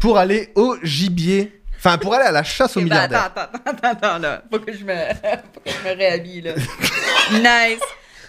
pour 0.00 0.18
aller 0.18 0.50
au 0.54 0.76
gibier. 0.82 1.62
Enfin, 1.78 1.98
pour 1.98 2.14
aller 2.14 2.24
à 2.26 2.32
la 2.32 2.42
chasse 2.42 2.76
aux 2.76 2.80
Ok, 2.80 2.88
ben, 2.88 2.94
milliardaires. 2.94 3.24
attends, 3.24 3.40
attends, 3.42 3.70
attends, 3.70 3.88
attends, 3.88 4.18
là. 4.18 4.42
Faut 4.50 4.58
que 4.58 4.72
je 4.72 4.84
me, 4.84 4.94
faut 5.54 5.60
que 5.64 5.70
je 5.70 5.88
me 5.88 5.94
réhabille, 5.96 6.40
là. 6.42 6.54
nice. 7.32 7.80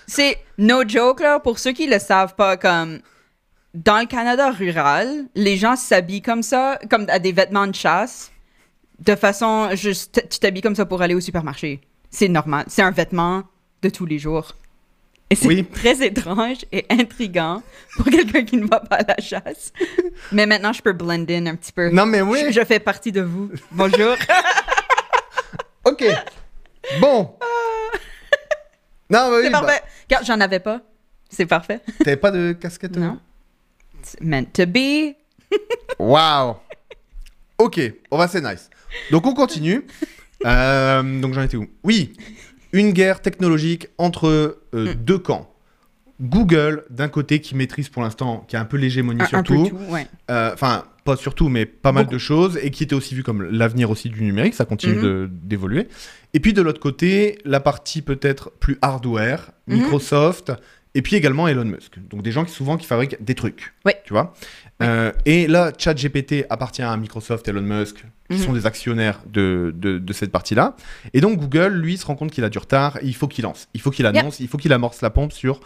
C'est 0.05 0.37
no 0.57 0.87
joke, 0.87 1.21
là, 1.21 1.39
pour 1.39 1.57
ceux 1.59 1.71
qui 1.71 1.87
le 1.87 1.99
savent 1.99 2.35
pas, 2.35 2.57
comme 2.57 2.99
dans 3.73 3.99
le 3.99 4.05
Canada 4.05 4.51
rural, 4.51 5.25
les 5.35 5.57
gens 5.57 5.75
s'habillent 5.75 6.21
comme 6.21 6.43
ça, 6.43 6.79
comme 6.89 7.05
à 7.09 7.19
des 7.19 7.31
vêtements 7.31 7.67
de 7.67 7.75
chasse, 7.75 8.31
de 8.99 9.15
façon 9.15 9.69
juste, 9.73 10.23
tu 10.29 10.39
t'habilles 10.39 10.61
comme 10.61 10.75
ça 10.75 10.85
pour 10.85 11.01
aller 11.01 11.13
au 11.15 11.19
supermarché. 11.19 11.81
C'est 12.09 12.27
normal. 12.27 12.65
C'est 12.67 12.81
un 12.81 12.91
vêtement 12.91 13.43
de 13.81 13.89
tous 13.89 14.05
les 14.05 14.17
jours. 14.19 14.53
Et 15.29 15.35
c'est 15.35 15.47
Oui. 15.47 15.65
très 15.65 16.05
étrange 16.05 16.59
et 16.71 16.85
intriguant 16.89 17.61
pour 17.97 18.05
quelqu'un 18.05 18.43
qui 18.45 18.55
ne 18.57 18.65
va 18.65 18.79
pas 18.79 18.95
à 18.97 19.03
la 19.03 19.17
chasse. 19.21 19.73
Mais 20.31 20.45
maintenant, 20.45 20.71
je 20.71 20.81
peux 20.81 20.93
blend 20.93 21.25
in 21.29 21.47
un 21.47 21.55
petit 21.55 21.73
peu. 21.73 21.89
Non, 21.89 22.05
mais 22.05 22.21
oui. 22.21 22.43
Je, 22.47 22.51
je 22.61 22.65
fais 22.65 22.79
partie 22.79 23.11
de 23.11 23.21
vous. 23.21 23.51
Bonjour. 23.71 24.15
Ok. 25.85 26.03
Bon. 26.99 27.33
Non, 29.09 29.29
mais 29.31 29.37
oui. 29.37 29.43
C'est 29.45 29.49
bah, 29.51 29.61
parfait. 29.61 29.81
Regarde, 30.09 30.25
j'en 30.25 30.41
avais 30.41 30.59
pas. 30.59 30.81
C'est 31.29 31.45
parfait. 31.45 31.79
T'avais 32.03 32.17
pas 32.17 32.29
de 32.31 32.51
casquette 32.51 32.97
Non. 32.97 33.17
It's 33.99 34.17
meant 34.19 34.43
to 34.51 34.65
be. 34.65 35.15
Waouh. 35.97 36.57
Ok. 37.57 37.79
On 38.11 38.17
va, 38.17 38.27
c'est 38.27 38.41
nice. 38.41 38.69
Donc, 39.11 39.25
on 39.27 39.33
continue. 39.33 39.83
Euh, 40.45 41.19
donc, 41.21 41.33
j'en 41.33 41.41
étais 41.41 41.57
où? 41.57 41.67
Oui. 41.83 42.13
Une 42.73 42.91
guerre 42.91 43.21
technologique 43.21 43.87
entre 43.97 44.27
euh, 44.73 44.93
Hmm. 44.93 44.93
deux 44.93 45.17
camps. 45.19 45.53
Google, 46.19 46.83
d'un 46.89 47.09
côté, 47.09 47.41
qui 47.41 47.55
maîtrise 47.55 47.89
pour 47.89 48.01
l'instant, 48.01 48.43
qui 48.47 48.55
a 48.55 48.61
un 48.61 48.65
peu 48.65 48.77
l'hégémonie 48.77 49.25
sur 49.27 49.43
tout. 49.43 49.67
tout. 49.69 49.77
Euh, 50.31 50.51
enfin 50.53 50.85
pas 51.05 51.15
surtout 51.15 51.47
mais 51.47 51.65
pas 51.65 51.93
mal 51.93 52.07
de 52.07 52.17
choses 52.17 52.59
et 52.61 52.69
qui 52.69 52.83
était 52.83 52.93
aussi 52.93 53.15
vu 53.15 53.23
comme 53.23 53.41
l'avenir 53.49 53.89
aussi 53.89 54.09
du 54.09 54.21
numérique 54.23 54.53
ça 54.53 54.65
continue 54.65 54.95
Mhm. 54.95 55.29
d'évoluer 55.41 55.87
et 56.33 56.41
puis 56.41 56.51
de 56.51 56.61
l'autre 56.61 56.81
côté 56.81 57.37
la 57.45 57.61
partie 57.61 58.01
peut-être 58.01 58.51
plus 58.59 58.77
hardware 58.81 59.51
Mhm. 59.67 59.75
Microsoft 59.77 60.51
et 60.95 61.01
puis 61.01 61.15
également 61.15 61.47
Elon 61.47 61.63
Musk 61.63 61.93
donc 62.09 62.23
des 62.23 62.33
gens 62.33 62.43
qui 62.43 62.51
souvent 62.51 62.75
qui 62.75 62.85
fabriquent 62.85 63.23
des 63.23 63.35
trucs 63.35 63.73
Ouais. 63.85 64.01
tu 64.03 64.11
vois 64.11 64.33
Euh, 64.83 65.11
et 65.25 65.47
là 65.47 65.71
ChatGPT 65.75 66.45
appartient 66.51 66.83
à 66.83 66.95
Microsoft 66.97 67.47
Elon 67.47 67.61
Musk 67.63 68.05
qui 68.29 68.37
Mhm. 68.37 68.43
sont 68.43 68.53
des 68.53 68.65
actionnaires 68.67 69.21
de, 69.25 69.73
de, 69.75 69.97
de 69.97 70.13
cette 70.13 70.31
partie 70.31 70.53
là 70.53 70.75
et 71.13 71.21
donc 71.21 71.39
Google 71.39 71.69
lui 71.73 71.97
se 71.97 72.05
rend 72.05 72.15
compte 72.15 72.29
qu'il 72.31 72.43
a 72.43 72.49
du 72.49 72.57
retard. 72.59 72.97
Et 72.97 73.05
il 73.07 73.15
faut 73.15 73.27
qu'il 73.27 73.43
lance. 73.43 73.67
Il 73.73 73.81
faut 73.81 73.89
qu'il 73.89 74.05
annonce. 74.05 74.39
Il 74.39 74.47
faut 74.47 74.57
qu'il 74.57 74.71
amorce 74.73 75.01
la 75.01 75.09
pompe 75.09 75.31
sur 75.33 75.61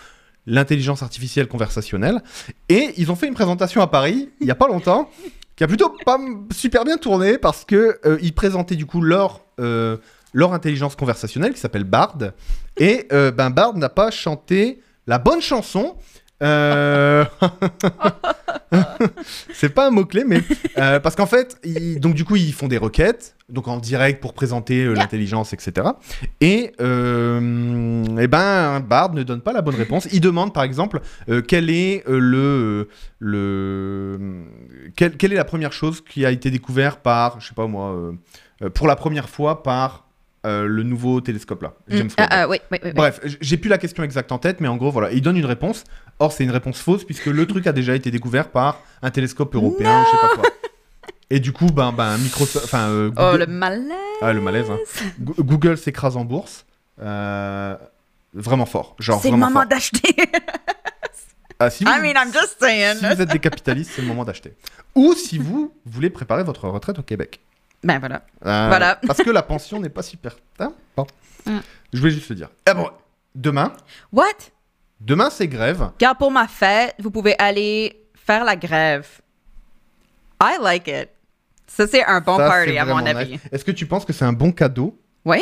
l'intelligence 0.48 1.04
artificielle 1.04 1.48
conversationnelle. 1.48 2.22
Et 2.70 2.92
ils 2.98 3.12
ont 3.12 3.16
fait 3.16 3.28
une 3.28 3.34
présentation 3.34 3.82
à 3.82 3.88
Paris 3.88 4.30
il 4.40 4.48
y 4.48 4.52
a 4.52 4.56
pas 4.56 4.68
longtemps 4.68 5.10
qui 5.56 5.64
a 5.64 5.68
plutôt 5.68 5.94
pas 6.06 6.18
super 6.52 6.86
bien 6.86 6.98
tourné 6.98 7.38
parce 7.38 7.66
que 7.66 8.00
euh, 8.06 8.18
ils 8.22 8.34
présentaient 8.34 8.76
du 8.76 8.86
coup 8.86 9.02
leur 9.02 9.42
euh, 9.60 9.98
leur 10.34 10.54
intelligence 10.54 10.96
conversationnelle 10.96 11.54
qui 11.54 11.60
s'appelle 11.60 11.84
Bard. 11.84 12.18
Et 12.78 13.08
euh, 13.12 13.32
ben 13.32 13.50
Bard 13.50 13.76
n'a 13.76 13.90
pas 13.90 14.10
chanté 14.12 14.80
la 15.06 15.20
bonne 15.20 15.42
chanson 15.42 15.96
euh, 16.42 17.24
c'est 19.54 19.74
pas 19.74 19.88
un 19.88 19.92
mot 19.92 20.06
clé 20.06 20.24
mais 20.26 20.42
euh, 20.78 21.00
parce 21.00 21.16
qu'en 21.16 21.26
fait 21.26 21.58
ils- 21.64 22.00
donc 22.00 22.16
du 22.16 22.26
coup 22.26 22.36
ils 22.36 22.54
font 22.54 22.68
des 22.68 22.78
requêtes 22.78 23.36
donc 23.50 23.68
en 23.68 23.78
direct 23.78 24.22
pour 24.22 24.34
présenter 24.34 24.84
euh, 24.86 24.94
l'intelligence 24.94 25.54
etc 25.54 25.88
et, 26.40 26.72
eh 26.80 28.28
ben 28.28 28.80
Bard 28.80 29.14
ne 29.14 29.24
donne 29.24 29.42
pas 29.42 29.54
la 29.54 29.62
bonne 29.62 29.76
réponse. 29.76 30.08
Il 30.12 30.22
demande 30.22 30.54
par 30.54 30.64
exemple 30.64 31.02
quel 31.48 31.70
est 31.70 32.04
le 32.08 32.88
le 33.20 34.20
quelle, 34.96 35.18
quelle 35.18 35.34
est 35.34 35.38
la 35.38 35.46
première 35.46 35.74
chose 35.74 36.02
qui 36.02 36.26
a 36.26 36.32
été 36.32 36.50
découverte 36.50 37.02
par 37.02 37.40
je 37.40 37.48
sais 37.50 37.56
pas 37.56 37.68
moi 37.68 38.14
pour 38.74 38.88
la 38.88 38.96
première 38.96 39.30
fois 39.30 39.64
par 39.64 40.08
euh, 40.46 40.66
le 40.66 40.84
nouveau 40.84 41.22
télescope 41.22 41.62
là 41.62 41.74
James 41.88 42.08
Mm. 42.08 42.12
Ah, 42.18 42.22
Webb. 42.22 42.30
ah, 42.32 42.48
oui, 42.50 42.58
oui, 42.72 42.78
oui. 42.84 42.90
oui. 42.90 42.94
Bref, 42.94 43.20
j'ai 43.42 43.58
plus 43.58 43.70
la 43.70 43.78
question 43.78 44.04
exacte 44.04 44.32
en 44.32 44.38
tête, 44.40 44.60
mais 44.60 44.68
en 44.68 44.78
gros, 44.78 44.90
voilà, 44.92 45.12
il 45.12 45.22
donne 45.22 45.38
une 45.38 45.46
réponse. 45.46 45.84
Or, 46.20 46.32
c'est 46.32 46.44
une 46.44 46.52
réponse 46.52 46.80
fausse 46.80 47.04
puisque 47.04 47.28
le 47.28 47.46
truc 47.48 47.68
a 47.68 47.72
déjà 47.74 47.96
été 47.96 48.10
découvert 48.12 48.50
par 48.50 48.80
un 49.02 49.12
télescope 49.12 49.54
européen 49.56 50.02
ou 50.02 50.06
je 50.06 50.10
sais 50.12 50.18
pas 50.28 50.36
quoi. 50.42 50.50
Et 51.30 51.40
du 51.40 51.54
coup, 51.54 51.68
ben, 51.68 51.94
ben 51.94 52.18
Microsoft, 52.18 52.66
enfin, 52.66 52.90
euh, 52.90 53.10
Oh, 53.16 53.32
Google, 53.32 53.40
le 53.40 53.48
malaise. 53.48 53.88
Ah, 54.22 54.34
le 54.34 54.42
malaise. 54.42 54.70
hein. 54.70 54.78
Go- 55.20 55.36
Google 55.40 55.78
s'écrase 55.78 56.18
en 56.18 56.26
bourse. 56.26 56.66
Euh, 57.02 57.76
vraiment 58.34 58.66
fort, 58.66 58.96
genre 59.00 59.22
C'est 59.22 59.32
le 59.32 59.38
moment 59.38 59.64
d'acheter. 59.66 60.16
Ah, 61.60 61.70
si 61.70 61.84
vous, 61.84 61.92
I 61.92 62.00
mean, 62.02 62.14
I'm 62.16 62.34
just 62.34 62.58
saying. 62.60 62.96
si 62.98 63.06
vous 63.06 63.22
êtes 63.22 63.30
des 63.32 63.40
capitalistes, 63.40 63.92
c'est 63.96 64.02
le 64.02 64.08
moment 64.08 64.26
d'acheter. 64.26 64.54
Ou 64.96 65.14
si 65.14 65.38
vous 65.38 65.72
voulez 65.86 66.10
préparer 66.10 66.44
votre 66.44 66.68
retraite 66.68 66.98
au 66.98 67.04
Québec. 67.04 67.40
Ben 67.84 68.00
voilà. 68.00 68.24
Euh, 68.46 68.68
Voilà. 68.68 68.96
Parce 69.08 69.22
que 69.24 69.30
la 69.32 69.42
pension 69.44 69.80
n'est 69.80 69.90
pas 69.90 70.04
super. 70.04 70.36
Hein 70.60 70.74
Bon. 70.96 71.06
Mm. 71.46 71.58
Je 71.94 72.00
voulais 72.00 72.12
juste 72.12 72.30
le 72.30 72.36
dire. 72.36 72.50
Ah 72.66 72.74
bon, 72.74 72.90
demain, 73.36 73.74
What? 74.12 74.26
demain 75.00 75.30
c'est 75.30 75.48
grève. 75.48 75.90
Regarde, 75.96 76.18
pour 76.18 76.32
ma 76.32 76.48
fête, 76.48 76.96
vous 77.00 77.12
pouvez 77.12 77.36
aller 77.40 77.98
faire 78.16 78.44
la 78.44 78.56
grève. 78.56 79.08
I 80.42 80.58
like 80.62 80.88
it. 80.88 81.10
Ça, 81.68 81.88
c'est 81.88 82.04
un 82.04 82.20
bon 82.22 82.38
Ça, 82.38 82.48
party, 82.48 82.78
à 82.78 82.86
mon 82.86 82.98
avis. 83.06 83.32
nice. 83.34 83.42
Est-ce 83.52 83.64
que 83.66 83.72
tu 83.72 83.86
penses 83.86 84.06
que 84.06 84.12
c'est 84.14 84.26
un 84.26 84.34
bon 84.34 84.52
cadeau? 84.52 85.00
Oui. 85.26 85.42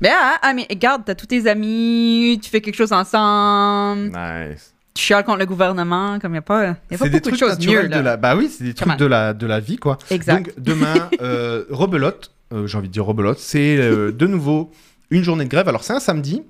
Yeah, 0.00 0.38
I 0.44 0.54
mean, 0.54 0.64
regarde, 0.70 1.02
t'as 1.04 1.14
tous 1.16 1.26
tes 1.26 1.46
amis, 1.48 2.38
tu 2.42 2.48
fais 2.50 2.60
quelque 2.60 2.76
chose 2.76 2.92
ensemble, 2.92 4.12
Nice. 4.16 4.72
Tu 4.98 5.04
chiales 5.04 5.24
contre 5.24 5.38
le 5.38 5.46
gouvernement, 5.46 6.18
comme 6.18 6.32
il 6.32 6.34
n'y 6.34 6.38
a 6.38 6.42
pas, 6.42 6.64
y 6.64 6.66
a 6.66 6.74
pas 6.74 6.78
C'est 6.90 6.96
beaucoup 6.98 7.10
des 7.10 7.20
de 7.20 7.24
trucs 7.24 7.38
choses 7.38 7.58
mieux, 7.58 7.66
naturels 7.66 7.90
là. 7.90 7.98
de 7.98 8.04
la. 8.04 8.16
Bah 8.16 8.36
oui, 8.36 8.50
c'est 8.56 8.64
des 8.64 8.74
trucs 8.74 8.96
de 8.96 9.06
la, 9.06 9.32
de 9.34 9.46
la 9.46 9.60
vie, 9.60 9.76
quoi. 9.76 9.98
Exact. 10.10 10.46
Donc 10.46 10.54
demain, 10.58 11.08
euh, 11.22 11.64
rebelote, 11.70 12.32
euh, 12.52 12.66
j'ai 12.66 12.78
envie 12.78 12.88
de 12.88 12.92
dire 12.92 13.04
rebelote, 13.04 13.38
c'est 13.38 13.76
euh, 13.78 14.10
de 14.12 14.26
nouveau 14.26 14.70
une 15.10 15.22
journée 15.22 15.44
de 15.44 15.50
grève. 15.50 15.68
Alors 15.68 15.84
c'est 15.84 15.92
un 15.92 16.00
samedi, 16.00 16.42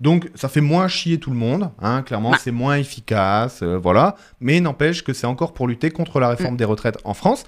donc 0.00 0.28
ça 0.34 0.48
fait 0.48 0.60
moins 0.60 0.88
chier 0.88 1.18
tout 1.18 1.30
le 1.30 1.36
monde, 1.36 1.70
hein, 1.82 2.02
clairement, 2.02 2.30
Ouais. 2.30 2.38
c'est 2.40 2.50
moins 2.50 2.76
efficace, 2.76 3.60
euh, 3.62 3.76
voilà. 3.76 4.16
Mais 4.40 4.60
n'empêche 4.60 5.02
que 5.04 5.12
c'est 5.12 5.26
encore 5.26 5.52
pour 5.52 5.66
lutter 5.68 5.90
contre 5.90 6.20
la 6.20 6.28
réforme 6.28 6.54
Mm. 6.54 6.58
des 6.58 6.64
retraites 6.64 6.98
en 7.04 7.14
France. 7.14 7.44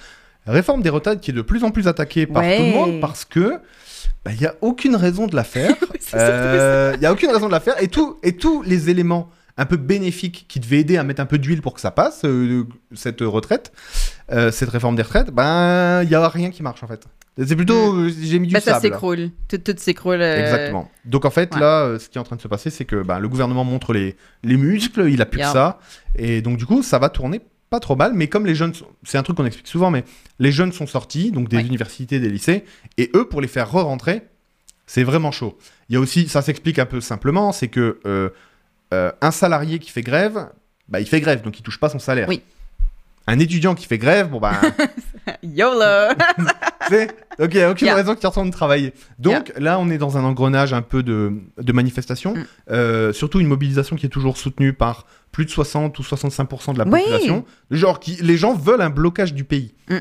Réforme 0.47 0.81
des 0.83 0.89
retraites 0.91 1.21
qui 1.21 1.31
est 1.31 1.35
de 1.35 1.43
plus 1.43 1.63
en 1.65 1.71
plus 1.71 1.89
attaquée 1.89 2.27
par 2.27 2.43
Ouais. 2.43 2.57
tout 2.57 2.63
le 2.65 2.71
monde 2.73 3.01
parce 3.01 3.25
que 3.27 3.59
bah, 4.25 4.31
il 4.33 4.41
y 4.41 4.47
a 4.47 4.55
aucune 4.63 4.97
raison 4.97 5.27
de 5.27 5.37
la 5.37 5.45
faire. 5.45 5.75
Il 6.15 7.03
y 7.03 7.07
a 7.07 7.13
aucune 7.13 7.31
raison 7.31 7.47
de 7.49 7.53
la 7.53 7.61
faire 7.61 7.75
et, 7.83 7.89
tout, 7.89 8.17
et 8.23 8.35
tous 8.37 8.63
les 8.63 8.89
éléments 8.89 9.29
un 9.59 9.67
peu 9.67 9.77
bénéfiques 9.77 10.47
qui 10.49 10.61
devaient 10.61 10.79
aider 10.79 10.97
à 10.97 11.03
mettre 11.05 11.21
un 11.21 11.27
peu 11.27 11.37
d'huile 11.39 11.61
pour 11.61 11.75
que 11.75 11.81
ça 11.81 11.91
passe, 11.91 12.23
euh, 12.25 12.65
cette 12.95 13.21
retraite, 13.21 13.73
euh, 14.33 14.51
cette 14.51 14.71
réforme 14.71 14.97
des 14.97 15.03
retraites, 15.03 15.31
ben 15.31 16.03
il 16.05 16.09
y 16.11 16.15
a 16.15 16.27
rien 16.29 16.51
qui 16.51 16.63
marche 16.63 16.83
en 16.83 16.87
fait. 16.87 17.05
C'est 17.45 17.55
plutôt, 17.55 17.95
euh, 17.95 18.11
j'ai 18.21 18.39
mis 18.41 18.49
du 18.49 18.55
Ben, 18.55 18.61
ça 18.61 18.81
s'écroule. 18.81 19.31
Tout, 19.49 19.59
tout 19.59 19.75
s'écroule. 19.77 20.21
euh, 20.23 20.41
Exactement. 20.41 20.91
Donc 21.05 21.25
en 21.25 21.31
fait, 21.31 21.55
ouais. 21.55 21.61
là, 21.61 21.99
ce 21.99 22.09
qui 22.09 22.19
est 22.19 22.21
en 22.21 22.25
train 22.25 22.35
de 22.37 22.41
se 22.41 22.49
passer, 22.49 22.71
c'est 22.71 22.85
que 22.85 23.03
ben, 23.03 23.19
le 23.21 23.29
gouvernement 23.29 23.63
montre 23.65 23.93
les, 23.93 24.17
les 24.43 24.57
muscles, 24.57 25.09
il 25.09 25.21
a 25.23 25.27
plus 25.27 25.39
Yeah. 25.39 25.47
que 25.49 25.53
ça. 25.53 25.79
Et 26.17 26.41
donc 26.43 26.57
du 26.57 26.67
coup, 26.67 26.83
ça 26.83 26.99
va 26.99 27.09
tourner 27.11 27.41
pas 27.71 27.79
trop 27.81 27.95
mal. 27.97 28.13
Mais 28.15 28.27
comme 28.29 28.47
les 28.47 28.55
jeunes, 28.57 28.75
sont- 28.75 28.87
c'est 29.05 29.19
un 29.19 29.23
truc 29.23 29.37
qu'on 29.37 29.45
explique 29.47 29.69
souvent, 29.69 29.91
mais 29.91 30.05
les 30.41 30.51
jeunes 30.53 30.73
sont 30.73 30.87
sortis, 30.87 31.31
donc 31.31 31.49
des 31.49 31.59
Ouais. 31.59 31.65
universités, 31.65 32.19
des 32.19 32.29
lycées, 32.31 32.65
et 32.97 33.11
eux, 33.15 33.29
pour 33.29 33.41
les 33.41 33.49
faire 33.49 33.71
re-rentrer, 33.71 34.23
c'est 34.87 35.05
vraiment 35.05 35.31
chaud. 35.31 35.57
Il 35.91 35.95
y 35.95 35.97
a 35.97 36.01
aussi, 36.01 36.29
ça 36.29 36.41
s'explique 36.43 36.79
un 36.79 36.87
peu 36.87 37.01
simplement, 37.01 37.53
c'est 37.53 37.69
que 37.69 37.99
euh, 38.07 38.31
euh, 38.95 39.13
un 39.21 39.31
salarié 39.31 39.79
qui 39.79 39.91
fait 39.91 40.03
grève, 40.03 40.49
bah, 40.89 41.01
il 41.01 41.07
fait 41.07 41.21
grève, 41.21 41.43
donc 41.43 41.59
il 41.59 41.63
touche 41.63 41.79
pas 41.81 41.89
son 41.89 41.99
salaire. 41.99 42.29
Oui. 42.29 42.43
Un 43.27 43.39
étudiant 43.41 43.75
qui 43.75 43.87
fait 43.87 43.99
grève, 43.99 44.31
bon 44.31 44.41
bah, 44.41 44.53
YOLO! 45.43 46.15
c'est 46.89 47.11
ok, 47.39 47.57
aucune 47.71 47.87
Yeah. 47.89 47.95
raison 47.95 48.15
qu'il 48.15 48.27
retourne 48.27 48.51
travailler. 48.51 48.95
Donc 49.19 49.53
là, 49.59 49.79
on 49.79 49.91
est 49.91 49.99
dans 49.99 50.17
un 50.17 50.25
engrenage 50.25 50.73
un 50.73 50.81
peu 50.83 51.03
de, 51.03 51.33
de 51.59 51.73
manifestation, 51.73 52.35
Mm. 52.35 52.45
euh, 52.71 53.13
surtout 53.13 53.41
une 53.41 53.47
mobilisation 53.47 53.97
qui 53.97 54.07
est 54.07 54.11
toujours 54.11 54.39
soutenue 54.39 54.73
par 54.73 55.05
plus 55.33 55.45
de 55.45 55.51
60 55.51 55.99
ou 55.99 56.03
65% 56.03 56.73
de 56.73 56.79
la 56.79 56.85
Oui. 56.87 57.01
population. 57.01 57.45
Genre, 57.71 58.01
qui, 58.01 58.17
les 58.23 58.39
gens 58.39 58.55
veulent 58.55 58.81
un 58.81 58.89
blocage 58.91 59.35
du 59.35 59.45
pays. 59.45 59.75
Mm. 59.91 59.97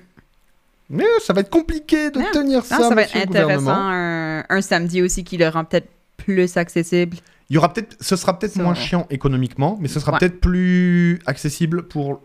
Mais 0.90 1.04
ça 1.22 1.34
va 1.34 1.42
être 1.42 1.50
compliqué 1.50 2.10
de 2.12 2.22
tenir 2.32 2.60
Non, 2.60 2.64
ça, 2.64 2.78
ça 2.78 2.96
va 2.96 3.02
être 3.02 3.18
intéressant. 3.18 3.76
Un, 3.76 4.46
un 4.48 4.62
samedi 4.62 5.02
aussi 5.02 5.26
qui 5.26 5.36
le 5.36 5.50
rend 5.50 5.66
peut-être 5.66 5.90
plus 6.16 6.56
accessible. 6.56 7.18
Il 7.50 7.54
y 7.54 7.58
aura 7.58 7.72
peut-être, 7.72 7.96
ce 8.02 8.16
sera 8.16 8.38
peut-être 8.38 8.58
moins 8.58 8.74
chiant 8.76 9.08
économiquement, 9.10 9.78
mais 9.80 9.88
ce 9.88 10.00
sera 10.00 10.12
Ouais. 10.14 10.20
peut-être 10.20 10.40
plus 10.42 11.20
accessible 11.26 11.88
pour, 11.88 12.22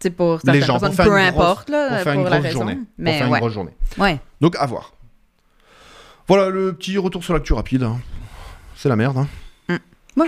C'est 0.00 0.10
pour 0.10 0.38
Les 0.44 0.60
gens, 0.60 0.78
pour 0.78 0.88
personnes, 0.88 1.06
peu 1.06 1.18
une 1.18 1.30
grosse- 1.30 1.42
importe 1.44 1.70
là, 1.70 2.02
pour 2.02 2.12
pour, 2.14 2.24
la 2.24 2.30
raison. 2.40 2.50
journée. 2.60 2.74
Pour 2.96 3.04
faire 3.14 3.26
une 3.26 3.36
grosse 3.38 3.52
journée. 3.52 3.72
ouais. 3.98 4.18
Donc 4.40 4.56
à 4.56 4.66
voir. 4.66 4.92
Voilà 6.28 6.48
le 6.48 6.72
petit 6.72 6.96
retour 6.98 7.22
sur 7.22 7.34
l'actu 7.34 7.52
rapide. 7.52 7.82
hein. 7.82 7.98
C'est 8.76 8.88
la 8.88 8.96
merde. 8.96 9.18
hein. 9.68 9.78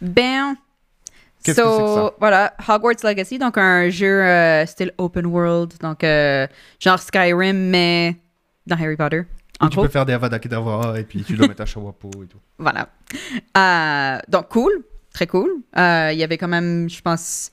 Ben. 0.00 0.56
Qu'est-ce 1.44 1.60
que 1.60 1.62
c'est 1.66 1.78
que 1.82 1.94
ça? 1.94 2.12
Voilà, 2.20 2.54
Hogwarts 2.68 2.96
Legacy, 3.04 3.38
donc 3.38 3.58
un 3.58 3.90
jeu 3.90 4.22
euh, 4.22 4.64
style 4.66 4.92
open 4.98 5.26
world, 5.26 5.74
donc 5.80 6.02
euh, 6.02 6.46
genre 6.80 6.98
Skyrim, 6.98 7.56
mais 7.68 8.16
dans 8.66 8.76
Harry 8.76 8.96
Potter. 8.96 9.22
Tu 9.68 9.76
peux 9.78 9.88
faire 9.88 10.06
des 10.06 10.12
Avada 10.12 10.38
Kedavra 10.38 10.98
et 10.98 11.04
puis 11.04 11.22
tu 11.24 11.34
dois 11.36 11.48
mettre 11.48 11.62
un 11.62 11.66
chawapo 11.66 12.10
et 12.22 12.26
tout. 12.26 12.38
voilà. 12.58 12.88
Euh, 13.56 14.18
donc 14.28 14.48
cool, 14.48 14.72
très 15.12 15.26
cool. 15.26 15.50
Euh, 15.76 16.10
Il 16.12 16.18
y 16.18 16.22
avait 16.24 16.38
quand 16.38 16.48
même, 16.48 16.88
je 16.88 17.00
pense, 17.00 17.50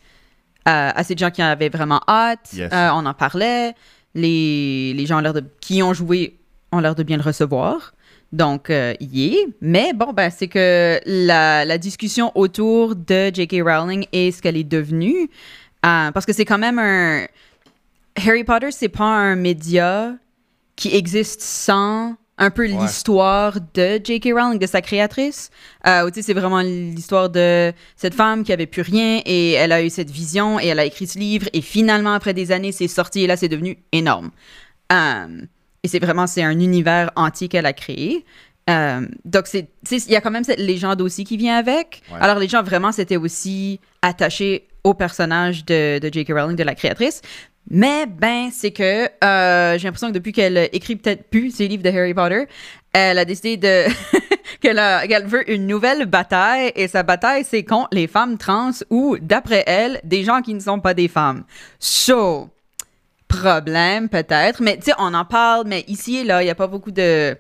euh, 0.68 0.92
assez 0.96 1.14
de 1.16 1.20
gens 1.20 1.32
qui 1.32 1.42
avaient 1.42 1.70
vraiment 1.70 2.02
hâte. 2.08 2.52
Yes. 2.54 2.72
On 2.74 3.06
en 3.06 3.14
parlait. 3.14 3.74
Les, 4.14 4.94
les 4.94 5.06
gens 5.06 5.18
ont 5.20 5.22
l'air 5.22 5.34
de, 5.34 5.44
qui 5.62 5.82
ont 5.82 5.94
joué 5.94 6.38
ont 6.74 6.80
l'air 6.80 6.96
de 6.96 7.04
bien 7.04 7.18
le 7.18 7.24
recevoir. 7.24 7.94
Donc, 8.32 8.70
euh, 8.70 8.94
y 9.02 9.36
est. 9.36 9.48
Mais 9.60 9.92
bon, 9.94 10.14
ben, 10.14 10.30
c'est 10.30 10.48
que 10.48 11.00
la, 11.06 11.66
la 11.66 11.78
discussion 11.78 12.32
autour 12.36 12.96
de 12.96 13.30
J.K. 13.34 13.58
Rowling 13.62 14.06
et 14.14 14.32
ce 14.32 14.42
qu'elle 14.42 14.56
est 14.56 14.64
devenue, 14.64 15.30
euh, 15.86 16.12
parce 16.12 16.26
que 16.26 16.32
c'est 16.34 16.46
quand 16.46 16.58
même 16.58 16.80
un. 16.80 17.26
Harry 18.16 18.44
Potter, 18.44 18.72
c'est 18.72 18.90
pas 18.90 19.04
un 19.06 19.36
média 19.36 20.14
qui 20.82 20.96
existe 20.96 21.42
sans 21.42 22.16
un 22.38 22.50
peu 22.50 22.64
Ouais. 22.64 22.70
l'histoire 22.82 23.58
de 23.76 24.00
J.K. 24.04 24.30
Rowling, 24.36 24.58
de 24.58 24.66
sa 24.66 24.82
créatrice. 24.82 25.52
Euh, 25.86 26.10
c'est 26.12 26.34
vraiment 26.34 26.62
l'histoire 26.62 27.30
de 27.30 27.72
cette 27.96 28.16
femme 28.16 28.44
qui 28.44 28.52
avait 28.52 28.66
plus 28.66 28.82
rien 28.82 29.22
et 29.26 29.52
elle 29.52 29.72
a 29.72 29.84
eu 29.84 29.92
cette 29.92 30.10
vision 30.10 30.60
et 30.60 30.66
elle 30.68 30.80
a 30.80 30.86
écrit 30.86 31.06
ce 31.06 31.20
livre 31.20 31.48
et 31.54 31.62
finalement, 31.62 32.14
après 32.14 32.34
des 32.34 32.52
années, 32.52 32.72
c'est 32.72 32.88
sorti 32.88 33.24
et 33.24 33.28
là, 33.28 33.38
c'est 33.38 33.48
devenu 33.50 33.78
énorme. 33.92 34.32
Euh, 34.92 35.42
et 35.84 35.88
c'est 35.88 36.00
vraiment, 36.00 36.26
c'est 36.26 36.42
un 36.44 36.60
univers 36.60 37.12
entier 37.16 37.48
qu'elle 37.48 37.68
a 37.68 37.74
créé. 37.74 38.26
Euh, 38.72 39.06
donc, 39.26 39.46
il 39.54 39.68
y 40.12 40.16
a 40.16 40.22
quand 40.22 40.32
même 40.32 40.44
cette 40.44 40.60
légende 40.60 41.02
aussi 41.02 41.24
qui 41.26 41.38
vient 41.38 41.58
avec. 41.58 42.02
Ouais. 42.12 42.18
Alors, 42.22 42.40
les 42.40 42.48
gens 42.48 42.64
vraiment 42.64 42.92
s'étaient 42.92 43.18
aussi 43.18 43.80
attachés 44.02 44.68
au 44.84 44.96
personnage 44.96 45.64
de, 45.66 46.00
de 46.00 46.10
J.K. 46.12 46.30
Rowling, 46.34 46.56
de 46.58 46.64
la 46.64 46.74
créatrice. 46.74 47.22
Mais, 47.70 48.06
ben, 48.06 48.50
c'est 48.52 48.72
que 48.72 49.08
euh, 49.24 49.78
j'ai 49.78 49.88
l'impression 49.88 50.10
que 50.10 50.14
depuis 50.14 50.34
qu'elle 50.34 50.70
écrit 50.74 50.96
peut-être 50.96 51.30
plus 51.30 51.52
ses 51.52 51.68
livres 51.68 51.84
de 51.84 51.90
Harry 51.90 52.14
Potter, 52.14 52.46
elle 52.94 53.18
a 53.18 53.26
décidé 53.26 53.58
de 53.58 53.86
qu'elle, 54.62 55.26
veut 55.26 55.50
une 55.50 55.68
nouvelle 55.68 56.06
bataille 56.06 56.72
et 56.76 56.88
sa 56.88 57.04
bataille, 57.04 57.46
c'est 57.46 57.64
contre 57.64 57.90
les 57.92 58.08
femmes 58.08 58.38
trans 58.38 58.72
ou, 58.90 59.18
d'après 59.22 59.64
elle, 59.68 60.02
des 60.04 60.24
gens 60.24 60.42
qui 60.42 60.54
ne 60.54 60.60
sont 60.60 60.80
pas 60.80 60.94
des 60.94 61.08
femmes. 61.08 61.44
So, 61.80 62.50
problème 63.28 64.10
peut-être, 64.10 64.62
mais 64.62 64.78
tu 64.78 64.86
sais, 64.86 64.94
on 64.98 65.14
en 65.14 65.26
parle, 65.26 65.66
mais 65.68 65.86
ici 65.88 66.18
et 66.18 66.24
là, 66.24 66.42
il 66.42 66.46
n'y 66.46 66.52
a 66.52 66.56
pas 66.56 66.68
beaucoup 66.68 66.92
de... 66.92 67.38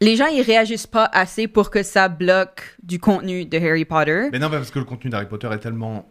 Les 0.00 0.16
gens, 0.16 0.26
ils 0.26 0.42
réagissent 0.42 0.86
pas 0.88 1.08
assez 1.12 1.46
pour 1.46 1.70
que 1.70 1.82
ça 1.82 2.08
bloque 2.08 2.76
du 2.82 2.98
contenu 2.98 3.44
de 3.44 3.58
Harry 3.58 3.84
Potter. 3.84 4.28
Mais 4.32 4.40
non, 4.40 4.50
parce 4.50 4.72
que 4.72 4.80
le 4.80 4.84
contenu 4.84 5.10
d'Harry 5.10 5.26
Potter 5.26 5.48
est 5.52 5.58
tellement 5.58 6.08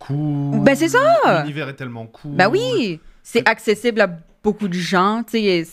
cool. 0.00 0.60
Ben, 0.64 0.74
c'est 0.74 0.88
ça! 0.88 1.42
L'univers 1.42 1.68
est 1.68 1.74
tellement 1.76 2.06
cool. 2.06 2.32
Ben 2.32 2.48
oui, 2.48 2.98
c'est 3.22 3.48
accessible 3.48 4.00
à 4.00 4.08
beaucoup 4.42 4.66
de 4.68 4.74
gens, 4.74 5.22
tu 5.24 5.32
sais, 5.38 5.42
et 5.44 5.66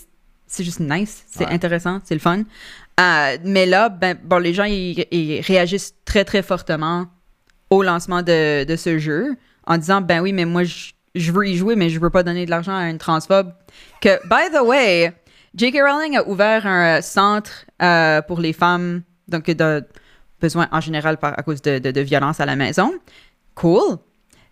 c'est 0.46 0.64
juste 0.64 0.80
nice, 0.80 1.24
c'est 1.28 1.46
Ouais. 1.48 1.52
intéressant, 1.54 2.00
c'est 2.04 2.14
le 2.14 2.20
fun. 2.20 2.44
Euh, 3.00 3.38
mais 3.44 3.66
là, 3.66 3.90
ben, 3.90 4.18
bon, 4.24 4.38
les 4.38 4.54
gens, 4.54 4.64
ils, 4.66 5.06
ils 5.12 5.42
réagissent 5.42 5.96
très, 6.06 6.24
très 6.26 6.42
fortement 6.44 7.08
au 7.70 7.84
lancement 7.84 8.22
de, 8.22 8.64
de 8.64 8.76
ce 8.76 8.98
jeu 8.98 9.36
en 9.66 9.78
disant, 9.78 10.02
ben 10.02 10.22
oui, 10.22 10.34
mais 10.34 10.46
moi, 10.46 10.64
je, 10.64 10.92
je 11.16 11.32
veux 11.32 11.48
y 11.48 11.56
jouer, 11.58 11.76
mais 11.76 11.90
je 11.90 12.00
veux 12.00 12.10
pas 12.10 12.24
donner 12.24 12.46
de 12.46 12.50
l'argent 12.50 12.76
à 12.76 12.90
une 12.90 12.98
transphobe. 12.98 13.54
Que, 14.02 14.20
by 14.28 14.52
the 14.56 14.62
way, 14.66 15.14
J.K. 15.56 15.80
Rowling 15.82 16.18
a 16.18 16.28
ouvert 16.28 16.66
un 16.66 16.98
euh, 16.98 17.02
centre 17.02 17.66
euh, 17.82 18.22
pour 18.22 18.40
les 18.40 18.54
femmes, 18.54 19.02
donc 19.28 19.46
de 19.46 19.84
besoin 20.40 20.68
en 20.72 20.80
général 20.82 21.18
par, 21.18 21.38
à 21.38 21.44
cause 21.44 21.62
de, 21.62 21.80
de, 21.80 21.92
de 21.92 22.02
violence 22.02 22.40
à 22.40 22.46
la 22.46 22.56
maison. 22.56 22.94
Cool. 23.56 23.98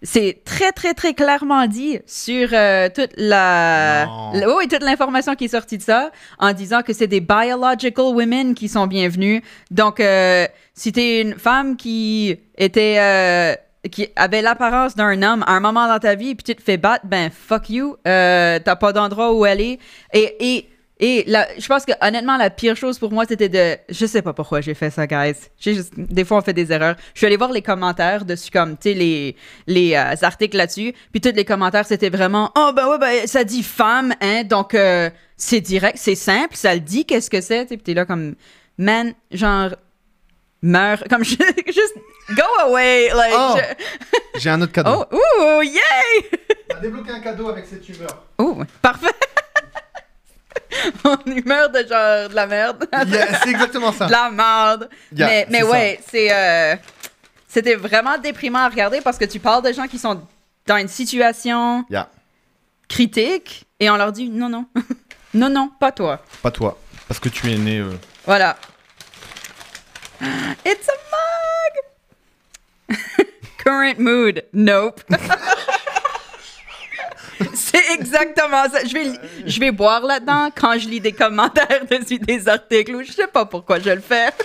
C'est 0.06 0.44
très, 0.46 0.72
très, 0.72 0.94
très 0.94 1.14
clairement 1.14 1.66
dit 1.68 2.00
sur 2.06 2.50
euh, 2.54 2.88
toute 2.94 3.12
la. 3.18 4.06
La- 4.34 4.56
oui, 4.56 4.68
toute 4.70 4.84
l'information 4.84 5.36
qui 5.36 5.46
est 5.46 5.50
sortie 5.50 5.78
de 5.78 5.84
ça, 5.84 6.12
en 6.40 6.54
disant 6.54 6.82
que 6.84 6.94
c'est 6.94 7.08
des 7.08 7.22
biological 7.22 8.06
women 8.14 8.54
qui 8.56 8.70
sont 8.70 8.88
bienvenues. 8.88 9.42
Donc, 9.72 10.00
euh, 10.00 10.46
si 10.74 10.92
t'es 10.92 11.22
une 11.22 11.34
femme 11.36 11.76
qui 11.76 12.38
était. 12.58 12.98
euh, 13.00 13.56
qui 13.92 14.08
avait 14.16 14.42
l'apparence 14.42 14.96
d'un 14.96 15.22
homme 15.22 15.44
à 15.46 15.52
un 15.52 15.60
moment 15.60 15.88
dans 15.88 16.00
ta 16.00 16.16
vie, 16.16 16.34
puis 16.34 16.44
tu 16.44 16.56
te 16.56 16.62
fais 16.64 16.78
battre, 16.78 17.06
ben 17.06 17.30
fuck 17.30 17.70
you, 17.70 17.96
euh, 18.08 18.58
t'as 18.64 18.76
pas 18.76 18.94
d'endroit 18.94 19.32
où 19.34 19.44
aller. 19.44 19.78
Et, 20.12 20.36
et, 20.56 20.70
et 21.00 21.24
la- 21.28 21.48
je 21.60 21.68
pense 21.68 21.86
que 21.86 21.92
honnêtement, 22.02 22.38
la 22.38 22.50
pire 22.50 22.76
chose 22.78 22.98
pour 23.00 23.12
moi, 23.12 23.26
c'était 23.28 23.50
de. 23.50 23.78
Je 23.90 24.06
sais 24.06 24.22
pas 24.22 24.32
pourquoi 24.34 24.62
j'ai 24.62 24.74
fait 24.74 24.90
ça, 24.90 25.06
guys. 25.08 25.36
J'ai 25.60 25.74
juste- 25.74 25.94
des 25.98 26.24
fois, 26.24 26.38
on 26.38 26.42
fait 26.42 26.54
des 26.54 26.72
erreurs. 26.72 26.96
Je 27.14 27.20
suis 27.20 27.28
allée 27.28 27.36
voir 27.38 27.52
les 27.52 27.62
commentaires 27.62 28.24
dessus, 28.24 28.50
comme, 28.50 28.78
tu 28.78 28.90
sais, 28.90 28.94
les, 28.96 29.36
les 29.68 29.94
euh, 29.96 30.14
articles 30.22 30.56
là-dessus. 30.56 30.94
Puis 31.12 31.20
tous 31.22 31.34
les 31.36 31.44
commentaires, 31.46 31.86
c'était 31.86 32.10
vraiment 32.10 32.52
Oh, 32.58 32.72
ben 32.76 32.88
ouais, 32.88 32.98
ben 32.98 33.28
ça 33.28 33.44
dit 33.44 33.62
femme, 33.64 34.14
hein. 34.22 34.44
Donc, 34.46 34.74
euh, 34.74 35.10
c'est 35.36 35.60
direct, 35.62 35.98
c'est 36.00 36.16
simple, 36.16 36.56
ça 36.56 36.74
le 36.74 36.80
dit, 36.80 37.06
qu'est-ce 37.06 37.30
que 37.30 37.42
c'est. 37.42 37.66
Puis 37.66 37.78
t'es 37.80 37.94
là 37.94 38.06
comme, 38.06 38.36
man, 38.78 39.14
genre, 39.32 39.72
meurs. 40.62 41.04
Comme, 41.10 41.24
juste, 41.26 41.96
go 42.30 42.44
away. 42.70 43.10
Like, 43.14 43.34
Oh. 43.36 43.56
je- 43.58 44.40
J'ai 44.40 44.50
un 44.50 44.62
autre 44.62 44.72
cadeau. 44.72 45.04
oh, 45.12 45.16
ouh, 45.60 45.62
yay! 45.62 46.30
T'as 46.70 46.80
débloqué 46.80 47.12
un 47.12 47.20
cadeau 47.20 47.50
avec 47.50 47.66
cette 47.66 47.88
humeur. 47.90 48.26
Oh, 48.38 48.62
parfait. 48.82 49.12
Mon 51.04 51.18
humeur 51.26 51.70
de 51.70 51.80
genre 51.80 52.30
de 52.30 52.36
la 52.36 52.48
merde. 52.48 52.88
Yeah, 53.08 53.40
c'est 53.44 53.50
exactement 53.50 53.92
ça. 53.92 54.06
de 54.08 54.12
la 54.12 54.30
merde. 54.30 54.90
Yeah, 55.16 55.28
mais 55.28 55.48
mais 55.50 55.64
ouais, 55.64 56.00
c'est 56.10 56.32
euh, 56.34 56.76
c'était 57.48 57.76
vraiment 57.76 58.18
déprimant 58.18 58.60
à 58.60 58.70
regarder 58.70 59.02
parce 59.02 59.18
que 59.18 59.26
tu 59.26 59.40
parles 59.40 59.64
de 59.64 59.72
gens 59.74 59.88
qui 59.88 59.98
sont 60.00 60.22
dans 60.66 60.78
une 60.78 60.88
situation 60.88 61.86
Yeah. 61.90 62.10
critique 62.90 63.66
et 63.80 63.90
on 63.90 63.98
leur 63.98 64.12
dit 64.12 64.30
non 64.30 64.50
non. 64.50 64.66
non 65.34 65.50
non, 65.50 65.70
pas 65.80 65.92
toi. 65.92 66.22
Pas 66.42 66.52
toi. 66.52 66.78
Parce 67.08 67.20
que 67.20 67.30
tu 67.30 67.52
es 67.52 67.58
né. 67.58 67.80
euh, 67.80 67.92
Voilà. 68.26 68.58
It's 70.66 70.90
a 70.90 70.94
mug. 72.90 72.98
Current 73.64 74.00
mood. 74.00 74.44
Nope. 74.54 75.02
C'est 77.54 77.94
exactement 77.94 78.64
ça. 78.72 78.86
Je 78.86 78.94
vais, 78.94 79.20
je 79.46 79.60
vais 79.60 79.72
boire 79.72 80.02
là-dedans 80.02 80.50
quand 80.56 80.78
je 80.80 80.88
lis 80.88 81.00
des 81.02 81.12
commentaires 81.14 81.86
dessus 81.90 82.20
des 82.20 82.48
articles 82.48 82.96
ou 82.96 83.04
je 83.04 83.12
sais 83.12 83.28
pas 83.28 83.46
pourquoi 83.46 83.80
je 83.80 83.90
le 83.90 84.02
fais. 84.02 84.30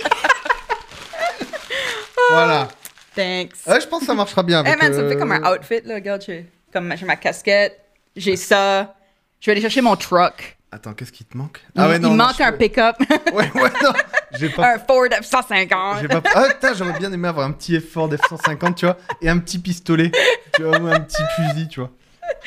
Voilà. 2.31 2.69
Thanks. 3.15 3.53
Ouais, 3.67 3.81
je 3.81 3.87
pense 3.89 4.01
que 4.01 4.07
ça 4.07 4.15
marchera 4.15 4.43
bien 4.43 4.61
avec. 4.61 4.73
Hey 4.73 4.79
man, 4.79 4.95
ça 4.95 5.03
me 5.03 5.09
fait 5.09 5.17
euh, 5.17 5.19
comme 5.19 5.33
un 5.33 5.53
outfit 5.53 5.81
là. 5.85 5.97
Regarde, 5.97 6.23
j'ai 6.25 6.47
comme 6.73 6.95
j'ai 6.97 7.07
ma 7.07 7.17
casquette, 7.17 7.81
j'ai 8.15 8.37
ça. 8.37 8.95
Je 9.41 9.47
vais 9.47 9.53
aller 9.53 9.61
chercher 9.61 9.81
mon 9.81 9.97
truck. 9.97 10.57
Attends, 10.73 10.93
qu'est-ce 10.93 11.11
qui 11.11 11.25
te 11.25 11.37
manque? 11.37 11.61
Il, 11.75 11.81
Ah 11.81 11.89
ouais, 11.89 11.97
il 11.97 12.03
non. 12.03 12.11
non, 12.11 12.17
manque 12.27 12.41
un 12.41 12.53
pick-up, 12.53 12.95
Ouais, 13.33 13.51
ouais, 13.57 13.71
non. 13.83 13.93
J'ai 14.39 14.49
pas. 14.51 14.75
un 14.75 14.79
Ford 14.79 15.07
F-150. 15.11 16.01
J'ai 16.03 16.07
pas... 16.09 16.23
Ah 16.33 16.45
putain, 16.51 16.75
j'aurais 16.75 16.97
bien 16.97 17.13
aimé 17.13 17.27
avoir 17.27 17.45
un 17.45 17.51
petit 17.51 17.75
effort 17.75 18.09
d'F-150, 18.09 18.75
tu 18.75 18.87
vois, 18.87 18.97
et 19.21 19.29
un 19.29 19.39
petit 19.39 19.59
pistolet, 19.59 20.13
tu 20.55 20.63
vois, 20.63 20.79
ou 20.79 20.87
un 20.87 21.01
petit 21.01 21.23
fusil, 21.35 21.67
tu 21.67 21.81
vois. 21.81 21.91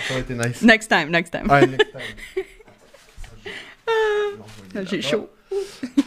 Ça 0.08 0.13
aurait 0.13 0.22
été 0.22 0.34
nice. 0.34 0.62
Next 0.62 0.89
time, 0.89 1.10
next 1.10 1.32
time. 1.32 1.50
Ouais, 1.50 1.67
next 1.67 1.88
time. 1.91 2.46
J'ai 4.89 5.02
chaud. 5.02 5.30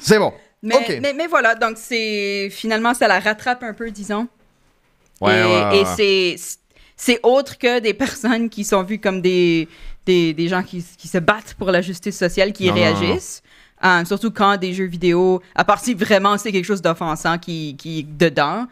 C'est 0.01 0.19
bon. 0.19 0.33
Mais, 0.63 0.75
Ok. 0.77 0.99
mais, 1.03 1.13
mais 1.13 1.27
voilà, 1.27 1.55
donc 1.55 1.77
c'est 1.77 2.49
finalement 2.51 2.95
ça 2.95 3.07
la 3.07 3.21
rattrape 3.21 3.63
un 3.63 3.75
peu, 3.75 3.91
disons. 3.91 4.27
Ouais, 5.21 5.39
et 5.41 5.45
ouais, 5.45 5.51
ouais, 5.65 5.77
et 5.79 5.83
ouais. 5.83 5.95
c'est 5.97 6.37
c'est 6.97 7.21
autre 7.23 7.59
que 7.59 7.79
des 7.79 7.95
personnes 7.95 8.49
qui 8.49 8.65
sont 8.65 8.83
vues 8.83 8.99
comme 8.99 9.21
des, 9.21 9.69
des, 10.07 10.33
des 10.33 10.49
gens 10.49 10.63
qui, 10.63 10.83
qui 10.97 11.09
se 11.09 11.19
battent 11.19 11.55
pour 11.59 11.71
la 11.71 11.83
justice 11.83 12.17
sociale, 12.19 12.53
qui 12.53 12.67
Non, 12.69 12.75
non, 12.75 12.77
non, 12.77 12.83
réagissent. 13.01 13.43
Euh, 13.85 14.05
surtout 14.07 14.31
quand 14.31 14.57
des 14.57 14.73
jeux 14.73 14.87
vidéo, 14.87 15.43
à 15.55 15.65
part 15.65 15.79
si 15.79 15.93
vraiment 15.93 16.39
c'est 16.39 16.51
quelque 16.53 16.65
chose 16.65 16.81
d'offensant 16.81 17.37
qui, 17.39 17.77
qui 17.77 17.99
est 18.01 18.03
dedans, 18.05 18.67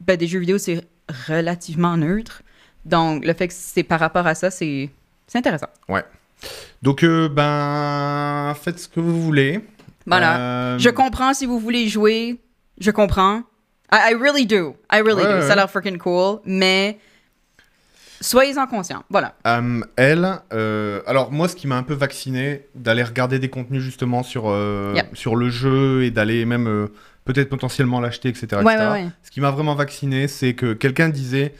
ben 0.00 0.16
des 0.18 0.26
jeux 0.26 0.38
vidéo 0.40 0.58
c'est 0.58 0.82
relativement 1.28 1.96
neutre. 1.96 2.42
Donc 2.84 3.24
le 3.24 3.32
fait 3.34 3.48
que 3.48 3.54
c'est 3.56 3.82
par 3.82 4.00
rapport 4.00 4.26
à 4.26 4.34
ça, 4.34 4.50
c'est 4.50 4.90
c'est 5.26 5.38
intéressant. 5.38 5.68
Donc, 6.82 7.04
euh, 7.04 7.28
ben, 7.28 8.52
faites 8.60 8.78
ce 8.80 8.88
que 8.88 8.98
vous 8.98 9.22
voulez. 9.22 9.60
Voilà. 10.06 10.38
Euh, 10.40 10.78
Je 10.78 10.90
comprends 10.90 11.32
si 11.32 11.46
vous 11.46 11.60
voulez 11.60 11.86
jouer. 11.86 12.40
Je 12.78 12.90
comprends. 12.90 13.42
I, 13.92 14.10
I 14.10 14.14
really 14.14 14.46
do. 14.46 14.76
I 14.92 15.00
really 15.00 15.22
Ouais, 15.22 15.24
do. 15.24 15.34
ouais. 15.40 15.42
Ça 15.46 15.52
a 15.52 15.56
l'air 15.56 15.70
freaking 15.70 15.98
cool. 15.98 16.40
Mais 16.44 16.98
Soyez-en 18.20 18.66
conscients. 18.66 19.02
Voilà. 19.10 19.34
Euh, 19.46 19.80
elle, 19.96 20.38
euh, 20.52 21.00
alors 21.06 21.32
moi, 21.32 21.48
ce 21.48 21.56
qui 21.56 21.66
m'a 21.66 21.76
un 21.76 21.82
peu 21.82 21.94
vacciné, 21.94 22.66
d'aller 22.74 23.02
regarder 23.02 23.38
des 23.40 23.48
contenus 23.50 23.82
justement 23.82 24.22
sur, 24.22 24.44
euh, 24.46 24.92
Yep. 24.96 25.16
sur 25.16 25.34
le 25.36 25.48
jeu 25.50 26.04
et 26.04 26.10
d'aller 26.12 26.44
même 26.44 26.68
euh, 26.68 26.86
peut-être 27.24 27.48
potentiellement 27.48 28.00
l'acheter, 28.00 28.28
etc. 28.28 28.46
Ouais, 28.64 28.74
etc. 28.74 28.78
ouais, 28.78 28.90
ouais. 29.04 29.08
Ce 29.24 29.30
qui 29.32 29.40
m'a 29.40 29.50
vraiment 29.50 29.74
vacciné, 29.74 30.28
c'est 30.28 30.54
que 30.54 30.72
quelqu'un 30.72 31.08
disait, 31.08 31.52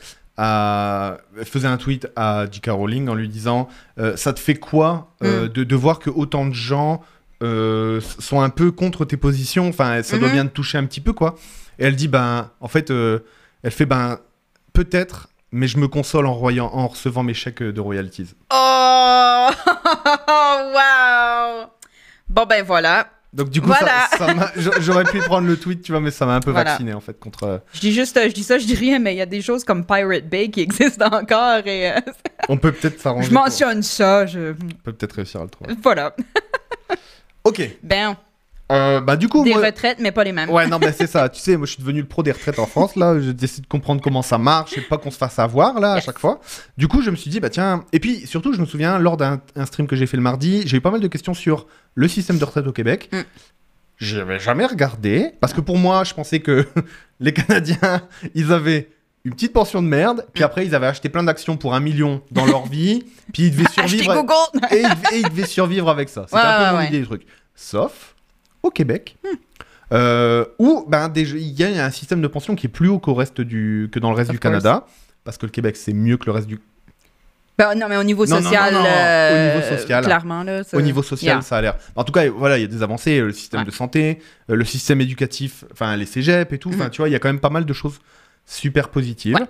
à... 0.45 1.19
faisait 1.45 1.69
un 1.69 1.77
tweet 1.77 2.09
à 2.17 2.47
J.K. 2.51 2.69
Rowling 2.71 3.09
en 3.09 3.15
lui 3.15 3.29
disant 3.29 3.69
euh, 3.99 4.17
Ça 4.17 4.33
te 4.33 4.41
fait 4.41 4.57
quoi 4.57 5.09
euh, 5.23 5.45
Mm. 5.45 5.49
de, 5.49 5.65
de 5.65 5.77
voir 5.77 5.99
que 6.01 6.11
autant 6.11 6.47
de 6.47 6.53
gens 6.55 7.01
euh, 7.43 8.01
sont 8.19 8.41
un 8.41 8.51
peu 8.51 8.71
contre 8.73 9.05
tes 9.05 9.17
positions? 9.17 9.69
Enfin, 9.69 10.03
ça 10.03 10.19
doit 10.19 10.29
Mhm. 10.29 10.35
bien 10.35 10.47
te 10.47 10.53
toucher 10.53 10.79
un 10.79 10.85
petit 10.85 11.01
peu, 11.01 11.13
quoi. 11.13 11.37
Et 11.79 11.85
elle 11.87 11.97
dit 11.97 12.09
Ben, 12.09 12.51
en 12.61 12.69
fait, 12.69 12.91
elle 12.91 13.71
fait 13.71 13.87
Ben, 13.87 14.19
peut-être, 14.73 15.29
mais 15.53 15.67
je 15.69 15.79
me 15.79 15.87
console 15.89 16.27
en, 16.27 16.35
royant, 16.35 16.71
en 16.73 16.89
recevant 16.89 17.23
mes 17.23 17.35
chèques 17.35 17.63
de 17.63 17.81
royalties. 17.81 18.35
Oh! 18.53 19.49
wow! 20.29 21.67
Bon, 22.29 22.47
ben 22.47 22.65
voilà. 22.65 23.09
Donc 23.33 23.49
du 23.49 23.61
coup, 23.63 23.69
Voilà. 23.69 24.09
ça, 24.11 24.19
ça 24.19 24.35
m'a- 24.35 24.53
j'a- 24.57 24.79
j'aurais 24.81 25.05
pu 25.05 25.19
prendre 25.21 25.47
le 25.49 25.57
tweet, 25.57 25.83
tu 25.83 25.93
vois, 25.93 26.01
mais 26.03 26.11
ça 26.11 26.27
m'a 26.27 26.35
un 26.35 26.41
peu 26.41 26.51
Voilà. 26.51 26.73
vacciné 26.73 26.93
en 26.93 27.01
fait 27.01 27.19
contre. 27.19 27.45
euh, 27.45 27.59
Je 27.73 27.81
dis 27.81 27.93
juste, 27.93 28.17
euh, 28.19 28.29
je 28.29 28.35
dis 28.35 28.43
ça, 28.45 28.59
je 28.59 28.67
dis 28.67 28.75
rien, 28.75 28.99
mais 28.99 29.15
il 29.15 29.19
y 29.19 29.23
a 29.23 29.27
des 29.27 29.41
choses 29.41 29.65
comme 29.65 29.87
Pirate 29.87 30.29
Bay 30.29 30.51
qui 30.51 30.61
existent 30.69 31.07
encore 31.11 31.67
et 31.67 31.93
euh, 31.93 32.01
On 32.51 32.59
peut 32.59 32.73
peut-être 32.73 33.01
s'arranger. 33.01 33.29
je 33.29 33.33
pour- 33.35 33.43
mentionne 33.43 33.83
ça. 33.83 34.27
Je... 34.27 34.51
On 34.53 34.55
peut 34.85 34.93
peut-être 34.93 35.15
réussir 35.15 35.41
à 35.41 35.45
le 35.45 35.51
trouver. 35.51 35.75
Voilà. 35.83 36.15
Ok. 37.45 37.69
Ben, 37.83 38.17
Euh, 38.73 39.01
bah 39.01 39.17
du 39.17 39.29
coup, 39.29 39.45
des 39.45 39.53
moi... 39.53 39.67
retraites, 39.67 39.99
mais 40.01 40.13
pas 40.13 40.25
les 40.25 40.33
mêmes. 40.33 40.49
ouais, 40.51 40.67
non, 40.67 40.79
mais 40.79 40.93
c'est 40.93 41.07
ça. 41.09 41.29
Tu 41.29 41.41
sais, 41.41 41.57
moi, 41.57 41.67
je 41.67 41.73
suis 41.73 41.83
devenu 41.83 42.01
le 42.01 42.07
pro 42.09 42.23
des 42.23 42.33
retraites 42.33 42.59
en 42.59 42.67
France. 42.67 42.97
Là, 42.97 43.21
je 43.21 43.31
décide 43.31 43.65
de 43.65 43.69
comprendre 43.69 44.01
comment 44.01 44.23
ça 44.23 44.39
marche 44.39 44.77
et 44.79 44.81
pas 44.81 44.99
qu'on 44.99 45.11
se 45.11 45.19
fasse 45.19 45.39
avoir 45.39 45.79
là 45.79 45.93
à 45.93 45.97
Yes. 45.97 46.05
chaque 46.07 46.19
fois. 46.19 46.41
Du 46.79 46.89
coup, 46.89 47.03
je 47.03 47.11
me 47.11 47.17
suis 47.17 47.31
dit, 47.31 47.39
bah 47.41 47.51
tiens. 47.51 47.85
Et 47.93 48.01
puis 48.01 48.27
surtout, 48.27 48.53
je 48.55 48.61
me 48.61 48.67
souviens 48.67 48.99
lors 48.99 49.17
d'un 49.17 49.41
un 49.57 49.67
stream 49.67 49.87
que 49.87 49.95
j'ai 49.97 50.07
fait 50.07 50.17
le 50.17 50.23
mardi, 50.23 50.63
j'ai 50.67 50.79
eu 50.79 50.81
pas 50.81 50.91
mal 50.91 51.01
de 51.01 51.09
questions 51.09 51.35
sur 51.35 51.67
le 51.95 52.09
système 52.09 52.39
de 52.39 52.45
retraite 52.45 52.67
au 52.67 52.73
Québec. 52.73 53.09
Mm. 53.13 53.19
Je 53.99 54.17
n'avais 54.17 54.41
jamais 54.41 54.67
regardé 54.67 55.33
parce 55.41 55.53
que 55.53 55.61
pour 55.61 55.79
moi, 55.79 56.03
je 56.05 56.15
pensais 56.15 56.41
que 56.41 56.67
les 57.21 57.33
Canadiens, 57.33 58.03
ils 58.35 58.53
avaient 58.53 58.89
une 59.25 59.33
petite 59.35 59.53
pension 59.53 59.81
de 59.83 59.87
merde, 59.87 60.27
puis 60.33 60.43
Mm. 60.43 60.47
après 60.47 60.67
ils 60.67 60.75
avaient 60.75 60.87
acheté 60.89 61.09
plein 61.09 61.23
d'actions 61.23 61.57
pour 61.57 61.75
un 61.75 61.81
million 61.81 62.23
dans 62.33 62.45
leur 62.47 62.67
vie, 62.67 63.05
puis 63.33 63.45
ils 63.45 63.51
devaient 63.53 63.69
survivre 63.73 64.25
et, 64.73 64.81
ils- 64.81 65.15
et 65.17 65.19
ils 65.21 65.29
devaient 65.29 65.47
survivre 65.47 65.89
avec 65.91 66.09
ça. 66.09 66.25
C'était 66.27 66.37
Ouais, 66.39 66.43
un 66.43 66.59
peu 66.59 66.65
ouais, 66.65 66.71
mon 66.73 66.79
ouais. 66.91 66.99
du 67.01 67.07
truc. 67.07 67.23
Sauf 67.55 68.12
au 68.63 68.71
Québec, 68.71 69.17
euh, 69.93 70.45
où 70.59 70.85
ben, 70.89 71.09
déjà, 71.09 71.37
il 71.37 71.49
y 71.61 71.65
a 71.65 71.85
un 71.85 71.91
système 71.91 72.23
de 72.23 72.29
pension 72.29 72.55
qui 72.55 72.67
est 72.67 72.71
plus 72.71 72.89
haut 72.89 72.99
qu'au 72.99 73.15
reste 73.15 73.41
du, 73.41 73.89
que 73.93 73.99
dans 73.99 74.11
le 74.11 74.17
reste 74.17 74.31
Of 74.31 74.37
du 74.37 74.41
Canada, 74.41 74.87
parce 75.25 75.37
que 75.39 75.47
le 75.47 75.53
Québec 75.53 75.77
c'est 75.77 75.93
mieux 75.93 76.17
que 76.17 76.27
le 76.27 76.33
reste 76.33 76.47
du. 76.47 76.61
Ben, 77.59 77.75
non, 77.75 77.87
mais 77.89 77.99
au 77.99 78.03
niveau 78.03 78.25
Non, 78.25 78.37
non, 78.37 78.43
social, 78.43 78.73
non, 78.73 78.81
non, 78.81 78.87
euh, 78.89 79.55
au 79.55 79.61
niveau 79.61 79.77
social. 79.77 80.05
clairement, 80.05 80.43
là. 80.43 80.65
ça- 80.65 80.77
Au 80.77 80.81
niveau 80.81 81.03
social, 81.03 81.35
Yeah. 81.37 81.43
ça 81.43 81.59
a 81.59 81.61
l'air. 81.61 81.77
En 81.97 82.03
tout 82.05 82.13
cas, 82.13 82.29
voilà, 82.31 82.57
il 82.57 82.63
y 82.63 82.65
a 82.65 82.67
des 82.67 82.83
avancées, 82.83 83.21
le 83.21 83.33
système 83.33 83.61
Ouais. 83.61 83.67
de 83.67 83.71
santé, 83.71 84.21
euh, 84.51 84.57
le 84.57 84.65
système 84.65 85.03
éducatif, 85.03 85.65
enfin 85.71 85.95
les 85.97 86.07
cégeps 86.07 86.51
et 86.53 86.59
tout. 86.59 86.71
Enfin, 86.71 86.85
Mhm. 86.85 86.91
tu 86.91 87.03
vois, 87.03 87.09
il 87.11 87.13
y 87.13 87.15
a 87.15 87.19
quand 87.19 87.29
même 87.29 87.41
pas 87.41 87.51
mal 87.51 87.67
de 87.67 87.73
choses 87.75 88.01
super 88.47 88.89
positives. 88.89 89.35
Ouais. 89.37 89.47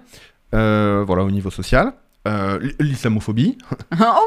Euh, 0.54 1.04
voilà, 1.06 1.22
au 1.22 1.30
niveau 1.30 1.50
social. 1.50 1.92
Euh, 2.26 2.58
L'islamophobie. 2.80 3.56
oh 4.00 4.26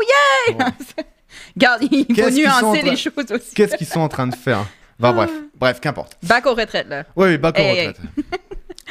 yeah! 0.57 0.67
Regarde, 1.55 1.83
il 1.91 2.05
faut 2.15 2.29
nuancer 2.29 2.81
les 2.81 2.95
choses 2.95 3.31
aussi. 3.31 3.53
Qu'est-ce 3.55 3.75
qu'ils 3.77 3.87
sont 3.87 4.01
en 4.01 4.09
train 4.09 4.27
de 4.27 4.35
faire 4.35 4.65
bref, 4.99 5.31
bref, 5.59 5.79
qu'importe. 5.79 6.17
Back 6.23 6.45
aux 6.45 6.55
retraites, 6.55 6.87
là. 6.87 7.05
Oui, 7.15 7.29
oui, 7.29 7.37
bac 7.37 7.57
en 7.59 7.63
Hey. 7.63 7.93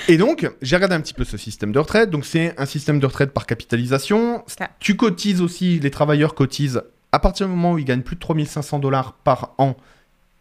Et 0.09 0.16
donc, 0.16 0.51
j'ai 0.61 0.77
regardé 0.77 0.97
un 0.97 1.01
petit 1.01 1.14
peu 1.14 1.25
ce 1.25 1.37
système 1.37 1.70
de 1.73 1.79
retraite. 1.79 2.11
Donc, 2.11 2.25
c'est 2.25 2.59
un 2.59 2.66
système 2.66 2.99
de 2.99 3.07
retraite 3.07 3.33
par 3.33 3.47
capitalisation. 3.47 4.44
Tu 4.81 4.97
cotises 4.97 5.40
aussi, 5.40 5.79
les 5.79 5.90
travailleurs 5.90 6.35
cotisent 6.35 6.83
à 7.12 7.20
partir 7.20 7.47
du 7.47 7.53
moment 7.53 7.73
où 7.73 7.79
ils 7.79 7.85
gagnent 7.85 8.03
plus 8.03 8.16
de 8.16 8.20
3500 8.20 8.81
dollars 8.81 9.12
par 9.25 9.55
an. 9.59 9.77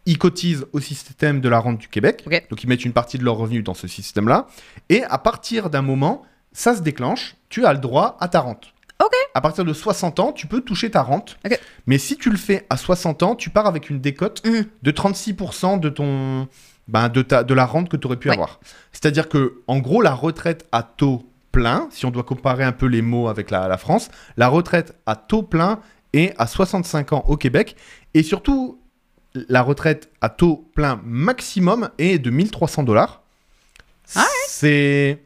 Ils 0.05 0.17
cotisent 0.17 0.65
au 0.73 0.79
système 0.79 1.39
de 1.39 1.47
la 1.49 1.59
rente 1.59 1.77
du 1.77 1.87
Québec. 1.87 2.25
Donc, 2.49 2.63
ils 2.63 2.67
mettent 2.67 2.83
une 2.83 2.93
partie 2.93 3.17
de 3.17 3.23
leurs 3.23 3.37
revenus 3.37 3.63
dans 3.63 3.75
ce 3.75 3.87
système-là. 3.87 4.47
Et 4.89 5.03
à 5.03 5.17
partir 5.19 5.69
d'un 5.69 5.83
moment, 5.83 6.23
ça 6.51 6.75
se 6.75 6.81
déclenche. 6.81 7.35
Tu 7.49 7.65
as 7.65 7.73
le 7.73 7.79
droit 7.79 8.17
à 8.19 8.27
ta 8.27 8.41
rente. 8.41 8.73
À 9.33 9.41
partir 9.41 9.65
de 9.65 9.73
60 9.73 10.19
ans, 10.19 10.31
tu 10.31 10.47
peux 10.47 10.61
toucher 10.61 10.91
ta 10.91 11.01
rente. 11.01 11.37
Mais 11.87 11.97
si 11.97 12.17
tu 12.17 12.29
le 12.29 12.37
fais 12.37 12.65
à 12.69 12.77
60 12.77 13.23
ans, 13.23 13.35
tu 13.35 13.49
pars 13.49 13.65
avec 13.65 13.89
une 13.89 13.99
décote 13.99 14.45
Mhm. 14.45 14.65
de 14.81 14.91
36% 14.91 15.77
de 15.77 15.89
ton 15.89 16.47
ben, 16.87 17.07
de, 17.07 17.21
ta, 17.21 17.43
de 17.45 17.53
la 17.53 17.65
rente 17.65 17.87
que 17.87 17.95
tu 17.95 18.07
aurais 18.07 18.17
pu 18.17 18.27
Ouais. 18.27 18.33
avoir. 18.35 18.59
C'est-à-dire 18.91 19.29
que, 19.29 19.61
en 19.67 19.79
gros, 19.79 20.01
la 20.01 20.13
retraite 20.13 20.67
à 20.73 20.83
taux 20.83 21.23
plein, 21.53 21.87
si 21.91 22.05
on 22.05 22.11
doit 22.11 22.23
comparer 22.23 22.63
un 22.65 22.73
peu 22.73 22.87
les 22.87 23.01
mots 23.01 23.29
avec 23.29 23.51
la, 23.51 23.67
la 23.69 23.77
France, 23.77 24.09
la 24.35 24.49
retraite 24.49 24.93
à 25.05 25.15
taux 25.15 25.43
plein 25.43 25.79
est 26.11 26.33
à 26.37 26.45
65 26.45 27.13
ans 27.13 27.23
au 27.27 27.37
Québec. 27.37 27.77
Et 28.13 28.21
surtout, 28.21 28.81
la 29.33 29.61
retraite 29.61 30.09
à 30.19 30.27
taux 30.29 30.69
plein 30.75 30.99
maximum 31.05 31.89
est 31.99 32.19
de 32.19 32.29
1300 32.29 32.83
dollars. 32.83 33.21
Ah 34.15 34.25
C'est. 34.49 35.23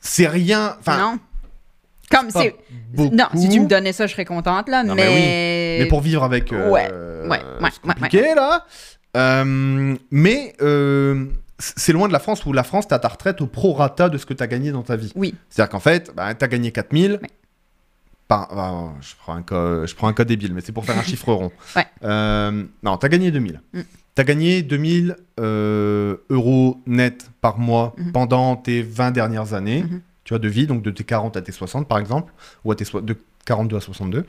C'est 0.00 0.28
rien. 0.28 0.76
Enfin. 0.80 1.18
Comme 2.10 2.30
pas 2.32 2.42
c'est. 2.42 2.54
Non, 3.12 3.26
si 3.34 3.48
tu 3.48 3.60
me 3.60 3.66
donnais 3.66 3.92
ça, 3.92 4.06
je 4.06 4.12
serais 4.12 4.24
contente, 4.24 4.68
là, 4.68 4.82
Non, 4.84 4.94
mais 4.94 5.06
mais. 5.08 5.76
Mais 5.80 5.88
pour 5.88 6.00
vivre 6.00 6.22
avec. 6.22 6.52
euh, 6.52 6.70
Ouais, 6.70 6.90
ouais, 7.28 7.40
ouais, 7.60 7.70
c'est 7.72 7.80
compliqué, 7.82 8.34
là. 8.34 8.64
Euh, 9.16 9.96
mais 10.10 10.54
euh, 10.60 11.26
c'est 11.58 11.92
loin 11.92 12.08
de 12.08 12.12
la 12.12 12.18
France 12.18 12.44
où 12.46 12.52
la 12.52 12.64
France, 12.64 12.88
t'as 12.88 12.98
ta 12.98 13.08
retraite 13.08 13.40
au 13.40 13.46
prorata 13.46 14.08
de 14.08 14.18
ce 14.18 14.26
que 14.26 14.34
t'as 14.34 14.46
gagné 14.46 14.72
dans 14.72 14.82
ta 14.82 14.96
vie. 14.96 15.12
Oui. 15.14 15.34
C'est-à-dire 15.48 15.70
qu'en 15.70 15.80
fait, 15.80 16.10
bah, 16.14 16.34
t'as 16.34 16.48
gagné 16.48 16.72
4000. 16.72 17.12
Ouais. 17.22 17.28
Par, 18.26 18.48
bah, 18.54 18.92
je, 19.00 19.14
prends 19.18 19.34
un 19.34 19.42
cas, 19.42 19.84
je 19.86 19.94
prends 19.94 20.08
un 20.08 20.12
cas 20.14 20.24
débile, 20.24 20.54
mais 20.54 20.62
c'est 20.62 20.72
pour 20.72 20.84
faire 20.84 20.98
un 20.98 21.02
chiffre 21.04 21.32
rond. 21.32 21.52
Ouais. 21.76 21.86
Euh, 22.04 22.64
non, 22.82 22.96
t'as 22.96 23.08
gagné 23.08 23.30
2000. 23.30 23.60
Mm. 23.72 23.80
T'as 24.14 24.24
gagné 24.24 24.62
2000 24.62 25.16
euh, 25.40 26.16
euros 26.30 26.80
net 26.86 27.30
par 27.40 27.58
mois 27.58 27.94
Mhm. 27.98 28.12
pendant 28.12 28.56
tes 28.56 28.80
20 28.82 29.10
dernières 29.10 29.54
années, 29.54 29.82
Mhm. 29.82 30.00
Tu 30.24 30.32
vois, 30.32 30.38
de 30.38 30.48
vie, 30.48 30.66
donc 30.66 30.82
de 30.82 30.90
tes 30.90 31.04
40 31.04 31.36
à 31.36 31.42
tes 31.42 31.52
60 31.52 31.86
par 31.86 31.98
exemple, 31.98 32.32
ou 32.64 32.72
à 32.72 32.76
tes 32.76 32.84
so- 32.84 33.00
de 33.00 33.16
42 33.46 33.76
à 33.76 33.80
62. 33.80 34.24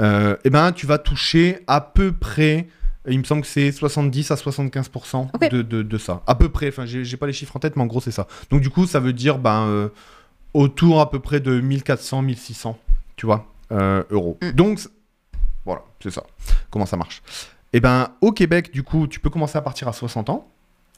Euh, 0.00 0.36
eh 0.44 0.50
ben, 0.50 0.72
tu 0.72 0.86
vas 0.86 0.98
toucher 0.98 1.60
à 1.66 1.80
peu 1.82 2.12
près, 2.12 2.66
il 3.06 3.18
me 3.18 3.24
semble 3.24 3.42
que 3.42 3.48
c'est 3.48 3.70
70 3.72 4.30
à 4.30 4.36
75% 4.36 5.28
Ok. 5.34 5.50
de, 5.50 5.60
de, 5.62 5.82
de 5.82 5.98
ça. 5.98 6.22
À 6.26 6.34
peu 6.34 6.48
près, 6.48 6.68
enfin, 6.68 6.86
j'ai 6.86 7.16
pas 7.18 7.26
les 7.26 7.32
chiffres 7.34 7.54
en 7.56 7.60
tête, 7.60 7.76
mais 7.76 7.82
en 7.82 7.86
gros, 7.86 8.00
c'est 8.00 8.10
ça. 8.10 8.26
Donc, 8.50 8.62
du 8.62 8.70
coup, 8.70 8.86
ça 8.86 9.00
veut 9.00 9.12
dire 9.12 9.38
ben, 9.38 9.66
euh, 9.66 9.88
autour 10.54 11.00
à 11.00 11.10
peu 11.10 11.18
près 11.20 11.40
de 11.40 11.60
1400, 11.60 12.22
1600, 12.22 12.78
tu 13.16 13.26
vois, 13.26 13.46
euh, 13.72 14.02
euros. 14.10 14.38
Mm. 14.42 14.50
Donc, 14.52 14.80
voilà, 15.66 15.82
c'est 16.02 16.10
ça. 16.10 16.22
Comment 16.70 16.86
ça 16.86 16.96
marche? 16.96 17.22
Eh 17.74 17.80
ben, 17.80 18.10
au 18.20 18.32
Québec, 18.32 18.72
du 18.72 18.82
coup, 18.82 19.06
tu 19.06 19.20
peux 19.20 19.30
commencer 19.30 19.58
à 19.58 19.62
partir 19.62 19.88
à 19.88 19.92
60 19.92 20.30
ans, 20.30 20.48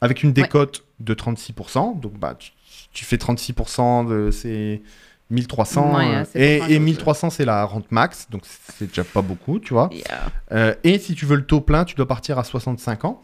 avec 0.00 0.22
une 0.22 0.32
décote 0.32 0.84
de 1.00 1.14
36%. 1.14 2.00
Donc, 2.00 2.14
bah, 2.18 2.34
tu, 2.38 2.52
tu 2.92 3.04
fais 3.04 3.16
36% 3.16 4.08
de 4.08 4.30
ces 4.30 4.82
1300. 5.30 5.96
Ouais, 5.96 6.04
euh, 6.04 6.24
et, 6.34 6.58
grand-chose, 6.58 6.74
et 6.74 6.78
1300, 6.78 7.30
c'est 7.30 7.44
la 7.44 7.64
rente 7.64 7.90
max, 7.90 8.28
donc 8.30 8.42
c'est 8.44 8.86
déjà 8.86 9.04
pas 9.04 9.22
beaucoup, 9.22 9.58
tu 9.58 9.74
vois. 9.74 9.88
Yeah. 9.92 10.04
Euh, 10.52 10.74
et 10.84 10.98
si 10.98 11.14
tu 11.14 11.26
veux 11.26 11.36
le 11.36 11.44
taux 11.44 11.60
plein, 11.60 11.84
tu 11.84 11.94
dois 11.94 12.06
partir 12.06 12.38
à 12.38 12.44
65 12.44 13.04
ans. 13.04 13.22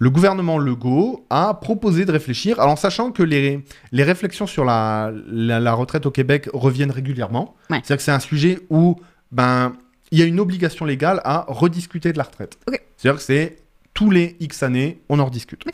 Le 0.00 0.10
gouvernement 0.10 0.58
Legault 0.58 1.26
a 1.28 1.54
proposé 1.54 2.04
de 2.04 2.12
réfléchir, 2.12 2.60
alors 2.60 2.72
en 2.72 2.76
sachant 2.76 3.10
que 3.10 3.24
les, 3.24 3.64
les 3.90 4.04
réflexions 4.04 4.46
sur 4.46 4.64
la, 4.64 5.10
la, 5.26 5.58
la 5.58 5.72
retraite 5.72 6.06
au 6.06 6.12
Québec 6.12 6.48
reviennent 6.52 6.92
régulièrement. 6.92 7.56
Ouais. 7.68 7.78
C'est-à-dire 7.82 7.96
que 7.96 8.02
c'est 8.04 8.12
un 8.12 8.20
sujet 8.20 8.60
où 8.70 8.94
ben, 9.32 9.72
il 10.12 10.20
y 10.20 10.22
a 10.22 10.24
une 10.24 10.38
obligation 10.38 10.84
légale 10.84 11.20
à 11.24 11.44
rediscuter 11.48 12.12
de 12.12 12.18
la 12.18 12.24
retraite. 12.24 12.58
C'est-à-dire 12.96 13.18
que 13.18 13.24
c'est 13.24 13.56
tous 13.98 14.10
les 14.12 14.36
X 14.38 14.62
années, 14.62 15.00
on 15.08 15.18
en 15.18 15.24
rediscute. 15.24 15.64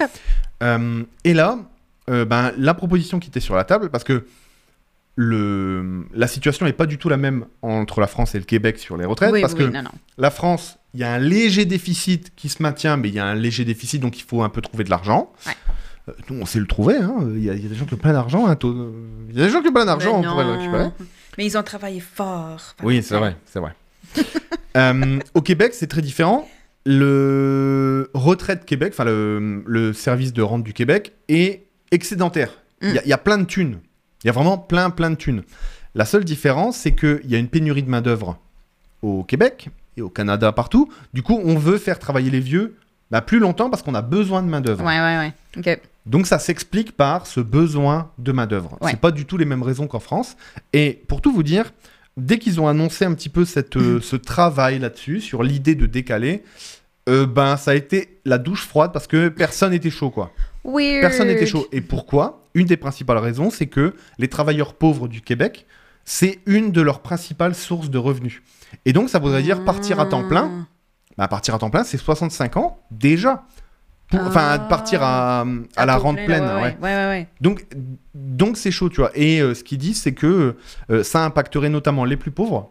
Euh, 0.62 1.02
et 1.24 1.34
là, 1.34 1.58
euh, 2.08 2.24
ben, 2.24 2.52
la 2.56 2.72
proposition 2.72 3.18
qui 3.20 3.28
était 3.28 3.38
sur 3.40 3.54
la 3.54 3.64
table, 3.64 3.90
parce 3.90 4.02
que 4.02 4.24
le, 5.16 6.06
la 6.14 6.26
situation 6.26 6.64
n'est 6.64 6.72
pas 6.72 6.86
du 6.86 6.96
tout 6.96 7.10
la 7.10 7.18
même 7.18 7.44
entre 7.60 8.00
la 8.00 8.06
France 8.06 8.34
et 8.34 8.38
le 8.38 8.44
Québec 8.46 8.78
sur 8.78 8.96
les 8.96 9.04
retraites, 9.04 9.30
oui, 9.30 9.42
parce 9.42 9.52
oui, 9.52 9.58
que 9.58 9.64
non, 9.64 9.82
non. 9.82 9.90
la 10.16 10.30
France, 10.30 10.78
il 10.94 11.00
y 11.00 11.04
a 11.04 11.12
un 11.12 11.18
léger 11.18 11.66
déficit 11.66 12.32
qui 12.34 12.48
se 12.48 12.62
maintient, 12.62 12.96
mais 12.96 13.08
il 13.10 13.14
y 13.14 13.18
a 13.18 13.26
un 13.26 13.34
léger 13.34 13.66
déficit, 13.66 14.00
donc 14.00 14.18
il 14.18 14.22
faut 14.24 14.42
un 14.42 14.48
peu 14.48 14.62
trouver 14.62 14.84
de 14.84 14.90
l'argent. 14.90 15.30
Ouais. 15.46 15.52
Euh, 16.08 16.12
nous, 16.30 16.40
on 16.40 16.46
sait 16.46 16.60
le 16.60 16.66
trouver. 16.66 16.96
hein. 16.96 17.14
Il 17.34 17.44
y, 17.44 17.50
a 17.50 17.54
il 17.54 17.62
y 17.62 17.66
a 17.66 17.68
des 17.68 17.74
gens 17.74 17.84
qui 17.84 17.92
ont 17.92 17.98
plein 17.98 18.14
d'argent. 18.14 18.46
hein, 18.48 18.56
Il 18.62 19.38
y 19.38 19.42
a 19.42 19.44
des 19.46 19.50
gens 19.52 19.60
qui 19.60 19.68
ont 19.68 19.72
plein 19.72 19.84
d'argent, 19.84 20.14
on 20.16 20.20
Mais 20.22 20.26
pourrait 20.28 20.44
le 20.44 20.50
non. 20.52 20.58
récupérer. 20.58 20.88
Mais 21.36 21.44
ils 21.46 21.58
ont 21.58 21.62
travaillé 21.62 22.00
fort. 22.00 22.74
Oui, 22.82 23.02
c'est 23.02 23.16
vrai, 23.18 23.36
c'est 23.44 23.60
vrai. 23.60 23.74
Euh, 24.76 25.20
au 25.34 25.40
Québec, 25.40 25.72
c'est 25.72 25.86
très 25.86 26.02
différent. 26.02 26.48
Le 26.86 28.10
Retraite 28.14 28.64
Québec, 28.64 28.92
enfin 28.94 29.04
le, 29.04 29.62
le 29.66 29.92
service 29.92 30.32
de 30.32 30.42
rente 30.42 30.64
du 30.64 30.72
Québec, 30.72 31.12
est 31.28 31.64
excédentaire. 31.90 32.50
Il 32.82 32.92
y 32.94 32.98
a- 32.98 33.02
il 33.04 33.08
y, 33.08 33.12
a 33.12 33.18
plein 33.18 33.38
de 33.38 33.44
thunes. 33.44 33.78
Il 34.22 34.26
y 34.26 34.30
a 34.30 34.32
vraiment 34.32 34.58
plein, 34.58 34.90
plein 34.90 35.10
de 35.10 35.14
thunes. 35.14 35.42
La 35.94 36.04
seule 36.04 36.24
différence, 36.24 36.76
c'est 36.76 36.92
qu'il 36.94 37.22
y 37.24 37.34
a 37.34 37.38
une 37.38 37.48
pénurie 37.48 37.82
de 37.82 37.88
main-d'œuvre 37.90 38.38
au 39.02 39.22
Québec 39.24 39.68
et 39.96 40.02
au 40.02 40.08
Canada 40.10 40.50
partout. 40.52 40.90
Du 41.14 41.22
coup, 41.22 41.40
on 41.44 41.54
veut 41.56 41.78
faire 41.78 41.98
travailler 41.98 42.30
les 42.30 42.40
vieux 42.40 42.76
bah, 43.10 43.20
plus 43.22 43.38
longtemps 43.38 43.70
parce 43.70 43.82
qu'on 43.82 43.94
a 43.94 44.02
besoin 44.02 44.42
de 44.42 44.48
main-d'œuvre. 44.48 44.84
Ouais, 44.84 44.98
ouais, 45.00 45.32
ouais. 45.64 45.80
Donc 46.06 46.26
ça 46.26 46.38
s'explique 46.38 46.92
par 46.92 47.26
ce 47.26 47.40
besoin 47.40 48.10
de 48.18 48.32
main-d'œuvre. 48.32 48.76
Ouais. 48.82 48.90
C'est 48.90 49.00
pas 49.00 49.10
du 49.12 49.24
tout 49.24 49.38
les 49.38 49.44
mêmes 49.46 49.62
raisons 49.62 49.86
qu'en 49.86 50.00
France. 50.00 50.36
Et 50.72 51.02
pour 51.08 51.22
tout 51.22 51.32
vous 51.32 51.42
dire, 51.44 51.72
dès 52.16 52.38
qu'ils 52.38 52.60
ont 52.60 52.68
annoncé 52.68 53.04
un 53.04 53.14
petit 53.14 53.28
peu 53.28 53.44
cette, 53.44 53.76
euh, 53.76 54.00
ce 54.00 54.16
travail 54.16 54.78
là-dessus, 54.78 55.20
sur 55.20 55.42
l'idée 55.42 55.74
de 55.74 55.86
décaler, 55.86 56.42
euh, 57.08 57.26
ben 57.26 57.56
ça 57.56 57.72
a 57.72 57.74
été 57.74 58.20
la 58.24 58.38
douche 58.38 58.66
froide 58.66 58.92
parce 58.92 59.06
que 59.06 59.28
personne 59.28 59.72
n'était 59.72 59.90
chaud 59.90 60.10
quoi. 60.10 60.32
Weird. 60.64 61.02
Personne 61.02 61.28
n'était 61.28 61.46
chaud. 61.46 61.66
Et 61.72 61.80
pourquoi? 61.80 62.42
Une 62.54 62.66
des 62.66 62.76
principales 62.76 63.18
raisons, 63.18 63.50
c'est 63.50 63.66
que 63.66 63.94
les 64.18 64.28
travailleurs 64.28 64.74
pauvres 64.74 65.08
du 65.08 65.20
Québec, 65.20 65.66
c'est 66.04 66.38
une 66.46 66.72
de 66.72 66.80
leurs 66.80 67.00
principales 67.00 67.54
sources 67.54 67.90
de 67.90 67.98
revenus. 67.98 68.42
Et 68.84 68.92
donc 68.92 69.10
ça 69.10 69.18
voudrait 69.18 69.42
dire 69.42 69.64
partir 69.64 70.00
à 70.00 70.06
temps 70.06 70.26
plein. 70.26 70.66
Bah, 71.16 71.28
partir 71.28 71.54
à 71.54 71.58
temps 71.58 71.70
plein, 71.70 71.84
c'est 71.84 71.98
65 71.98 72.56
ans 72.56 72.78
déjà. 72.90 73.44
Enfin, 74.26 74.50
Ah. 74.52 74.58
partir 74.58 75.02
à, 75.02 75.44
à 75.76 75.86
la 75.86 75.94
taux 75.96 76.02
rente 76.02 76.16
plein, 76.16 76.26
pleine. 76.26 76.44
ouais. 76.44 76.76
Donc, 77.40 77.66
donc 78.14 78.56
c'est 78.56 78.70
chaud, 78.70 78.88
tu 78.88 79.00
vois. 79.00 79.10
Et 79.14 79.40
euh, 79.40 79.54
ce 79.54 79.64
qu'ils 79.64 79.78
disent, 79.78 80.00
c'est 80.02 80.14
que 80.14 80.56
euh, 80.90 81.02
ça 81.02 81.24
impacterait 81.24 81.68
notamment 81.70 82.04
les 82.04 82.16
plus 82.16 82.30
pauvres. 82.30 82.70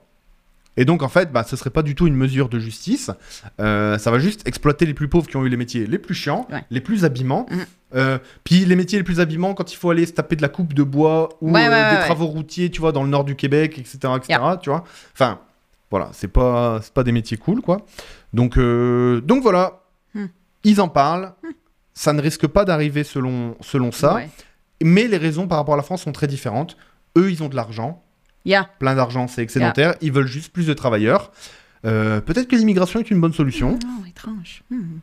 Et 0.75 0.85
donc, 0.85 1.03
en 1.03 1.07
fait, 1.09 1.31
bah, 1.31 1.43
ce 1.43 1.55
serait 1.55 1.69
pas 1.69 1.83
du 1.83 1.93
tout 1.93 2.07
une 2.07 2.15
mesure 2.15 2.49
de 2.49 2.57
justice. 2.57 3.11
Euh, 3.59 3.99
ça 3.99 4.09
va 4.09 4.17
juste 4.17 4.47
exploiter 4.47 4.87
les 4.87 4.95
plus 4.95 5.07
pauvres 5.07 5.27
qui 5.27 5.37
ont 5.37 5.45
eu 5.45 5.49
les 5.49 5.57
métiers 5.57 5.85
les 5.85 5.99
plus 5.99 6.15
chiants, 6.15 6.47
les 6.71 6.81
plus 6.81 7.05
abîmants. 7.05 7.45
Mhm. 7.51 7.65
Euh, 7.95 8.17
puis 8.43 8.65
les 8.65 8.75
métiers 8.75 8.97
les 8.97 9.03
plus 9.03 9.19
abîmants, 9.19 9.53
quand 9.53 9.71
il 9.71 9.75
faut 9.75 9.91
aller 9.91 10.07
se 10.07 10.13
taper 10.13 10.35
de 10.35 10.41
la 10.41 10.49
coupe 10.49 10.73
de 10.73 10.81
bois 10.81 11.29
ou 11.41 11.51
des 11.99 12.05
travaux 12.05 12.25
routiers, 12.25 12.71
tu 12.71 12.81
vois, 12.81 12.91
dans 12.91 13.03
le 13.03 13.09
nord 13.09 13.23
du 13.23 13.35
Québec, 13.35 13.77
etc., 13.77 13.99
etc., 14.17 14.39
tu 14.63 14.71
vois. 14.71 14.83
Enfin, 15.13 15.39
voilà, 15.91 16.09
c'est 16.11 16.27
pas, 16.27 16.79
c'est 16.81 16.91
pas 16.93 17.03
des 17.03 17.11
métiers 17.11 17.37
cool, 17.37 17.61
quoi. 17.61 17.77
Donc, 18.33 18.57
donc 18.57 19.43
voilà, 19.43 19.79
Hmm. 20.15 20.25
Ils 20.63 20.81
en 20.81 20.87
parlent. 20.87 21.33
Ça 21.93 22.13
ne 22.13 22.21
risque 22.21 22.47
pas 22.47 22.65
d'arriver 22.65 23.03
selon, 23.03 23.55
selon 23.61 23.91
ça. 23.91 24.15
Ouais. 24.15 24.29
Mais 24.83 25.07
les 25.07 25.17
raisons 25.17 25.47
par 25.47 25.57
rapport 25.57 25.75
à 25.75 25.77
la 25.77 25.83
France 25.83 26.03
sont 26.03 26.11
très 26.11 26.27
différentes. 26.27 26.75
Eux, 27.17 27.31
ils 27.31 27.43
ont 27.43 27.49
de 27.49 27.55
l'argent. 27.55 28.03
Yeah. 28.45 28.69
Plein 28.79 28.95
d'argent, 28.95 29.27
c'est 29.27 29.41
excédentaire. 29.41 29.95
Ils 30.01 30.11
veulent 30.11 30.27
juste 30.27 30.51
plus 30.51 30.67
de 30.67 30.73
travailleurs. 30.73 31.31
Euh, 31.85 32.21
Peut-être 32.21 32.47
que 32.47 32.55
l'immigration 32.55 32.99
est 32.99 33.11
une 33.11 33.21
bonne 33.21 33.33
solution. 33.33 33.77
Oh, 33.83 34.05
étrange. 34.07 34.63
Hmm. 34.69 34.97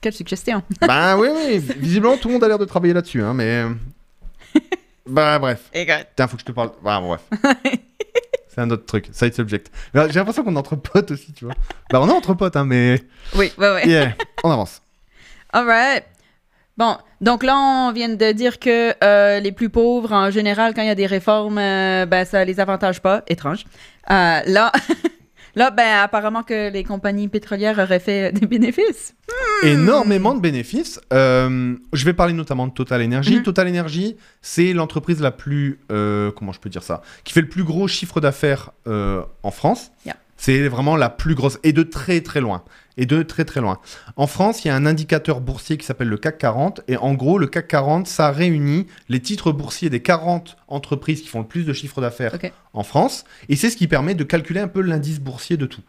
Quelle 0.00 0.12
suggestion. 0.12 0.62
ben 0.80 1.16
oui, 1.18 1.28
oui. 1.34 1.58
Visiblement, 1.76 2.16
tout 2.16 2.28
le 2.28 2.34
monde 2.34 2.44
a 2.44 2.48
l'air 2.48 2.58
de 2.58 2.64
travailler 2.64 2.94
là-dessus. 2.94 3.22
Hein, 3.22 3.34
mais. 3.34 3.64
bah 5.06 5.38
bref. 5.38 5.70
Putain, 5.72 6.26
faut 6.26 6.36
que 6.36 6.40
je 6.40 6.46
te 6.46 6.52
parle. 6.52 6.72
Bah 6.82 7.00
bref. 7.00 7.20
c'est 8.48 8.60
un 8.60 8.70
autre 8.70 8.86
truc. 8.86 9.08
Side 9.12 9.34
subject. 9.34 9.70
Mais 9.92 10.08
J'ai 10.08 10.18
l'impression 10.18 10.42
qu'on 10.42 10.54
est 10.54 10.58
entre 10.58 10.76
potes 10.76 11.10
aussi, 11.10 11.32
tu 11.32 11.44
vois. 11.44 11.54
Bah 11.90 12.00
on 12.00 12.08
est 12.08 12.12
entre 12.12 12.34
potes, 12.34 12.56
hein, 12.56 12.64
mais. 12.64 13.02
Oui, 13.36 13.52
ouais, 13.58 13.74
ouais. 13.74 13.88
Yeah, 13.88 14.14
on 14.42 14.50
avance. 14.50 14.80
All 15.52 15.66
right. 15.66 16.04
Bon, 16.76 16.96
donc 17.20 17.42
là, 17.42 17.56
on 17.58 17.92
vient 17.92 18.08
de 18.08 18.32
dire 18.32 18.58
que 18.58 18.94
euh, 19.04 19.40
les 19.40 19.52
plus 19.52 19.68
pauvres, 19.68 20.12
en 20.12 20.30
général, 20.30 20.72
quand 20.74 20.82
il 20.82 20.88
y 20.88 20.90
a 20.90 20.94
des 20.94 21.06
réformes, 21.06 21.58
euh, 21.58 22.06
ben, 22.06 22.24
ça 22.24 22.44
les 22.44 22.58
avantage 22.58 23.02
pas. 23.02 23.22
Étrange. 23.28 23.64
Euh, 24.10 24.40
là, 24.46 24.72
là, 25.56 25.70
ben, 25.70 25.98
apparemment 26.02 26.42
que 26.42 26.70
les 26.70 26.84
compagnies 26.84 27.28
pétrolières 27.28 27.78
auraient 27.78 28.00
fait 28.00 28.32
des 28.32 28.46
bénéfices. 28.46 29.14
énormément 29.62 30.34
de 30.34 30.40
bénéfices. 30.40 31.00
Euh, 31.12 31.76
je 31.92 32.04
vais 32.06 32.14
parler 32.14 32.32
notamment 32.32 32.66
de 32.66 32.72
Total 32.72 33.02
Energy. 33.02 33.36
Mhm. 33.36 33.42
Total 33.42 33.68
Energy, 33.68 34.16
c'est 34.40 34.72
l'entreprise 34.72 35.20
la 35.20 35.32
plus, 35.32 35.80
comment 35.88 36.52
je 36.52 36.60
peux 36.60 36.70
dire 36.70 36.82
ça, 36.82 37.02
qui 37.24 37.34
fait 37.34 37.42
le 37.42 37.48
plus 37.48 37.64
gros 37.64 37.88
chiffre 37.88 38.20
d'affaires 38.22 38.70
en 38.86 39.50
France. 39.50 39.90
Yeah. 40.06 40.16
C'est 40.38 40.68
vraiment 40.68 40.96
la 40.96 41.10
plus 41.10 41.34
grosse 41.34 41.58
et 41.62 41.74
de 41.74 41.82
très 41.82 42.22
très 42.22 42.40
loin. 42.40 42.62
Et 43.00 43.06
de 43.06 43.22
très 43.22 43.44
très 43.44 43.60
loin. 43.60 43.80
En 44.16 44.26
France, 44.26 44.64
il 44.64 44.68
y 44.68 44.70
a 44.70 44.76
un 44.76 44.84
indicateur 44.84 45.40
boursier 45.40 45.78
qui 45.78 45.86
s'appelle 45.86 46.08
le 46.08 46.18
CAC 46.18 46.36
40 46.36 46.82
et 46.86 46.96
en 46.96 47.14
gros, 47.14 47.38
le 47.38 47.46
CAC 47.46 47.66
40, 47.66 48.06
ça 48.06 48.30
réunit 48.30 48.86
les 49.08 49.20
titres 49.20 49.52
boursiers 49.52 49.88
des 49.88 50.00
40 50.00 50.58
entreprises 50.68 51.22
qui 51.22 51.28
font 51.28 51.40
le 51.40 51.46
plus 51.46 51.64
de 51.64 51.72
chiffre 51.72 52.00
d'affaires 52.02 52.36
en 52.74 52.82
France 52.82 53.24
et 53.48 53.56
c'est 53.56 53.70
ce 53.70 53.76
qui 53.76 53.88
permet 53.88 54.14
de 54.14 54.22
calculer 54.22 54.60
un 54.60 54.68
peu 54.68 54.82
l'indice 54.82 55.18
boursier 55.18 55.56
de 55.56 55.66
tout. 55.66 55.80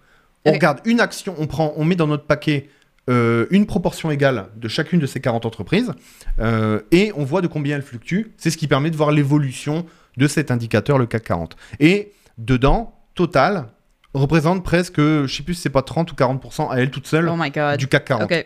On 0.45 0.54
regarde 0.54 0.80
une 0.86 1.02
action, 1.02 1.36
on 1.38 1.47
prend, 1.47 1.74
on 1.76 1.84
met 1.84 1.95
dans 1.95 2.08
notre 2.08 2.24
paquet 2.24 2.69
euh, 3.10 3.45
une 3.52 3.65
proportion 3.65 4.10
égale 4.10 4.47
de 4.56 4.69
chacune 4.69 5.00
de 5.02 5.06
ces 5.06 5.19
40 5.19 5.45
entreprises 5.45 5.91
euh, 6.39 6.80
et 6.91 7.12
on 7.15 7.26
voit 7.26 7.41
de 7.41 7.47
combien 7.47 7.76
elles 7.76 7.82
fluctuent. 7.84 8.32
C'est 8.38 8.50
ce 8.50 8.58
qui 8.58 8.67
permet 8.67 8.89
de 8.89 8.95
voir 8.95 9.12
l'évolution 9.12 9.86
de 10.15 10.28
cet 10.28 10.50
indicateur, 10.50 10.97
le 10.97 11.06
CAC 11.08 11.24
40. 11.24 11.58
Et 11.80 12.13
dedans, 12.38 12.95
Total 13.13 13.67
représente 14.13 14.63
presque, 14.63 15.00
je 15.00 15.28
sais 15.28 15.43
plus 15.43 15.54
si 15.56 15.62
c'est 15.62 15.69
pas 15.69 15.82
30 15.82 16.12
ou 16.12 16.15
40% 16.15 16.69
à 16.69 16.76
elle 16.80 16.91
toute 16.91 17.08
seule 17.08 17.30
Oh 17.30 17.36
my 17.38 17.50
God. 17.52 17.78
du 17.78 17.88
CAC 17.88 18.06
40. 18.06 18.24
OK. 18.32 18.45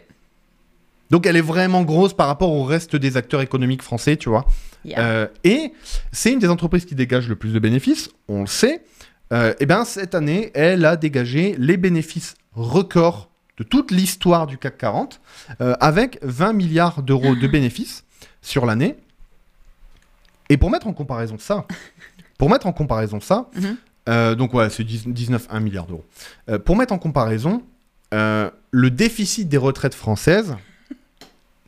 Donc 1.12 1.26
elle 1.28 1.36
est 1.38 1.42
vraiment 1.42 1.84
grosse 1.84 2.14
par 2.14 2.28
rapport 2.28 2.52
au 2.52 2.64
reste 2.64 2.96
des 2.96 3.16
acteurs 3.18 3.42
économiques 3.42 3.82
français, 3.84 4.18
tu 4.18 4.30
vois. 4.30 4.46
Yeah. 4.84 5.00
Euh, 5.00 5.28
et 5.44 5.72
c'est 6.12 6.32
une 6.32 6.40
des 6.40 6.50
entreprises 6.50 6.86
qui 6.86 6.96
dégage 6.96 7.28
le 7.28 7.36
plus 7.36 7.54
de 7.54 7.60
bénéfices, 7.60 8.10
on 8.28 8.42
le 8.42 8.48
sait. 8.48 8.84
Euh, 9.34 9.54
et 9.60 9.66
bien 9.66 9.86
cette 9.86 10.14
année, 10.16 10.52
elle 10.56 10.86
a 10.86 10.96
dégagé 10.98 11.56
les 11.58 11.78
bénéfices 11.78 12.36
records 12.54 13.30
de 13.58 13.64
toute 13.64 13.92
l'histoire 13.92 14.48
du 14.48 14.58
CAC 14.58 14.78
40, 14.80 15.22
euh, 15.62 15.74
avec 15.80 16.20
20 16.22 16.54
milliards 16.54 17.02
d'euros 17.04 17.36
de 17.36 17.48
bénéfices 17.48 18.04
sur 18.42 18.66
l'année. 18.66 18.96
Et 20.50 20.58
pour 20.58 20.70
mettre 20.70 20.88
en 20.88 20.94
comparaison 20.94 21.38
ça, 21.40 21.66
pour 22.38 22.50
mettre 22.50 22.68
en 22.68 22.74
comparaison 22.74 23.20
ça, 23.20 23.48
Mhm. 23.56 23.78
Euh, 24.08 24.36
donc 24.36 24.54
ouais, 24.54 24.70
c'est 24.70 24.84
10 24.84 25.08
19 25.08 25.48
1 25.50 25.60
milliard 25.60 25.86
d'euros. 25.86 26.06
Euh, 26.50 26.60
pour 26.60 26.76
mettre 26.76 26.94
en 26.94 26.98
comparaison, 26.98 27.64
euh, 28.14 28.50
le 28.72 28.90
déficit 28.92 29.50
des 29.50 29.58
retraites 29.58 29.96
françaises, 29.96 30.56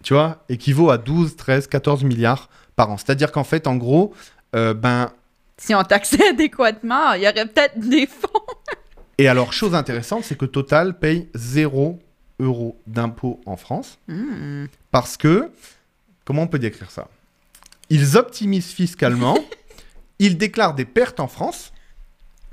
tu 0.04 0.14
vois, 0.14 0.44
équivaut 0.50 0.90
à 0.90 0.98
12, 0.98 1.36
13, 1.36 1.68
14 1.68 2.04
milliards 2.04 2.50
par 2.76 2.92
an. 2.92 2.98
C'est-à-dire 2.98 3.32
qu'en 3.32 3.44
fait, 3.44 3.68
en 3.68 3.76
gros, 3.76 4.14
ben, 4.54 5.12
Si 5.58 5.74
on 5.74 5.84
taxait 5.84 6.30
adéquatement, 6.30 7.14
il 7.14 7.24
y 7.24 7.28
aurait 7.28 7.48
peut-être 7.48 7.80
des 7.80 8.08
fonds. 8.08 8.30
et 9.18 9.28
alors, 9.28 9.54
chose 9.54 9.74
intéressante, 9.76 10.24
c'est 10.24 10.38
que 10.38 10.46
Total 10.46 10.98
paye 10.98 11.28
0 11.36 12.00
euros 12.40 12.80
d'impôts 12.86 13.42
en 13.46 13.58
France. 13.58 13.98
Hmm. 14.08 14.66
Parce 14.92 15.18
que, 15.18 15.50
comment 16.24 16.44
on 16.44 16.48
peut 16.48 16.60
décrire 16.60 16.92
ça? 16.92 17.08
Ils 17.90 18.18
optimisent 18.18 18.72
fiscalement, 18.72 19.38
ils 20.20 20.38
déclarent 20.38 20.76
des 20.76 20.86
pertes 20.86 21.20
en 21.20 21.28
France. 21.28 21.72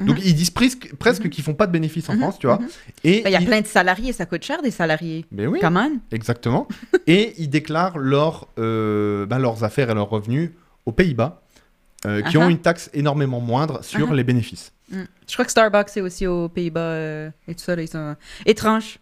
Donc 0.01 0.19
ils 0.25 0.35
disent 0.35 0.51
presque, 0.51 0.95
presque 0.97 1.29
qu'ils 1.29 1.45
font 1.45 1.55
pas 1.55 1.67
de 1.67 1.73
bénéfices 1.73 2.09
en 2.09 2.15
Mhm, 2.15 2.19
France, 2.21 2.39
tu 2.41 2.47
vois. 2.49 2.59
mhm. 2.59 2.69
Et 3.05 3.23
Ben, 3.23 3.31
Il 3.31 3.33
y 3.33 3.37
a 3.37 3.41
ils- 3.41 3.47
plein 3.47 3.61
de 3.61 3.67
salariés, 3.67 4.13
ça 4.13 4.27
coûte 4.27 4.43
cher 4.43 4.61
des 4.63 4.71
salariés. 4.73 5.25
Mais 5.31 5.47
oui, 5.47 5.61
Come 5.61 5.77
on. 5.77 5.99
exactement. 6.15 6.67
et 7.07 7.35
ils 7.39 7.49
déclarent 7.49 7.99
leurs, 7.99 8.49
euh, 8.59 9.25
ben, 9.27 9.39
leurs 9.39 9.63
affaires 9.63 9.91
et 9.91 9.95
leurs 9.95 10.09
revenus 10.11 10.51
aux 10.85 10.93
Pays-Bas, 10.93 11.43
euh, 12.07 12.23
qui 12.23 12.37
ont 12.39 12.43
ah. 12.47 12.51
une 12.51 12.59
taxe 12.59 12.91
énormément 12.93 13.41
moindre 13.41 13.83
sur 13.85 14.09
Ah 14.11 14.15
les 14.15 14.25
bénéfices. 14.25 14.73
Hmm. 14.91 15.05
Je 15.27 15.33
crois 15.33 15.45
que 15.47 15.51
Starbucks 15.51 15.97
est 15.97 16.01
aussi 16.03 16.27
aux 16.27 16.49
Pays-Bas 16.49 16.81
euh, 16.81 17.31
et 17.49 17.55
tout 17.55 17.63
ça. 17.65 17.75
Là, 17.77 17.83
ils 17.83 17.89
sont... 17.89 18.17
Étrange. 18.45 18.99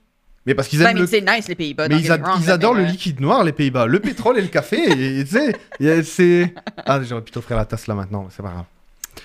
Mais 0.46 0.55
parce 0.55 0.68
qu'ils 0.68 0.78
Ben, 0.81 0.88
aiment 0.90 0.98
le... 0.98 1.07
c'est 1.07 1.20
nice 1.20 1.48
les 1.48 1.55
Pays-Bas. 1.55 1.88
Mais 1.88 1.98
ils, 2.00 2.12
ad- 2.12 2.22
wrong, 2.22 2.48
adorent 2.50 2.74
le 2.74 2.85
liquide 2.85 3.20
noir, 3.20 3.42
les 3.44 3.52
Pays-Bas. 3.52 3.87
Le 3.87 3.98
pétrole 3.98 4.38
et 4.38 4.42
le 4.42 4.48
café, 4.48 4.76
et, 5.20 5.24
tu 5.24 5.31
sais, 5.31 6.02
c'est... 6.05 6.55
Ah, 6.85 7.02
j'aurais 7.02 7.22
pu 7.22 7.33
t'offrir 7.33 7.57
la 7.57 7.64
tasse 7.64 7.87
là 7.87 7.94
maintenant, 7.94 8.22
mais 8.24 8.28
c'est 8.37 8.42
pas 8.42 8.50
grave. 8.50 8.64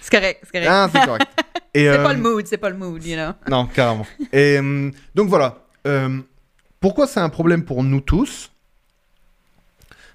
C'est 0.01 0.11
correct, 0.11 0.41
c'est 0.43 0.51
correct. 0.51 0.67
Ah, 0.69 0.89
c'est 0.93 1.05
correct. 1.05 1.27
C'est 1.75 1.87
euh, 1.89 2.03
pas 2.03 2.13
le 2.13 2.19
mood, 2.19 2.47
c'est 2.47 2.57
pas 2.57 2.69
le 2.71 2.77
mood, 2.77 3.03
you 3.05 3.15
know. 3.15 3.33
Non, 3.51 3.67
carrément. 3.67 4.07
Et 4.33 4.57
euh, 4.57 4.89
donc 5.13 5.29
voilà. 5.29 5.59
Euh, 5.85 6.19
pourquoi 6.79 7.05
c'est 7.05 7.19
un 7.19 7.29
problème 7.29 7.63
pour 7.63 7.83
nous 7.83 8.01
tous? 8.01 8.49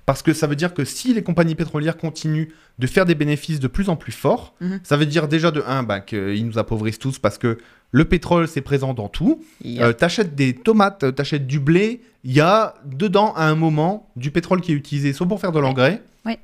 Parce 0.05 0.23
que 0.23 0.33
ça 0.33 0.49
veut 0.49 0.57
dire 0.57 0.75
que 0.75 0.85
si 0.85 1.15
les 1.15 1.23
compagnies 1.23 1.55
pétrolières 1.55 1.97
continuent 1.97 2.49
de 2.81 2.87
faire 2.89 3.05
des 3.07 3.15
bénéfices 3.15 3.61
de 3.61 3.69
plus 3.69 3.89
en 3.89 3.95
plus 3.97 4.11
forts, 4.11 4.55
Mhm. 4.61 4.81
ça 4.83 4.97
veut 4.97 5.07
dire 5.07 5.29
déjà 5.29 5.53
de 5.53 5.63
un, 5.65 5.85
bah, 5.85 6.01
qu'ils 6.01 6.45
nous 6.45 6.59
appauvrissent 6.59 6.99
tous 6.99 7.21
parce 7.21 7.39
que 7.39 7.59
le 7.93 8.05
pétrole 8.07 8.49
c'est 8.49 8.63
présent 8.63 8.93
dans 8.95 9.09
tout. 9.09 9.45
T'achètes 9.99 10.35
des 10.35 10.55
tomates, 10.57 11.15
t'achètes 11.15 11.47
du 11.47 11.61
blé, 11.61 12.01
il 12.25 12.33
y 12.33 12.41
a 12.41 12.75
dedans 12.85 13.35
à 13.37 13.45
un 13.45 13.55
moment 13.55 14.11
du 14.17 14.33
pétrole 14.33 14.61
qui 14.63 14.73
est 14.73 14.75
utilisé 14.77 15.13
soit 15.13 15.29
pour 15.29 15.41
faire 15.41 15.53
de 15.53 15.61
l'engrais, 15.61 16.03
Ouais. 16.27 16.41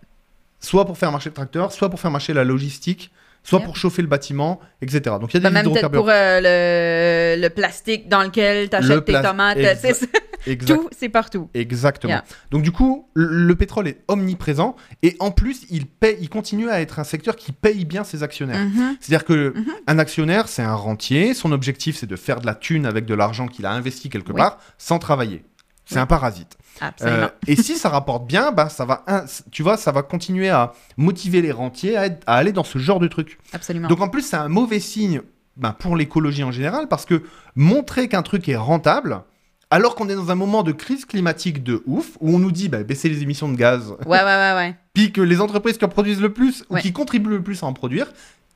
Soit 0.60 0.84
pour 0.84 0.98
faire 0.98 1.12
marcher 1.12 1.30
le 1.30 1.34
tracteur, 1.34 1.72
soit 1.72 1.88
pour 1.88 2.00
faire 2.00 2.10
marcher 2.10 2.32
la 2.32 2.44
logistique, 2.44 3.10
soit 3.44 3.60
pour 3.60 3.76
chauffer 3.76 4.02
le 4.02 4.08
bâtiment, 4.08 4.60
etc. 4.82 5.00
Donc 5.20 5.32
il 5.32 5.42
y 5.42 5.46
a 5.46 5.48
des 5.48 5.54
même 5.54 5.64
peut-être 5.72 5.88
pour 5.90 6.08
euh, 6.10 6.40
le, 7.36 7.40
le 7.42 7.48
plastique 7.50 8.08
dans 8.08 8.22
lequel 8.22 8.64
Le 8.64 8.68
t'achètes 8.68 9.04
tes 9.04 9.12
plas- 9.12 9.22
tomates. 9.22 9.58
Tout, 10.66 10.88
c'est 10.96 11.08
partout. 11.08 11.50
Exactement. 11.52 12.12
Yeah. 12.12 12.24
Donc 12.50 12.62
du 12.62 12.72
coup, 12.72 13.08
le, 13.14 13.26
le 13.26 13.54
pétrole 13.54 13.88
est 13.88 14.02
omniprésent 14.08 14.76
et 15.02 15.14
en 15.18 15.30
plus, 15.30 15.62
il 15.68 15.86
paye, 15.86 16.16
il 16.20 16.28
continue 16.30 16.70
à 16.70 16.80
être 16.80 16.98
un 16.98 17.04
secteur 17.04 17.36
qui 17.36 17.52
paye 17.52 17.84
bien 17.84 18.02
ses 18.04 18.22
actionnaires. 18.22 18.64
Mhm. 18.64 18.96
C'est-à-dire 19.00 19.24
que 19.26 19.52
Mhm. 19.56 19.66
un 19.86 19.98
actionnaire, 19.98 20.48
c'est 20.48 20.62
un 20.62 20.74
rentier. 20.74 21.34
Son 21.34 21.52
objectif, 21.52 21.96
c'est 21.98 22.06
de 22.06 22.16
faire 22.16 22.40
de 22.40 22.46
la 22.46 22.54
thune 22.54 22.86
avec 22.86 23.04
de 23.04 23.14
l'argent 23.14 23.46
qu'il 23.46 23.66
a 23.66 23.72
investi 23.72 24.09
quelque 24.11 24.30
Oui. 24.32 24.38
part 24.38 24.59
sans 24.78 24.98
travailler. 24.98 25.44
C'est 25.84 25.96
Oui. 25.96 26.00
un 26.02 26.06
parasite. 26.06 26.56
Absolument. 26.81 27.18
Euh, 27.24 27.29
et 27.47 27.57
si 27.57 27.76
ça 27.76 27.89
rapporte 27.89 28.26
bien, 28.26 28.53
bah 28.53 28.68
ça 28.68 28.85
va, 28.85 29.05
tu 29.51 29.62
vois, 29.62 29.76
ça 29.76 29.93
va 29.93 30.03
continuer 30.03 30.49
à 30.49 30.72
motiver 30.97 31.43
les 31.43 31.53
rentiers 31.53 31.97
à, 31.97 32.07
être- 32.07 32.22
à 32.26 32.37
aller 32.37 32.53
dans 32.53 32.64
ce 32.64 32.79
genre 32.79 33.01
de 33.01 33.09
truc. 33.09 33.39
Absolument. 33.53 33.89
Donc 33.89 34.01
en 34.01 34.09
plus, 34.09 34.22
c'est 34.22 34.37
un 34.37 34.49
mauvais 34.49 34.81
signe 34.81 35.22
bah, 35.57 35.74
pour 35.79 35.97
l'écologie 35.97 36.45
en 36.45 36.53
général 36.53 36.89
parce 36.89 37.05
que 37.05 37.22
montrer 37.57 38.09
qu'un 38.09 38.22
truc 38.22 38.49
est 38.49 38.57
rentable, 38.57 39.22
Alors 39.70 39.95
qu'on 39.97 40.09
est 40.09 40.14
dans 40.14 40.31
un 40.31 40.35
moment 40.35 40.62
de 40.62 40.72
crise 40.72 41.05
climatique 41.05 41.62
de 41.62 41.83
ouf, 41.87 42.16
où 42.20 42.35
on 42.35 42.39
nous 42.39 42.53
dit 42.53 42.68
bah, 42.70 42.83
baisser 42.85 43.09
les 43.11 43.22
émissions 43.22 43.51
de 43.51 43.57
gaz, 43.57 43.91
Ouais, 44.07 44.18
ouais, 44.18 44.24
ouais, 44.24 44.55
ouais. 44.55 44.74
puis 44.95 45.12
que 45.12 45.20
les 45.20 45.41
entreprises 45.43 45.76
qui 45.76 45.85
en 45.85 45.89
produisent 45.91 46.22
le 46.22 46.33
plus, 46.33 46.64
ou 46.70 46.76
qui 46.76 46.93
contribuent 46.95 47.29
le 47.29 47.43
plus 47.43 47.62
à 47.62 47.66
en 47.66 47.72
produire, 47.74 48.07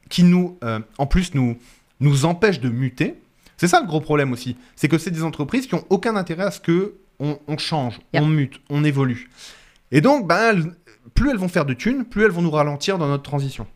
qui 0.09 0.23
nous, 0.25 0.57
euh, 0.65 0.79
en 0.99 1.07
plus, 1.07 1.35
nous, 1.35 1.57
nous 2.01 2.25
empêchent 2.25 2.61
de 2.61 2.71
muter. 2.71 3.21
C'est 3.59 3.69
ça 3.69 3.81
le 3.81 3.87
gros 3.87 4.01
problème 4.01 4.33
aussi. 4.33 4.57
C'est 4.75 4.89
que 4.89 4.97
c'est 4.99 5.11
des 5.11 5.23
entreprises 5.23 5.67
qui 5.67 5.75
ont 5.75 5.85
aucun 5.91 6.17
intérêt 6.17 6.45
à 6.45 6.51
ce 6.51 6.61
que 6.61 6.95
on, 7.21 7.39
on 7.49 7.57
change, 7.59 7.99
Yep. 8.15 8.23
on 8.23 8.27
mute, 8.27 8.61
on 8.71 8.85
évolue. 8.85 9.29
Et 9.91 10.01
donc, 10.01 10.27
ben, 10.27 10.73
plus 11.15 11.31
elles 11.31 11.37
vont 11.39 11.49
faire 11.49 11.65
de 11.65 11.75
thunes, 11.75 12.05
plus 12.05 12.25
elles 12.25 12.31
vont 12.31 12.43
nous 12.43 12.51
ralentir 12.51 12.99
dans 12.99 13.09
notre 13.09 13.23
transition. 13.23 13.67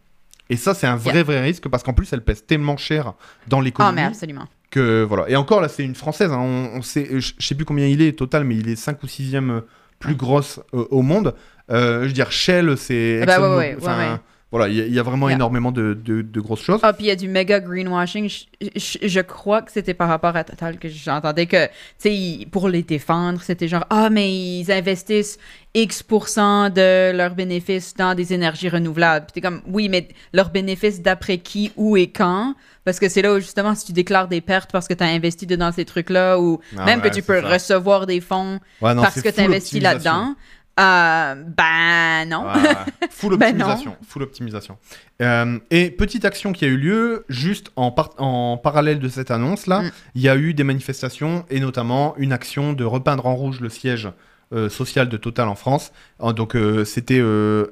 Et 0.49 0.57
ça, 0.57 0.75
c'est 0.75 0.87
un 0.87 0.97
vrai, 0.97 1.23
vrai 1.25 1.41
risque 1.43 1.69
parce 1.69 1.83
qu'en 1.83 1.93
plus, 1.93 2.13
elles 2.13 2.23
pèsent 2.25 2.47
tellement 2.47 2.77
cher 2.77 3.15
dans 3.49 3.59
Ah, 3.61 3.63
l'économie 3.65 3.97
mais 3.97 4.03
absolument. 4.05 4.47
que 4.71 5.03
voilà. 5.03 5.29
Et 5.29 5.35
encore 5.37 5.61
là, 5.61 5.69
c'est 5.69 5.83
une 5.85 5.97
française. 5.97 6.31
hein. 6.33 6.39
On, 6.39 6.79
on 6.79 6.83
sait, 6.83 7.21
je 7.21 7.33
sais 7.41 7.55
plus 7.57 7.65
combien 7.65 7.87
il 7.87 8.01
est 8.01 8.13
total, 8.17 8.45
mais 8.45 8.55
il 8.57 8.69
est 8.69 8.77
5 8.77 9.03
ou 9.03 9.07
6e 9.07 9.63
plus 9.99 10.15
grosse 10.15 10.61
euh, 10.73 10.87
au 10.91 11.03
monde. 11.03 11.35
Euh, 11.71 12.03
je 12.03 12.07
veux 12.09 12.13
dire, 12.13 12.31
Shell, 12.31 12.77
c'est. 12.79 13.23
Ah 13.23 13.27
bah 13.41 13.57
ouais, 13.57 13.75
ouais. 13.81 14.19
Voilà, 14.53 14.69
il 14.69 14.77
y, 14.77 14.81
a- 14.81 14.87
il 14.87 14.95
y 14.95 14.99
a 15.01 15.03
vraiment 15.03 15.29
Yeah. 15.29 15.37
énormément 15.37 15.73
de, 15.73 15.93
de- 15.95 16.23
de 16.23 16.41
grosses 16.41 16.61
choses. 16.63 16.79
Ah, 16.85 16.93
puis 16.93 17.07
il 17.07 17.09
y 17.09 17.11
a 17.11 17.17
du 17.17 17.27
méga 17.29 17.59
greenwashing. 17.59 18.29
Je, 18.29 18.45
je- 18.77 18.99
je 19.09 19.21
crois 19.21 19.61
que 19.61 19.73
c'était 19.73 19.93
par 19.93 20.09
rapport 20.09 20.37
à 20.37 20.45
Total 20.45 20.79
que 20.79 20.89
j'entendais 20.89 21.47
que, 21.47 21.67
tu 21.67 21.73
sais, 21.99 22.47
pour 22.53 22.69
les 22.69 22.85
défendre, 22.85 23.43
c'était 23.43 23.67
genre, 23.67 23.85
ah, 23.91 24.09
mais 24.09 24.33
ils 24.61 24.71
investissent 24.71 25.39
X 25.75 26.05
de 26.09 27.13
leurs 27.13 27.35
bénéfices 27.35 27.93
dans 27.95 28.15
des 28.15 28.33
énergies 28.33 28.69
renouvelables. 28.69 29.27
Puis 29.27 29.33
t'es 29.35 29.41
comme, 29.47 29.63
oui, 29.67 29.89
mais 29.89 30.09
leurs 30.33 30.51
bénéfices 30.51 31.03
d'après 31.03 31.39
qui, 31.39 31.73
où 31.77 31.97
et 31.97 32.07
quand? 32.07 32.55
Parce 32.85 33.01
que 33.01 33.09
c'est 33.09 33.23
là 33.23 33.35
où, 33.35 33.41
justement, 33.41 33.75
si 33.75 33.85
tu 33.87 33.93
déclares 33.93 34.29
des 34.29 34.41
pertes 34.41 34.71
parce 34.71 34.87
que 34.87 34.95
tu 34.95 35.03
as 35.03 35.09
investi 35.09 35.45
dedans 35.47 35.73
ces 35.73 35.85
trucs-là, 35.85 36.39
ou 36.39 36.61
Ah 36.79 36.85
même 36.85 37.01
ouais, 37.01 37.11
que 37.11 37.15
tu 37.17 37.21
peux 37.23 37.41
ça. 37.43 37.49
recevoir 37.49 38.07
des 38.07 38.21
fonds 38.21 38.61
Ouais, 38.81 38.95
non, 38.95 39.03
parce 39.03 39.21
que 39.21 39.29
tu 39.29 39.41
investis 39.41 39.83
là-dedans, 39.83 40.37
euh, 40.79 41.35
ben 41.57 42.29
non. 42.29 42.45
Full 43.11 43.37
Ben 43.39 43.57
non. 43.57 43.65
optimisation. 43.67 43.97
full 44.07 44.23
optimisation. 44.23 44.79
Euh, 45.23 45.59
et 45.71 45.91
petite 45.91 46.25
action 46.25 46.53
qui 46.53 46.65
a 46.65 46.69
eu 46.69 46.77
lieu, 46.77 47.25
juste 47.29 47.73
en, 47.77 47.91
par- 47.91 48.11
en 48.19 48.57
parallèle 48.59 48.99
de 48.99 49.09
cette 49.09 49.31
annonce-là, 49.31 49.83
Mm. 49.83 49.91
il 50.17 50.23
y 50.23 50.29
a 50.29 50.37
eu 50.37 50.53
des 50.55 50.65
manifestations 50.65 51.45
et 51.51 51.61
notamment 51.61 52.15
une 52.19 52.33
action 52.33 52.73
de 52.75 52.85
repeindre 52.85 53.27
en 53.27 53.35
rouge 53.35 53.61
le 53.61 53.69
siège 53.71 54.09
euh, 54.53 54.69
social 54.69 55.09
de 55.09 55.17
Total 55.17 55.49
en 55.49 55.55
France. 55.57 55.93
Donc 56.21 56.55
euh, 56.55 56.85
c'était 56.85 57.23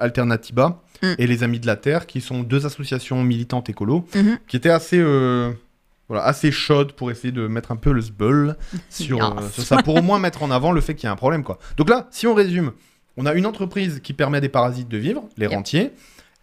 Alternativa 0.00 0.80
Mm. 1.02 1.06
et 1.18 1.26
les 1.26 1.42
Amis 1.42 1.60
de 1.60 1.66
la 1.66 1.76
Terre, 1.76 2.06
qui 2.06 2.20
sont 2.20 2.42
deux 2.42 2.64
associations 2.66 3.22
militantes 3.22 3.68
écolo, 3.68 4.06
Mhm. 4.14 4.38
qui 4.48 4.56
étaient 4.56 4.70
assez... 4.70 5.02
voilà, 6.08 6.24
assez 6.24 6.50
chaudes 6.52 6.92
pour 6.92 7.10
essayer 7.10 7.32
de 7.32 7.46
mettre 7.48 7.72
un 7.72 7.76
peu 7.76 7.92
le 7.92 8.00
sbeul 8.00 8.56
sur, 8.90 9.22
euh, 9.22 9.48
sur 9.50 9.62
ça, 9.64 9.82
pour 9.82 9.96
au 9.96 10.02
moins 10.02 10.18
mettre 10.18 10.42
en 10.42 10.50
avant 10.50 10.72
le 10.72 10.80
fait 10.80 10.94
qu'il 10.94 11.06
y 11.06 11.08
a 11.08 11.12
un 11.12 11.16
problème. 11.16 11.42
Quoi. 11.44 11.58
Donc 11.76 11.90
là, 11.90 12.06
si 12.10 12.26
on 12.26 12.34
résume, 12.34 12.72
on 13.16 13.26
a 13.26 13.34
une 13.34 13.46
entreprise 13.46 14.00
qui 14.02 14.12
permet 14.12 14.38
à 14.38 14.40
des 14.40 14.48
parasites 14.48 14.88
de 14.88 14.98
vivre, 14.98 15.28
les 15.36 15.46
rentiers. 15.46 15.92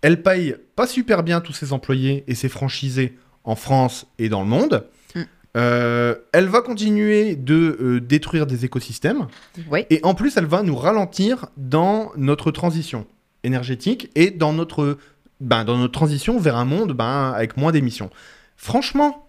Elle 0.01 0.23
paye 0.23 0.55
pas 0.75 0.87
super 0.87 1.23
bien 1.23 1.41
tous 1.41 1.53
ses 1.53 1.73
employés 1.73 2.23
et 2.27 2.35
ses 2.35 2.49
franchisés 2.49 3.17
en 3.43 3.55
France 3.55 4.07
et 4.19 4.29
dans 4.29 4.41
le 4.41 4.47
monde. 4.47 4.85
Mm. 5.15 5.21
Euh, 5.57 6.15
elle 6.31 6.47
va 6.47 6.61
continuer 6.61 7.35
de 7.35 7.77
euh, 7.81 7.99
détruire 7.99 8.47
des 8.47 8.63
écosystèmes 8.63 9.27
Oui. 9.69 9.85
et 9.89 9.99
en 10.03 10.13
plus 10.13 10.37
elle 10.37 10.45
va 10.45 10.63
nous 10.63 10.77
ralentir 10.77 11.47
dans 11.57 12.13
notre 12.15 12.51
transition 12.51 13.05
énergétique 13.43 14.09
et 14.15 14.31
dans 14.31 14.53
notre, 14.53 14.97
ben, 15.41 15.65
dans 15.65 15.77
notre 15.77 15.91
transition 15.91 16.39
vers 16.39 16.55
un 16.55 16.65
monde 16.65 16.93
ben, 16.93 17.33
avec 17.35 17.57
moins 17.57 17.73
d'émissions. 17.73 18.09
Franchement, 18.55 19.27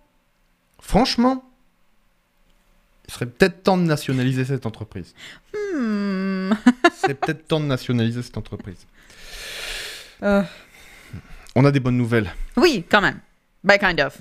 franchement, 0.79 1.45
il 3.09 3.15
serait 3.15 3.27
peut-être 3.27 3.63
temps 3.63 3.77
de 3.77 3.83
nationaliser 3.83 4.45
cette 4.45 4.67
entreprise. 4.67 5.15
Hmm. 5.75 6.53
C'est 7.05 7.15
peut-être 7.15 7.47
temps 7.49 7.61
de 7.61 7.67
nationaliser 7.67 8.23
cette 8.23 8.37
entreprise. 8.39 8.87
Euh, 10.23 10.43
On 11.55 11.65
a 11.65 11.71
des 11.71 11.81
bonnes 11.81 11.97
nouvelles. 11.97 12.33
oui, 12.57 12.85
quand 12.89 13.01
même. 13.01 13.19
Ben, 13.65 13.79
kind 13.79 14.01
of. 14.01 14.21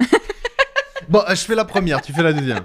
Bon, 1.08 1.22
je 1.28 1.34
fais 1.34 1.54
la 1.56 1.64
première, 1.64 2.00
tu 2.00 2.12
fais 2.12 2.22
la 2.22 2.32
deuxième. 2.32 2.64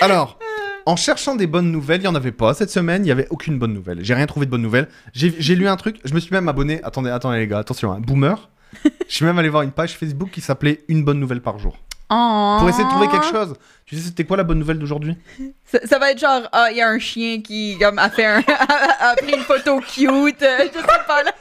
Alors, 0.00 0.38
en 0.86 0.96
cherchant 0.96 1.34
des 1.34 1.46
bonnes 1.48 1.70
nouvelles, 1.70 1.98
il 2.00 2.04
n'y 2.04 2.08
en 2.08 2.14
avait 2.14 2.32
pas. 2.32 2.54
Cette 2.54 2.70
semaine, 2.70 3.02
il 3.02 3.06
n'y 3.06 3.10
avait 3.10 3.26
aucune 3.30 3.58
bonne 3.58 3.74
nouvelle. 3.74 4.04
J'ai 4.04 4.14
rien 4.14 4.24
trouvé 4.26 4.46
de 4.46 4.50
bonnes 4.50 4.62
nouvelles. 4.62 4.88
J'ai 5.12 5.34
j'ai 5.38 5.56
lu 5.56 5.66
un 5.68 5.76
truc, 5.76 5.98
je 6.04 6.14
me 6.14 6.20
suis 6.20 6.32
même 6.32 6.48
abonné. 6.48 6.82
Attendez, 6.84 7.10
attendez 7.10 7.38
les 7.38 7.48
gars, 7.48 7.58
attention, 7.58 7.92
hein, 7.92 8.00
boomer. 8.00 8.50
Je 9.08 9.14
suis 9.14 9.24
même 9.26 9.38
allé 9.38 9.50
voir 9.50 9.62
une 9.64 9.72
page 9.72 9.98
Facebook 9.98 10.30
qui 10.30 10.40
s'appelait 10.40 10.84
Une 10.88 11.04
bonne 11.04 11.20
nouvelle 11.20 11.42
par 11.42 11.58
jour. 11.58 11.76
Oh. 12.14 12.56
Pour 12.58 12.68
essayer 12.68 12.84
de 12.84 12.90
trouver 12.90 13.08
quelque 13.08 13.26
chose. 13.26 13.54
Tu 13.86 13.96
sais, 13.96 14.02
c'était 14.02 14.24
quoi 14.24 14.36
la 14.36 14.44
bonne 14.44 14.58
nouvelle 14.58 14.78
d'aujourd'hui? 14.78 15.16
Ça, 15.64 15.78
ça 15.84 15.98
va 15.98 16.10
être 16.10 16.18
genre, 16.18 16.42
ah, 16.52 16.68
il 16.70 16.76
y 16.76 16.82
a 16.82 16.88
un 16.88 16.98
chien 16.98 17.40
qui 17.40 17.78
comme, 17.78 17.98
a, 17.98 18.10
fait 18.10 18.26
un, 18.26 18.38
a, 18.48 19.10
a 19.10 19.16
pris 19.16 19.32
une 19.32 19.42
photo 19.42 19.80
cute, 19.80 20.42
euh, 20.42 20.58
je 20.72 20.78
sais 20.78 21.06
pas 21.06 21.22
là. 21.22 21.32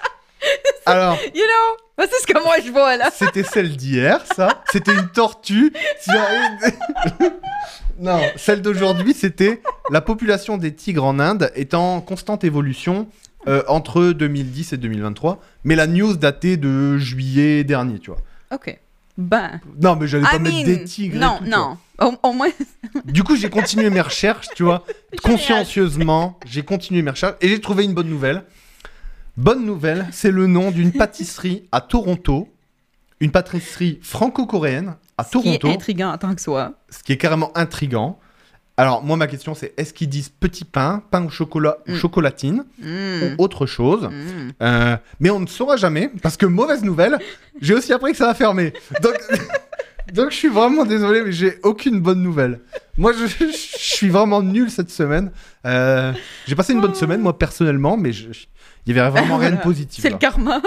Alors, 0.86 1.18
You 1.36 1.44
know? 1.44 2.08
C'est 2.10 2.22
ce 2.22 2.34
que 2.34 2.42
moi 2.44 2.56
je 2.66 2.72
vois 2.72 2.98
là. 2.98 3.12
c'était 3.14 3.44
celle 3.44 3.76
d'hier, 3.76 4.24
ça. 4.36 4.64
C'était 4.72 4.94
une 4.94 5.10
tortue. 5.10 5.72
non, 8.00 8.20
celle 8.38 8.62
d'aujourd'hui, 8.64 9.14
c'était 9.14 9.62
la 9.92 10.02
population 10.02 10.58
des 10.58 10.74
tigres 10.74 11.06
en 11.06 11.20
Inde 11.20 11.52
est 11.54 11.76
en 11.76 12.02
constante 12.02 12.44
évolution 12.44 13.08
euh, 13.48 13.62
entre 13.68 14.14
2010 14.14 14.74
et 14.74 14.78
2023. 14.78 15.42
Mais 15.64 15.76
la 15.76 15.86
news 15.86 16.16
datait 16.16 16.58
de 16.58 16.98
juillet 16.98 17.64
dernier, 17.64 18.00
tu 18.00 18.10
vois. 18.10 18.20
Ok. 18.52 18.80
Ben. 19.22 19.60
Non, 19.82 19.96
mais 19.96 20.08
j'allais 20.08 20.24
pas 20.26 20.36
I 20.36 20.40
mettre 20.40 20.56
mean, 20.58 20.64
des 20.66 20.84
tigres. 20.84 21.16
et 21.16 21.20
Non, 21.20 21.38
tout, 21.40 21.46
non. 21.46 21.78
Au, 22.00 22.30
au 22.30 22.34
moins. 22.34 22.50
Du 23.06 23.24
coup, 23.24 23.36
j'ai 23.38 23.50
continué 23.50 23.90
mes 23.90 24.02
recherches, 24.02 24.48
tu 24.56 24.64
vois. 24.64 24.84
Consciencieusement, 25.24 26.38
j'ai 26.46 26.64
continué 26.64 27.02
mes 27.02 27.12
recherches 27.12 27.36
et 27.42 27.48
j'ai 27.48 27.62
trouvé 27.62 27.84
une 27.86 27.94
bonne 27.94 28.10
nouvelle. 28.10 28.44
Bonne 29.38 29.66
nouvelle, 29.66 30.08
c'est 30.12 30.32
le 30.32 30.46
nom 30.48 30.72
d'une 30.72 30.92
pâtisserie 30.92 31.68
à 31.72 31.80
Toronto. 31.82 32.50
Une 33.22 33.32
pâtisserie 33.32 34.00
franco-coréenne 34.02 34.96
à 35.18 35.24
Ce 35.24 35.38
qui 35.38 35.50
est 35.54 35.58
Toronto. 35.60 35.70
intriguant 35.78 36.12
en 36.12 36.18
tant 36.18 36.34
que 36.36 36.42
soi. 36.42 36.74
ce 36.90 37.02
qui 37.04 37.14
est 37.14 37.18
carrément 37.18 37.56
intrigant. 37.56 38.20
Alors, 38.78 39.04
moi, 39.04 39.18
ma 39.18 39.28
question, 39.28 39.54
c'est 39.54 39.74
est-ce 39.78 39.94
qu'ils 39.94 40.10
disent 40.10 40.30
petit 40.30 40.64
pain, 40.66 41.04
pain 41.12 41.24
au 41.26 41.30
chocolat 41.30 41.78
ou 41.88 41.92
Mm. 41.92 41.96
chocolatine 41.96 42.64
Mm. 42.82 42.88
ou 43.38 43.44
autre 43.44 43.66
chose 43.66 44.06
Mm. 44.12 44.50
Euh, 44.62 44.98
Mais 45.20 45.30
on 45.30 45.40
ne 45.40 45.48
saura 45.48 45.76
jamais, 45.76 46.10
parce 46.24 46.38
que 46.38 46.46
mauvaise 46.46 46.84
nouvelle, 46.84 47.20
j'ai 47.62 47.74
aussi 47.76 47.94
appris 47.94 48.12
que 48.14 48.18
ça 48.18 48.30
a 48.30 48.34
fermé. 48.34 48.74
Donc, 49.04 49.14
donc 50.14 50.32
je 50.32 50.36
suis 50.36 50.48
vraiment 50.48 50.86
désolé, 50.86 51.22
mais 51.24 51.32
j'ai 51.32 51.60
aucune 51.64 52.00
bonne 52.00 52.24
nouvelle. 52.24 52.62
Moi, 52.98 53.14
je, 53.14 53.28
je 53.46 53.52
suis 53.56 54.10
vraiment 54.10 54.42
nul 54.42 54.72
cette 54.72 54.90
semaine. 54.90 55.32
Euh, 55.66 56.12
j'ai 56.48 56.56
passé 56.56 56.74
une 56.74 56.82
bonne 56.82 56.96
semaine, 56.96 57.22
moi, 57.22 57.38
personnellement, 57.38 57.98
mais 57.98 58.12
il 58.12 58.96
y 58.96 59.00
avait 59.00 59.10
vraiment 59.12 59.38
rien 59.38 59.52
de 59.52 59.58
positif. 59.62 60.02
C'est 60.02 60.10
le 60.10 60.18
karma. 60.18 60.60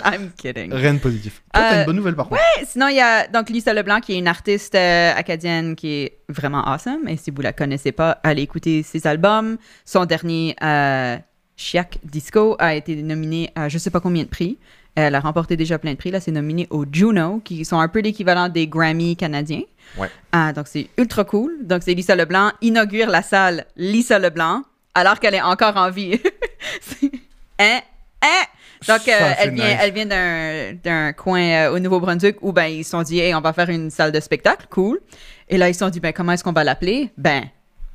I'm 0.12 0.30
kidding. 0.36 0.72
Rien 0.72 0.94
de 0.94 0.98
positif. 0.98 1.42
Toi, 1.52 1.62
t'as 1.62 1.80
une 1.80 1.86
bonne 1.86 1.96
nouvelle, 1.96 2.16
par 2.16 2.28
contre. 2.28 2.40
Sinon, 2.66 2.88
il 2.88 2.96
y 2.96 3.00
a 3.00 3.26
donc 3.26 3.48
Lisa 3.50 3.72
Leblanc, 3.72 4.00
qui 4.00 4.12
est 4.14 4.18
une 4.18 4.28
artiste 4.28 4.74
euh, 4.74 5.12
acadienne 5.14 5.76
qui 5.76 5.88
est 5.92 6.18
vraiment 6.28 6.64
awesome. 6.66 7.08
Et 7.08 7.16
si 7.16 7.30
vous 7.30 7.42
la 7.42 7.52
connaissez 7.52 7.92
pas, 7.92 8.18
allez 8.22 8.42
écouter 8.42 8.82
ses 8.82 9.06
albums. 9.06 9.56
Son 9.84 10.04
dernier, 10.04 10.56
euh, 10.62 11.16
Chiac 11.56 11.98
Disco, 12.04 12.56
a 12.58 12.74
été 12.74 12.96
nominé 13.02 13.50
à 13.54 13.68
je 13.68 13.78
sais 13.78 13.90
pas 13.90 14.00
combien 14.00 14.22
de 14.22 14.28
prix. 14.28 14.58
Elle 14.94 15.14
a 15.14 15.20
remporté 15.20 15.56
déjà 15.56 15.78
plein 15.78 15.92
de 15.92 15.96
prix. 15.96 16.10
Là, 16.10 16.20
c'est 16.20 16.32
nominé 16.32 16.66
aux 16.70 16.84
Juno, 16.90 17.40
qui 17.44 17.64
sont 17.64 17.78
un 17.78 17.88
peu 17.88 18.00
l'équivalent 18.00 18.48
des 18.48 18.66
Grammy 18.66 19.16
canadiens. 19.16 19.62
Ouais. 19.96 20.10
Ah, 20.32 20.52
donc, 20.52 20.66
c'est 20.68 20.88
ultra 20.98 21.24
cool. 21.24 21.58
Donc, 21.62 21.82
c'est 21.84 21.94
Lisa 21.94 22.16
Leblanc 22.16 22.50
inaugure 22.60 23.08
la 23.08 23.22
salle 23.22 23.66
Lisa 23.76 24.18
Leblanc 24.18 24.62
alors 24.94 25.20
qu'elle 25.20 25.34
est 25.34 25.42
encore 25.42 25.76
en 25.76 25.90
vie. 25.90 26.18
C'est- 26.80 27.10
hein? 27.58 27.80
Hein? 28.22 28.44
Donc, 28.88 29.08
euh, 29.08 29.32
elle 29.38 29.50
vient, 29.50 29.68
nice. 29.68 29.78
elle 29.80 29.92
vient 29.92 30.06
d'un, 30.06 30.72
d'un 30.82 31.12
coin 31.12 31.40
euh, 31.42 31.72
au 31.74 31.78
Nouveau-Brunswick 31.78 32.36
où 32.40 32.52
ben, 32.52 32.64
ils 32.66 32.84
se 32.84 32.90
sont 32.90 33.02
dit, 33.02 33.18
hey, 33.20 33.34
on 33.34 33.40
va 33.40 33.52
faire 33.52 33.68
une 33.68 33.90
salle 33.90 34.10
de 34.12 34.20
spectacle, 34.20 34.66
cool. 34.70 35.00
Et 35.48 35.58
là, 35.58 35.68
ils 35.68 35.74
se 35.74 35.80
sont 35.80 35.90
dit, 35.90 36.00
ben, 36.00 36.12
comment 36.12 36.32
est-ce 36.32 36.44
qu'on 36.44 36.52
va 36.52 36.64
l'appeler? 36.64 37.10
Ben, 37.18 37.44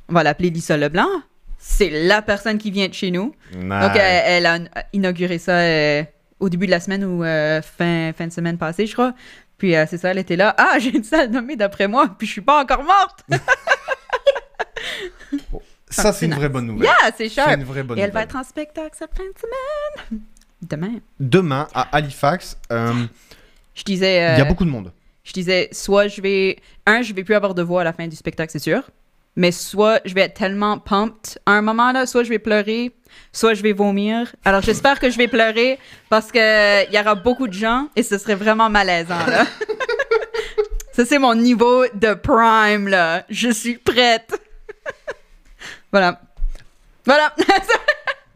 on 0.08 0.14
va 0.14 0.22
l'appeler 0.22 0.50
Lisa 0.50 0.76
Leblanc. 0.76 1.08
C'est 1.58 1.90
la 1.90 2.22
personne 2.22 2.58
qui 2.58 2.70
vient 2.70 2.86
de 2.86 2.94
chez 2.94 3.10
nous. 3.10 3.34
Donc, 3.52 3.96
euh, 3.96 4.20
elle 4.24 4.46
a 4.46 4.58
inauguré 4.92 5.38
ça 5.38 5.60
au 6.38 6.48
début 6.48 6.66
de 6.66 6.70
la 6.70 6.80
semaine 6.80 7.04
ou 7.04 7.22
fin, 7.22 8.12
fin 8.12 8.26
de 8.26 8.32
semaine 8.32 8.58
passée, 8.58 8.86
je 8.86 8.92
crois. 8.92 9.14
Puis, 9.58 9.72
c'est 9.88 9.98
ça, 9.98 10.10
elle 10.10 10.18
était 10.18 10.36
là. 10.36 10.54
Ah, 10.56 10.76
j'ai 10.78 10.94
une 10.94 11.02
salle 11.02 11.30
nommée 11.30 11.56
d'après 11.56 11.88
moi, 11.88 12.14
puis 12.16 12.26
je 12.28 12.32
suis 12.32 12.40
pas 12.42 12.62
encore 12.62 12.84
morte. 12.84 13.24
ça, 15.90 16.12
c'est 16.12 16.26
une 16.26 16.34
vraie 16.34 16.48
bonne 16.48 16.66
nouvelle. 16.66 16.84
yeah, 16.86 17.10
c'est 17.16 17.28
C'est 17.28 17.34
sharp. 17.34 17.50
une 17.56 17.64
vraie 17.64 17.82
bonne 17.82 17.98
Et 17.98 18.02
elle 18.02 18.12
va 18.12 18.22
être 18.22 18.36
en 18.36 18.44
spectacle 18.44 18.90
cette 18.92 19.16
fin 19.16 19.24
de 19.24 19.38
semaine. 19.38 20.20
Demain. 20.62 21.00
Demain, 21.20 21.68
à 21.74 21.82
Halifax, 21.96 22.56
euh, 22.72 22.92
Je 23.74 23.82
disais. 23.82 24.16
il 24.16 24.38
y 24.38 24.40
a 24.40 24.44
euh, 24.44 24.44
beaucoup 24.44 24.64
de 24.64 24.70
monde. 24.70 24.92
Je 25.24 25.32
disais, 25.32 25.68
soit 25.72 26.08
je 26.08 26.20
vais. 26.20 26.58
Un, 26.86 27.02
je 27.02 27.12
vais 27.12 27.24
plus 27.24 27.34
avoir 27.34 27.54
de 27.54 27.62
voix 27.62 27.80
à 27.82 27.84
la 27.84 27.92
fin 27.92 28.06
du 28.06 28.16
spectacle, 28.16 28.50
c'est 28.52 28.58
sûr. 28.58 28.82
Mais 29.38 29.52
soit 29.52 30.00
je 30.06 30.14
vais 30.14 30.22
être 30.22 30.34
tellement 30.34 30.78
pumped 30.78 31.38
à 31.44 31.52
un 31.52 31.62
moment 31.62 31.92
là, 31.92 32.06
soit 32.06 32.22
je 32.24 32.30
vais 32.30 32.38
pleurer, 32.38 32.92
soit 33.32 33.52
je 33.52 33.62
vais 33.62 33.74
vomir. 33.74 34.34
Alors 34.46 34.62
j'espère 34.62 34.98
que 34.98 35.10
je 35.10 35.18
vais 35.18 35.28
pleurer 35.28 35.78
parce 36.08 36.32
que 36.32 36.88
il 36.88 36.94
y 36.94 36.98
aura 36.98 37.14
beaucoup 37.16 37.46
de 37.46 37.52
gens 37.52 37.88
et 37.96 38.02
ce 38.02 38.16
serait 38.16 38.34
vraiment 38.36 38.70
malaisant 38.70 39.26
là. 39.26 39.44
Ça, 40.92 41.04
c'est 41.04 41.18
mon 41.18 41.34
niveau 41.34 41.84
de 41.92 42.14
prime, 42.14 42.88
là. 42.88 43.24
Je 43.28 43.50
suis 43.50 43.76
prête. 43.76 44.32
voilà. 45.92 46.18
Voilà. 47.04 47.34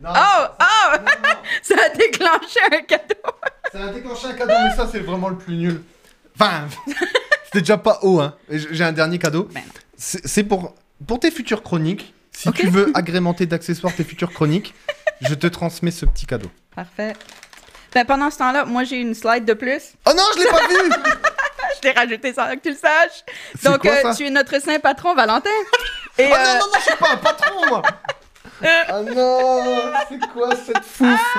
Non, 0.02 0.10
Oh, 0.14 0.46
oh! 0.60 0.96
non, 0.98 1.28
non. 1.28 1.36
Ça 1.62 1.74
a 1.84 1.88
déclenché 1.90 2.61
un 2.72 2.82
cadeau. 2.82 3.30
Ça 3.72 3.84
a 3.84 3.88
déclenché 3.88 4.28
un 4.28 4.32
cadeau, 4.32 4.54
mais 4.64 4.76
ça, 4.76 4.88
c'est 4.90 5.00
vraiment 5.00 5.28
le 5.28 5.36
plus 5.36 5.56
nul. 5.56 5.82
Enfin, 6.34 6.66
c'était 7.44 7.61
déjà 7.61 7.78
pas 7.78 7.98
haut, 8.02 8.20
hein. 8.20 8.34
J'ai 8.48 8.84
un 8.84 8.92
dernier 8.92 9.18
cadeau. 9.18 9.48
Ben. 9.52 9.62
C'est 9.96 10.44
pour, 10.44 10.74
pour 11.06 11.20
tes 11.20 11.30
futures 11.30 11.62
chroniques. 11.62 12.14
Si 12.32 12.50
tu 12.52 12.68
veux 12.68 12.90
agrémenter 12.94 13.44
d'accessoires 13.44 13.94
tes 13.94 14.04
futures 14.04 14.32
chroniques, 14.32 14.74
je 15.20 15.34
te 15.34 15.46
transmets 15.46 15.90
ce 15.90 16.06
petit 16.06 16.24
cadeau. 16.24 16.50
Parfait. 16.74 17.12
Ben, 17.94 18.06
pendant 18.06 18.30
ce 18.30 18.38
temps-là, 18.38 18.64
moi, 18.64 18.84
j'ai 18.84 18.96
une 18.96 19.14
slide 19.14 19.44
de 19.44 19.52
plus. 19.52 19.92
Oh 20.06 20.12
non, 20.16 20.22
je 20.34 20.38
l'ai 20.38 20.46
pas 20.46 20.68
vu 20.68 20.90
Je 21.74 21.80
t'ai 21.80 21.90
rajouté 21.92 22.32
sans 22.32 22.46
que 22.54 22.61
tu 22.61 22.70
le 22.70 22.76
saches. 22.76 23.24
Donc, 23.64 23.80
quoi, 23.80 23.92
euh, 23.92 24.14
tu 24.14 24.26
es 24.26 24.30
notre 24.30 24.61
saint 24.61 24.78
patron, 24.78 25.14
Valentin. 25.14 25.50
Et, 26.18 26.28
Oh 26.30 26.34
euh, 26.34 26.44
non, 26.44 26.54
non, 26.54 26.66
non, 26.72 26.78
je 26.78 26.82
suis 26.82 26.96
pas 26.96 27.12
un 27.12 27.16
patron, 27.16 27.68
moi 27.68 27.82
Oh 28.93 29.03
non, 29.14 29.93
c'est 30.09 30.18
quoi 30.32 30.51
cette 30.57 30.84
fouf 30.84 31.36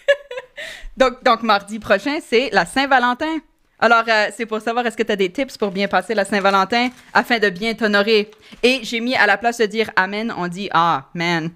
donc, 0.96 1.22
donc, 1.24 1.42
mardi 1.42 1.78
prochain, 1.78 2.18
c'est 2.26 2.50
la 2.52 2.66
Saint-Valentin. 2.66 3.38
Alors, 3.78 4.02
euh, 4.08 4.28
c'est 4.36 4.46
pour 4.46 4.60
savoir 4.60 4.84
est-ce 4.86 4.96
que 4.96 5.02
tu 5.02 5.12
as 5.12 5.16
des 5.16 5.30
tips 5.32 5.56
pour 5.56 5.70
bien 5.70 5.88
passer 5.88 6.14
la 6.14 6.24
Saint-Valentin 6.24 6.90
afin 7.14 7.38
de 7.38 7.48
bien 7.48 7.72
t'honorer? 7.74 8.30
Et 8.62 8.80
j'ai 8.82 9.00
mis 9.00 9.16
à 9.16 9.26
la 9.26 9.38
place 9.38 9.58
de 9.58 9.66
dire 9.66 9.90
Amen, 9.96 10.32
on 10.36 10.48
dit 10.48 10.68
Ah, 10.72 11.04
man. 11.14 11.50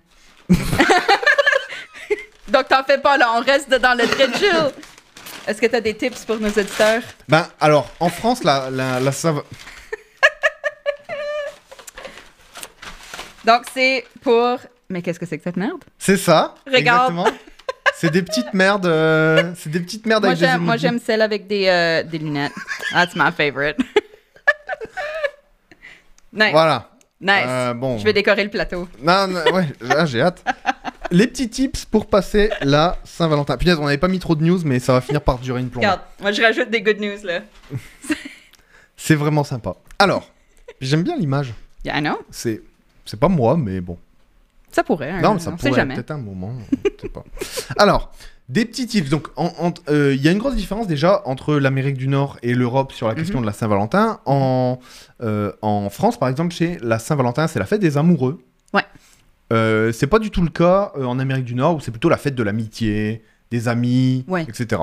donc, 2.49 2.68
t'en 2.68 2.83
fais 2.85 2.99
pas, 2.99 3.16
là, 3.18 3.33
on 3.37 3.41
reste 3.41 3.70
dans 3.70 3.97
le 3.99 4.07
très 4.07 4.33
chill. 4.33 4.70
Est-ce 5.47 5.61
que 5.61 5.66
tu 5.66 5.77
as 5.77 5.81
des 5.81 5.95
tips 5.95 6.25
pour 6.25 6.39
nos 6.39 6.49
auditeurs? 6.49 7.03
Ben, 7.29 7.47
alors, 7.61 7.91
en 8.01 8.09
France, 8.09 8.43
la, 8.45 8.70
la, 8.70 9.01
la 9.01 9.12
Saint- 9.12 9.43
Donc, 13.47 13.62
c'est 13.72 14.05
pour. 14.22 14.59
Mais 14.88 15.03
qu'est-ce 15.03 15.18
que 15.18 15.26
c'est 15.26 15.38
que 15.38 15.45
cette 15.45 15.57
merde? 15.57 15.82
C'est 15.99 16.16
ça, 16.16 16.55
Regarde. 16.66 17.11
exactement. 17.11 17.26
C'est 17.97 18.11
des 18.11 18.22
petites 18.22 18.53
merdes, 18.55 18.86
euh, 18.86 19.53
c'est 19.57 19.70
des 19.70 19.80
petites 19.80 20.05
merdes 20.07 20.22
Moi, 20.24 20.30
avec 20.30 20.40
des 20.40 20.47
j'aime, 20.47 20.61
moi, 20.62 20.74
emojis. 20.74 20.82
j'aime 20.82 20.99
celle 20.99 21.22
avec 21.22 21.47
des, 21.47 21.68
euh, 21.68 22.03
des 22.03 22.18
lunettes. 22.18 22.53
That's 22.92 23.14
my 23.14 23.30
favorite. 23.30 23.76
nice. 26.32 26.51
Voilà. 26.51 26.90
Nice. 27.20 27.45
Euh, 27.47 27.74
bon. 27.74 27.99
Je 27.99 28.05
vais 28.05 28.12
décorer 28.12 28.45
le 28.45 28.51
plateau. 28.51 28.88
Non, 29.01 29.28
non, 29.28 29.40
ouais, 29.53 29.68
ah, 29.88 30.07
j'ai 30.07 30.20
hâte. 30.20 30.45
Les 31.11 31.26
petits 31.26 31.49
tips 31.49 31.84
pour 31.84 32.07
passer 32.07 32.51
la 32.62 32.99
Saint-Valentin. 33.05 33.57
Punaise, 33.57 33.78
on 33.78 33.84
n'avait 33.84 33.99
pas 33.99 34.09
mis 34.09 34.18
trop 34.18 34.34
de 34.34 34.42
news, 34.42 34.61
mais 34.64 34.80
ça 34.80 34.95
va 34.95 35.01
finir 35.01 35.20
par 35.20 35.38
durer 35.38 35.61
une 35.61 35.68
plombe. 35.68 35.84
Regarde, 35.84 36.01
moi, 36.20 36.32
je 36.32 36.42
rajoute 36.42 36.70
des 36.70 36.82
good 36.82 36.99
news, 36.99 37.22
là. 37.22 37.40
C'est 38.97 39.14
vraiment 39.14 39.45
sympa. 39.45 39.74
Alors, 39.99 40.30
j'aime 40.80 41.03
bien 41.03 41.16
l'image. 41.16 41.53
Yeah, 41.84 41.99
I 41.99 42.01
know. 42.01 42.18
C'est, 42.30 42.62
c'est 43.05 43.18
pas 43.20 43.28
moi, 43.28 43.57
mais 43.57 43.80
bon. 43.80 43.96
Ça 44.70 44.82
pourrait. 44.82 45.11
hein, 45.11 45.20
non, 45.22 45.38
ça 45.38 45.50
on 45.50 45.59
sait 45.59 45.68
pourrait 45.68 45.80
jamais. 45.80 45.94
peut-être 45.94 46.11
un 46.11 46.18
moment. 46.18 46.52
pas. 47.12 47.24
Alors, 47.78 48.11
des 48.48 48.64
petits 48.64 48.86
tips. 48.86 49.09
Donc, 49.09 49.28
euh, 49.88 50.14
il 50.14 50.20
y 50.22 50.28
a 50.28 50.32
une 50.32 50.38
grosse 50.38 50.57
différence 50.57 50.86
déjà 50.88 51.22
entre 51.26 51.55
l'Amérique 51.55 51.96
du 51.96 52.09
Nord 52.09 52.38
et 52.42 52.55
l'Europe 52.55 52.92
sur 52.92 53.07
la 53.09 53.14
question 53.14 53.38
Mhm. 53.38 53.42
de 53.42 53.46
la 53.46 53.52
Saint-Valentin. 53.52 54.18
En, 54.26 54.78
euh, 55.22 55.52
en 55.62 55.90
France, 55.90 56.18
par 56.18 56.28
exemple, 56.28 56.52
chez 56.55 56.78
la 56.82 56.98
Saint-Valentin, 56.98 57.46
c'est 57.46 57.59
la 57.61 57.66
fête 57.66 57.80
des 57.80 57.96
amoureux. 57.96 58.42
Ouais. 58.72 58.82
Euh, 59.52 59.92
c'est 59.92 60.09
pas 60.09 60.18
du 60.18 60.30
tout 60.30 60.42
le 60.42 60.48
cas 60.50 60.90
euh, 60.96 61.05
en 61.05 61.18
Amérique 61.20 61.44
du 61.44 61.55
Nord 61.55 61.76
où 61.76 61.80
c'est 61.80 61.90
plutôt 61.92 62.09
la 62.09 62.16
fête 62.16 62.34
de 62.34 62.42
l'amitié, 62.42 63.22
des 63.50 63.68
amis, 63.68 64.24
Ouais. 64.26 64.42
etc. 64.48 64.82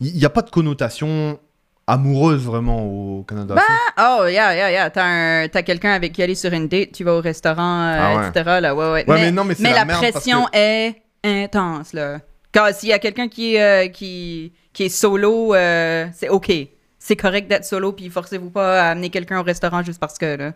Il 0.00 0.14
n'y 0.14 0.24
a 0.24 0.30
pas 0.30 0.42
de 0.42 0.50
connotation 0.50 1.38
amoureuse 1.86 2.44
vraiment 2.44 2.82
au 2.84 3.22
Canada. 3.24 3.56
Oh, 3.98 4.24
yeah, 4.26 4.54
yeah, 4.54 4.70
yeah. 4.70 4.90
T'as, 4.90 5.48
t'as 5.48 5.62
quelqu'un 5.62 5.92
avec 5.92 6.12
qui 6.12 6.22
aller 6.22 6.34
sur 6.34 6.52
une 6.52 6.68
date, 6.68 6.92
tu 6.92 7.04
vas 7.04 7.14
au 7.14 7.20
restaurant, 7.20 7.82
euh, 7.82 7.98
Ah 8.00 8.16
ouais. 8.16 8.28
etc. 8.28 8.58
Là, 8.60 8.74
ouais, 8.74 8.84
ouais. 8.92 9.04
Ouais, 9.10 9.20
mais 9.20 9.30
non, 9.32 9.44
mais 9.44 9.54
c'est 9.54 9.72
la 9.72 9.84
pression 9.86 10.46
est 10.52 10.96
intense, 11.22 11.92
là. 11.92 12.20
Quand 12.52 12.68
s'il 12.72 12.90
y 12.90 12.92
a 12.92 12.98
quelqu'un 12.98 13.28
qui, 13.28 13.58
euh, 13.58 13.88
qui, 13.88 14.52
qui 14.72 14.84
est 14.84 14.88
solo, 14.88 15.54
euh, 15.54 16.06
c'est 16.14 16.28
OK. 16.28 16.52
C'est 16.98 17.16
correct 17.16 17.48
d'être 17.48 17.64
solo, 17.66 17.92
puis 17.92 18.08
forcez-vous 18.08 18.50
pas 18.50 18.82
à 18.82 18.90
amener 18.92 19.10
quelqu'un 19.10 19.40
au 19.40 19.42
restaurant 19.42 19.82
juste 19.82 19.98
parce 20.00 20.16
que, 20.16 20.36
là. 20.36 20.52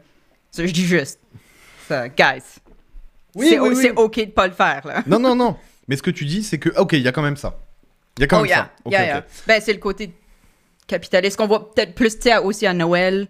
Ça, 0.51 0.65
je 0.65 0.73
dis 0.73 0.85
juste. 0.87 1.21
Ça, 1.89 2.09
guys. 2.09 2.43
Oui, 3.35 3.49
c'est, 3.51 3.59
oui, 3.61 3.77
c'est 3.77 3.91
OK 3.93 4.17
de 4.17 4.25
pas 4.31 4.47
le 4.47 4.55
faire, 4.55 4.83
là. 4.87 5.03
Non, 5.07 5.19
non, 5.19 5.35
non. 5.35 5.57
Mais 5.89 5.97
ce 5.97 6.03
que 6.03 6.11
tu 6.11 6.25
dis, 6.25 6.43
c'est 6.43 6.59
que, 6.59 6.71
ok, 6.79 6.93
il 6.95 7.03
y 7.03 7.09
a 7.09 7.13
quand 7.13 7.23
même 7.23 7.37
ça. 7.37 7.59
Il 8.17 8.23
y 8.23 8.25
a 8.25 8.27
quand 8.27 8.39
Oh, 8.39 8.43
même 8.43 8.49
yeah. 8.49 8.57
ça. 8.57 8.71
Ok, 8.85 8.93
yeah, 8.93 9.01
ok. 9.03 9.07
yeah. 9.09 9.25
Ben, 9.47 9.61
c'est 9.63 9.73
le 9.73 9.79
côté 9.79 10.11
capitaliste 10.89 11.37
qu'on 11.37 11.47
voit 11.47 11.73
peut-être 11.73 11.95
plus, 11.95 12.17
tu 12.19 12.23
sais, 12.23 12.37
aussi 12.39 12.67
à 12.67 12.75
Noël 12.75 13.29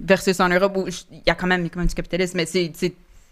versus 0.00 0.40
en 0.40 0.48
Europe 0.48 0.72
où 0.76 0.86
il 0.88 1.22
y 1.26 1.30
a 1.30 1.34
quand 1.34 1.46
même, 1.46 1.68
quand 1.68 1.80
même 1.80 1.88
du 1.88 1.94
capitalisme, 1.94 2.38
mais 2.38 2.46
c'est, 2.46 2.72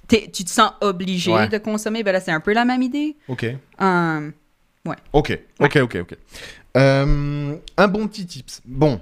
t'es- 0.06 0.30
tu 0.30 0.44
te 0.44 0.50
sens 0.50 0.72
obligé 0.82 1.32
Ouais. 1.32 1.48
de 1.48 1.56
consommer. 1.58 2.02
Ben 2.02 2.12
là, 2.12 2.20
c'est 2.20 2.30
un 2.32 2.40
peu 2.40 2.52
la 2.52 2.64
même 2.66 2.82
idée. 2.82 3.16
Ok. 3.28 3.46
Hum, 3.78 4.32
Ok, 5.14 5.38
ok, 5.60 5.76
ok, 5.82 5.96
ok. 6.02 6.14
Euh, 6.76 7.56
un 7.78 7.88
bon 7.88 8.06
petit 8.06 8.26
tips. 8.26 8.60
Bon. 8.66 9.00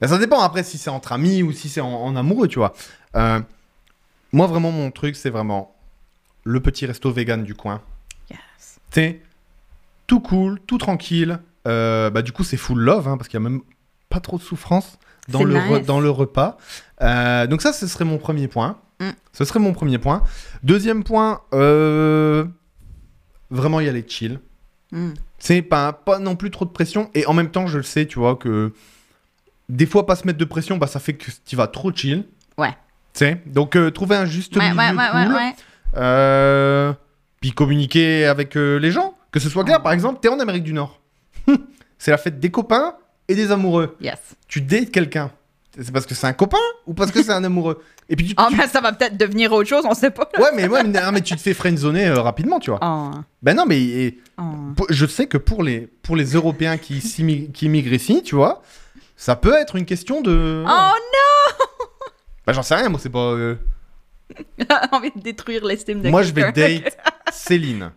Ben, 0.00 0.08
ça 0.08 0.16
dépend 0.16 0.40
après 0.40 0.62
si 0.62 0.78
c'est 0.78 0.88
entre 0.88 1.12
amis 1.12 1.42
ou 1.42 1.52
si 1.52 1.68
c'est 1.68 1.82
en, 1.82 1.92
en 1.92 2.16
amoureux, 2.16 2.48
tu 2.48 2.58
vois. 2.58 2.72
Euh, 3.16 3.40
moi, 4.32 4.46
vraiment, 4.46 4.70
mon 4.70 4.90
truc, 4.90 5.14
c'est 5.16 5.28
vraiment 5.28 5.74
le 6.44 6.60
petit 6.60 6.86
resto 6.86 7.10
vegan 7.10 7.44
du 7.44 7.54
coin. 7.54 7.82
yes. 8.30 8.78
C'est 8.90 9.20
tout 10.06 10.20
cool, 10.20 10.58
tout 10.66 10.78
tranquille. 10.78 11.38
Euh, 11.68 12.10
bah, 12.10 12.22
du 12.22 12.32
coup, 12.32 12.44
c'est 12.44 12.56
full 12.56 12.80
love, 12.80 13.06
hein, 13.06 13.16
parce 13.16 13.28
qu'il 13.28 13.38
y 13.38 13.44
a 13.44 13.48
même 13.48 13.60
pas 14.08 14.20
trop 14.20 14.38
de 14.38 14.42
souffrance 14.42 14.98
dans, 15.28 15.44
le, 15.44 15.54
nice. 15.54 15.86
dans 15.86 16.00
le 16.00 16.10
repas. 16.10 16.56
Euh, 17.02 17.46
donc 17.46 17.62
ça, 17.62 17.72
ce 17.72 17.86
serait 17.86 18.04
mon 18.04 18.18
premier 18.18 18.48
point. 18.48 18.78
Mm. 19.00 19.10
Ce 19.32 19.44
serait 19.44 19.60
mon 19.60 19.72
premier 19.72 19.98
point. 19.98 20.22
Deuxième 20.62 21.04
point, 21.04 21.42
euh, 21.52 22.44
vraiment 23.50 23.80
y 23.80 23.88
aller 23.88 24.04
chill. 24.06 24.40
Hum. 24.92 25.14
C'est 25.38 25.62
pas, 25.62 25.92
pas 25.92 26.18
non 26.18 26.34
plus 26.34 26.50
trop 26.50 26.64
de 26.64 26.70
pression. 26.70 27.10
Et 27.14 27.26
en 27.26 27.34
même 27.34 27.50
temps, 27.50 27.66
je 27.66 27.76
le 27.76 27.84
sais, 27.84 28.06
tu 28.06 28.18
vois, 28.18 28.36
que 28.36 28.72
des 29.68 29.86
fois, 29.86 30.06
pas 30.06 30.16
se 30.16 30.26
mettre 30.26 30.38
de 30.38 30.44
pression, 30.44 30.78
bah, 30.78 30.86
ça 30.86 30.98
fait 30.98 31.12
que 31.12 31.30
tu 31.44 31.54
vas 31.54 31.66
trop 31.68 31.92
chill. 31.92 32.24
Ouais. 32.56 32.72
Tu 33.12 33.20
sais? 33.20 33.42
Donc, 33.46 33.76
euh, 33.76 33.90
trouver 33.90 34.16
un 34.16 34.24
juste 34.24 34.56
Ouais, 34.56 34.70
milieu 34.70 34.78
ouais, 34.78 34.90
ouais, 34.90 35.14
ouais, 35.14 35.26
cool. 35.26 36.00
ouais. 36.00 36.94
Puis 37.40 37.52
communiquer 37.52 38.24
avec 38.24 38.54
les 38.54 38.90
gens. 38.90 39.14
Que 39.30 39.38
ce 39.38 39.50
soit 39.50 39.62
clair, 39.62 39.82
par 39.82 39.92
exemple, 39.92 40.18
t'es 40.22 40.28
en 40.28 40.40
Amérique 40.40 40.64
du 40.64 40.72
Nord. 40.72 40.98
c'est 41.98 42.10
la 42.10 42.18
fête 42.18 42.38
des 42.40 42.50
copains 42.50 42.94
et 43.28 43.34
des 43.34 43.50
amoureux. 43.52 43.96
Yes. 44.00 44.18
Tu 44.46 44.60
dates 44.60 44.90
quelqu'un. 44.90 45.30
C'est 45.80 45.92
parce 45.92 46.06
que 46.06 46.14
c'est 46.14 46.26
un 46.26 46.32
copain 46.32 46.56
ou 46.86 46.94
parce 46.94 47.12
que 47.12 47.22
c'est 47.22 47.30
un 47.32 47.44
amoureux? 47.44 47.80
Et 48.08 48.16
puis 48.16 48.26
tu, 48.28 48.34
Oh, 48.38 48.46
tu- 48.50 48.56
mais 48.56 48.66
ça 48.66 48.80
va 48.80 48.92
peut-être 48.92 49.16
devenir 49.16 49.52
autre 49.52 49.68
chose, 49.68 49.84
on 49.88 49.94
sait 49.94 50.10
pas. 50.10 50.28
Ouais, 50.38 50.48
mais, 50.56 50.66
ouais, 50.66 50.82
mais, 50.82 51.00
non, 51.00 51.12
mais 51.12 51.20
tu 51.20 51.36
te 51.36 51.40
fais 51.40 51.54
friendzoner 51.54 52.08
euh, 52.08 52.20
rapidement, 52.20 52.58
tu 52.58 52.70
vois. 52.70 52.80
Oh, 52.82 53.10
Ben 53.42 53.54
non, 53.54 53.64
mais 53.66 53.80
et- 53.80 54.18
oh. 54.38 54.42
je 54.88 55.06
sais 55.06 55.26
que 55.26 55.36
pour 55.38 55.62
les, 55.62 55.80
pour 56.02 56.16
les 56.16 56.32
Européens 56.32 56.78
qui, 56.78 56.98
qui 57.52 57.66
immigrent 57.66 57.92
ici, 57.92 58.22
tu 58.24 58.34
vois, 58.34 58.62
ça 59.16 59.36
peut 59.36 59.54
être 59.54 59.76
une 59.76 59.84
question 59.84 60.20
de... 60.20 60.64
Oh 60.66 60.90
Bah 62.46 62.52
j'en 62.54 62.62
sais 62.62 62.74
rien, 62.76 62.88
moi 62.88 62.98
c'est 63.00 63.10
pas... 63.10 63.18
euh, 63.32 63.56
non! 64.58 64.66
envie 64.92 65.10
de 65.14 65.20
détruire 65.20 65.64
l'estime 65.64 66.00
de 66.00 66.08
Moi 66.08 66.22
je 66.22 66.32
vais 66.32 66.50
date 66.50 66.96
Céline. 67.30 67.92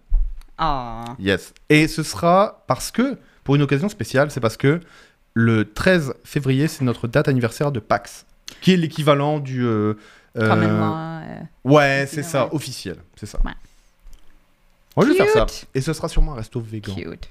Oh. 0.62 1.04
Yes. 1.20 1.54
Et 1.70 1.88
ce 1.88 2.04
sera 2.04 2.64
parce 2.68 2.92
que, 2.92 3.18
pour 3.44 3.56
une 3.56 3.62
occasion 3.62 3.90
spéciale, 3.90 4.32
c'est 4.32 4.40
parce 4.40 4.58
que 4.58 4.80
le 5.34 5.72
13 5.72 6.14
février, 6.24 6.68
c'est 6.68 6.84
notre 6.84 7.08
date 7.08 7.28
anniversaire 7.28 7.72
de 7.72 7.80
PAX, 7.80 8.26
qui 8.62 8.74
est 8.74 8.78
l'équivalent 8.78 9.40
du... 9.40 9.64
euh, 9.64 9.94
euh, 10.38 10.50
euh, 10.50 11.40
Ouais, 11.64 12.06
c'est 12.10 12.24
ça, 12.24 12.46
Ouais. 12.46 12.50
officiel, 12.56 12.98
c'est 13.18 13.26
ça. 13.26 13.40
Ouais. 13.46 13.52
Moi, 14.98 15.06
je 15.06 15.12
vais 15.12 15.18
faire 15.26 15.48
ça. 15.50 15.66
Et 15.74 15.82
ce 15.82 15.94
sera 15.94 16.08
sûrement 16.10 16.34
un 16.34 16.36
resto 16.36 16.60
vegan. 16.60 16.96
Cute. 16.96 17.30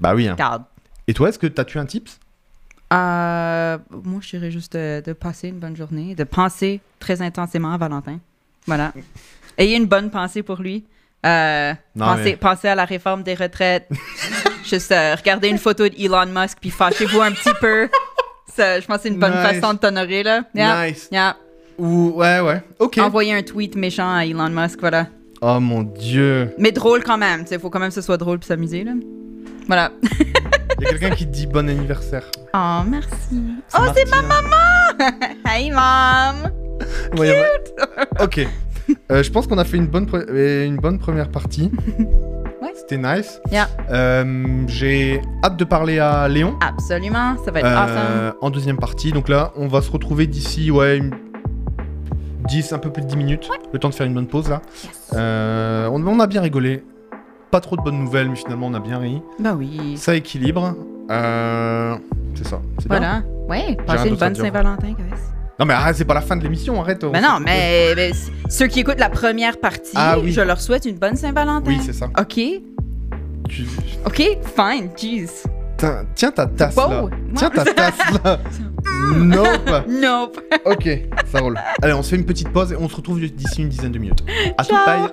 Bah 0.00 0.14
oui. 0.14 0.28
hein. 0.28 0.36
Et 1.06 1.14
toi, 1.14 1.28
est-ce 1.28 1.38
que 1.38 1.46
t'as 1.46 1.64
tué 1.64 1.78
un 1.78 1.86
tips? 1.86 2.18
Euh, 2.92 3.78
moi, 3.90 4.20
je 4.22 4.30
dirais 4.30 4.50
juste 4.50 4.72
de, 4.76 5.02
de 5.04 5.12
passer 5.12 5.48
une 5.48 5.58
bonne 5.58 5.76
journée, 5.76 6.14
de 6.14 6.24
penser 6.24 6.80
très 6.98 7.20
intensément 7.22 7.72
à 7.72 7.76
Valentin. 7.78 8.18
Voilà. 8.66 8.92
Ayez 9.58 9.76
une 9.76 9.86
bonne 9.86 10.10
pensée 10.10 10.42
pour 10.42 10.56
lui. 10.62 10.84
Euh, 11.26 11.74
Non, 11.94 12.06
pensez, 12.06 12.24
mais- 12.24 12.36
pensez 12.36 12.68
à 12.68 12.74
la 12.74 12.86
réforme 12.86 13.22
des 13.22 13.34
retraites. 13.34 13.88
juste 14.64 14.92
euh, 14.92 15.14
regardez 15.16 15.48
une 15.48 15.58
photo 15.58 15.88
d'Elon 15.88 16.26
Musk 16.26 16.58
puis 16.60 16.70
fâchez-vous 16.70 17.20
un 17.20 17.32
petit 17.32 17.52
peu. 17.60 17.88
Ça, 18.56 18.80
je 18.80 18.86
pense 18.86 18.96
que 18.98 19.02
c'est 19.04 19.08
une 19.10 19.18
bonne 19.18 19.32
Nice. 19.32 19.60
façon 19.60 19.74
de 19.74 19.78
t'honorer, 19.78 20.22
là. 20.24 20.42
Yeah. 20.54 20.86
Nice. 20.88 21.08
Yeah. 21.12 21.36
Ou... 21.78 22.12
Ouais, 22.16 22.40
ouais. 22.40 22.62
Ok. 22.80 22.98
Envoyez 22.98 23.32
un 23.32 23.42
tweet 23.42 23.76
méchant 23.76 24.12
à 24.12 24.26
Elon 24.26 24.50
Musk, 24.50 24.80
voilà. 24.80 25.06
Oh 25.40 25.60
mon 25.60 25.82
dieu. 25.82 26.52
Mais 26.58 26.72
drôle 26.72 27.02
quand 27.04 27.16
même. 27.16 27.44
Il 27.50 27.58
faut 27.60 27.70
quand 27.70 27.78
même 27.78 27.88
que 27.90 27.94
ce 27.94 28.02
soit 28.02 28.16
drôle 28.18 28.38
pour 28.40 28.46
s'amuser, 28.48 28.84
là. 28.84 28.92
Voilà. 29.66 29.92
Il 30.80 30.84
y 30.84 30.86
a 30.86 30.90
quelqu'un 30.90 31.10
qui 31.10 31.26
te 31.26 31.30
dit 31.32 31.46
bon 31.46 31.68
anniversaire. 31.68 32.24
Oh, 32.54 32.80
merci. 32.86 33.40
Oh, 33.78 33.82
c'est 33.94 34.08
ma 34.10 34.22
maman! 34.22 34.56
Hey, 35.46 35.70
mom! 35.70 36.50
Ouais. 37.18 37.44
Ok. 38.20 38.40
Euh, 39.12 39.22
je 39.22 39.30
pense 39.30 39.46
qu'on 39.46 39.58
a 39.58 39.64
fait 39.64 39.76
une 39.76 39.86
bonne, 39.86 40.06
pre- 40.06 40.26
euh, 40.28 40.66
une 40.66 40.76
bonne 40.76 40.98
première 40.98 41.30
partie. 41.30 41.70
Ouais. 42.72 42.76
C'était 42.78 42.96
nice. 42.98 43.40
Yeah. 43.50 43.68
Euh, 43.90 44.62
J'ai 44.66 45.20
hâte 45.44 45.56
de 45.56 45.64
parler 45.64 45.98
à 45.98 46.28
Léon. 46.28 46.54
Absolument, 46.60 47.36
ça 47.44 47.50
va 47.50 47.60
être 47.60 47.66
euh, 47.66 48.28
awesome. 48.30 48.38
en 48.40 48.50
deuxième 48.50 48.76
partie. 48.78 49.12
Donc 49.12 49.28
là, 49.28 49.52
on 49.56 49.66
va 49.68 49.80
se 49.82 49.90
retrouver 49.90 50.26
d'ici, 50.26 50.70
ouais, 50.70 50.98
une- 50.98 51.14
10, 52.46 52.72
un 52.72 52.78
peu 52.78 52.90
plus 52.90 53.02
de 53.02 53.06
10 53.08 53.16
minutes. 53.16 53.48
Le 53.72 53.78
temps 53.78 53.88
de 53.90 53.94
faire 53.94 54.06
une 54.06 54.14
bonne 54.14 54.26
pause 54.26 54.48
là. 54.48 54.60
Yes. 54.84 55.10
Euh, 55.14 55.88
on, 55.92 56.04
on 56.06 56.20
a 56.20 56.26
bien 56.26 56.40
rigolé. 56.40 56.82
Pas 57.50 57.60
trop 57.60 57.76
de 57.76 57.82
bonnes 57.82 57.98
nouvelles, 57.98 58.28
mais 58.28 58.36
finalement 58.36 58.66
on 58.68 58.74
a 58.74 58.80
bien 58.80 58.98
ri. 58.98 59.20
Ben 59.38 59.54
oui. 59.54 59.96
Ça 59.96 60.14
équilibre. 60.14 60.74
Euh, 61.10 61.96
c'est 62.34 62.46
ça. 62.46 62.60
Bien. 62.78 62.86
Voilà. 62.88 63.22
Ouais, 63.48 63.76
passez 63.86 64.08
une 64.08 64.14
bonne. 64.16 64.34
Saint-Valentin, 64.34 64.88
guys. 64.92 65.20
Non 65.60 65.66
mais 65.66 65.74
arrête, 65.74 65.94
c'est 65.94 66.04
pas 66.06 66.14
la 66.14 66.22
fin 66.22 66.36
de 66.36 66.42
l'émission, 66.42 66.80
arrête. 66.80 67.04
on 67.04 67.12
s'est- 67.14 67.20
non, 67.20 67.38
mais, 67.38 67.92
mais 67.94 68.12
c- 68.14 68.32
ceux 68.48 68.66
qui 68.66 68.80
écoutent 68.80 68.98
la 68.98 69.10
première 69.10 69.58
partie, 69.60 69.92
Ah 69.94 70.18
oui. 70.18 70.32
je 70.32 70.40
leur 70.40 70.58
souhaite 70.60 70.86
une 70.86 70.96
bonne 70.96 71.16
Saint-Valentin. 71.16 71.62
Oui, 71.66 71.78
c'est 71.84 71.92
ça. 71.92 72.06
OK. 72.18 72.34
Tu- 72.34 73.66
OK, 74.06 74.16
fine. 74.56 74.88
Jeez. 74.96 75.26
Tiens, 75.76 76.04
tiens 76.14 76.30
ta 76.30 76.46
tasse 76.46 76.76
là. 76.76 76.86
Moi- 76.88 77.10
Tiens 77.36 77.50
ta 77.50 77.64
tasse 77.64 77.98
là. 78.24 78.38
nope. 79.16 79.84
Nope. 79.88 80.40
Ok, 80.64 80.88
ça 81.30 81.40
roule. 81.40 81.58
Allez, 81.82 81.92
on 81.92 82.02
se 82.02 82.10
fait 82.10 82.16
une 82.16 82.24
petite 82.26 82.48
pause 82.50 82.72
et 82.72 82.76
on 82.76 82.88
se 82.88 82.96
retrouve 82.96 83.20
d'ici 83.20 83.62
une 83.62 83.68
dizaine 83.68 83.92
de 83.92 83.98
minutes. 83.98 84.24
À 84.56 84.64
tout 84.64 84.74
Ciao. 84.74 85.08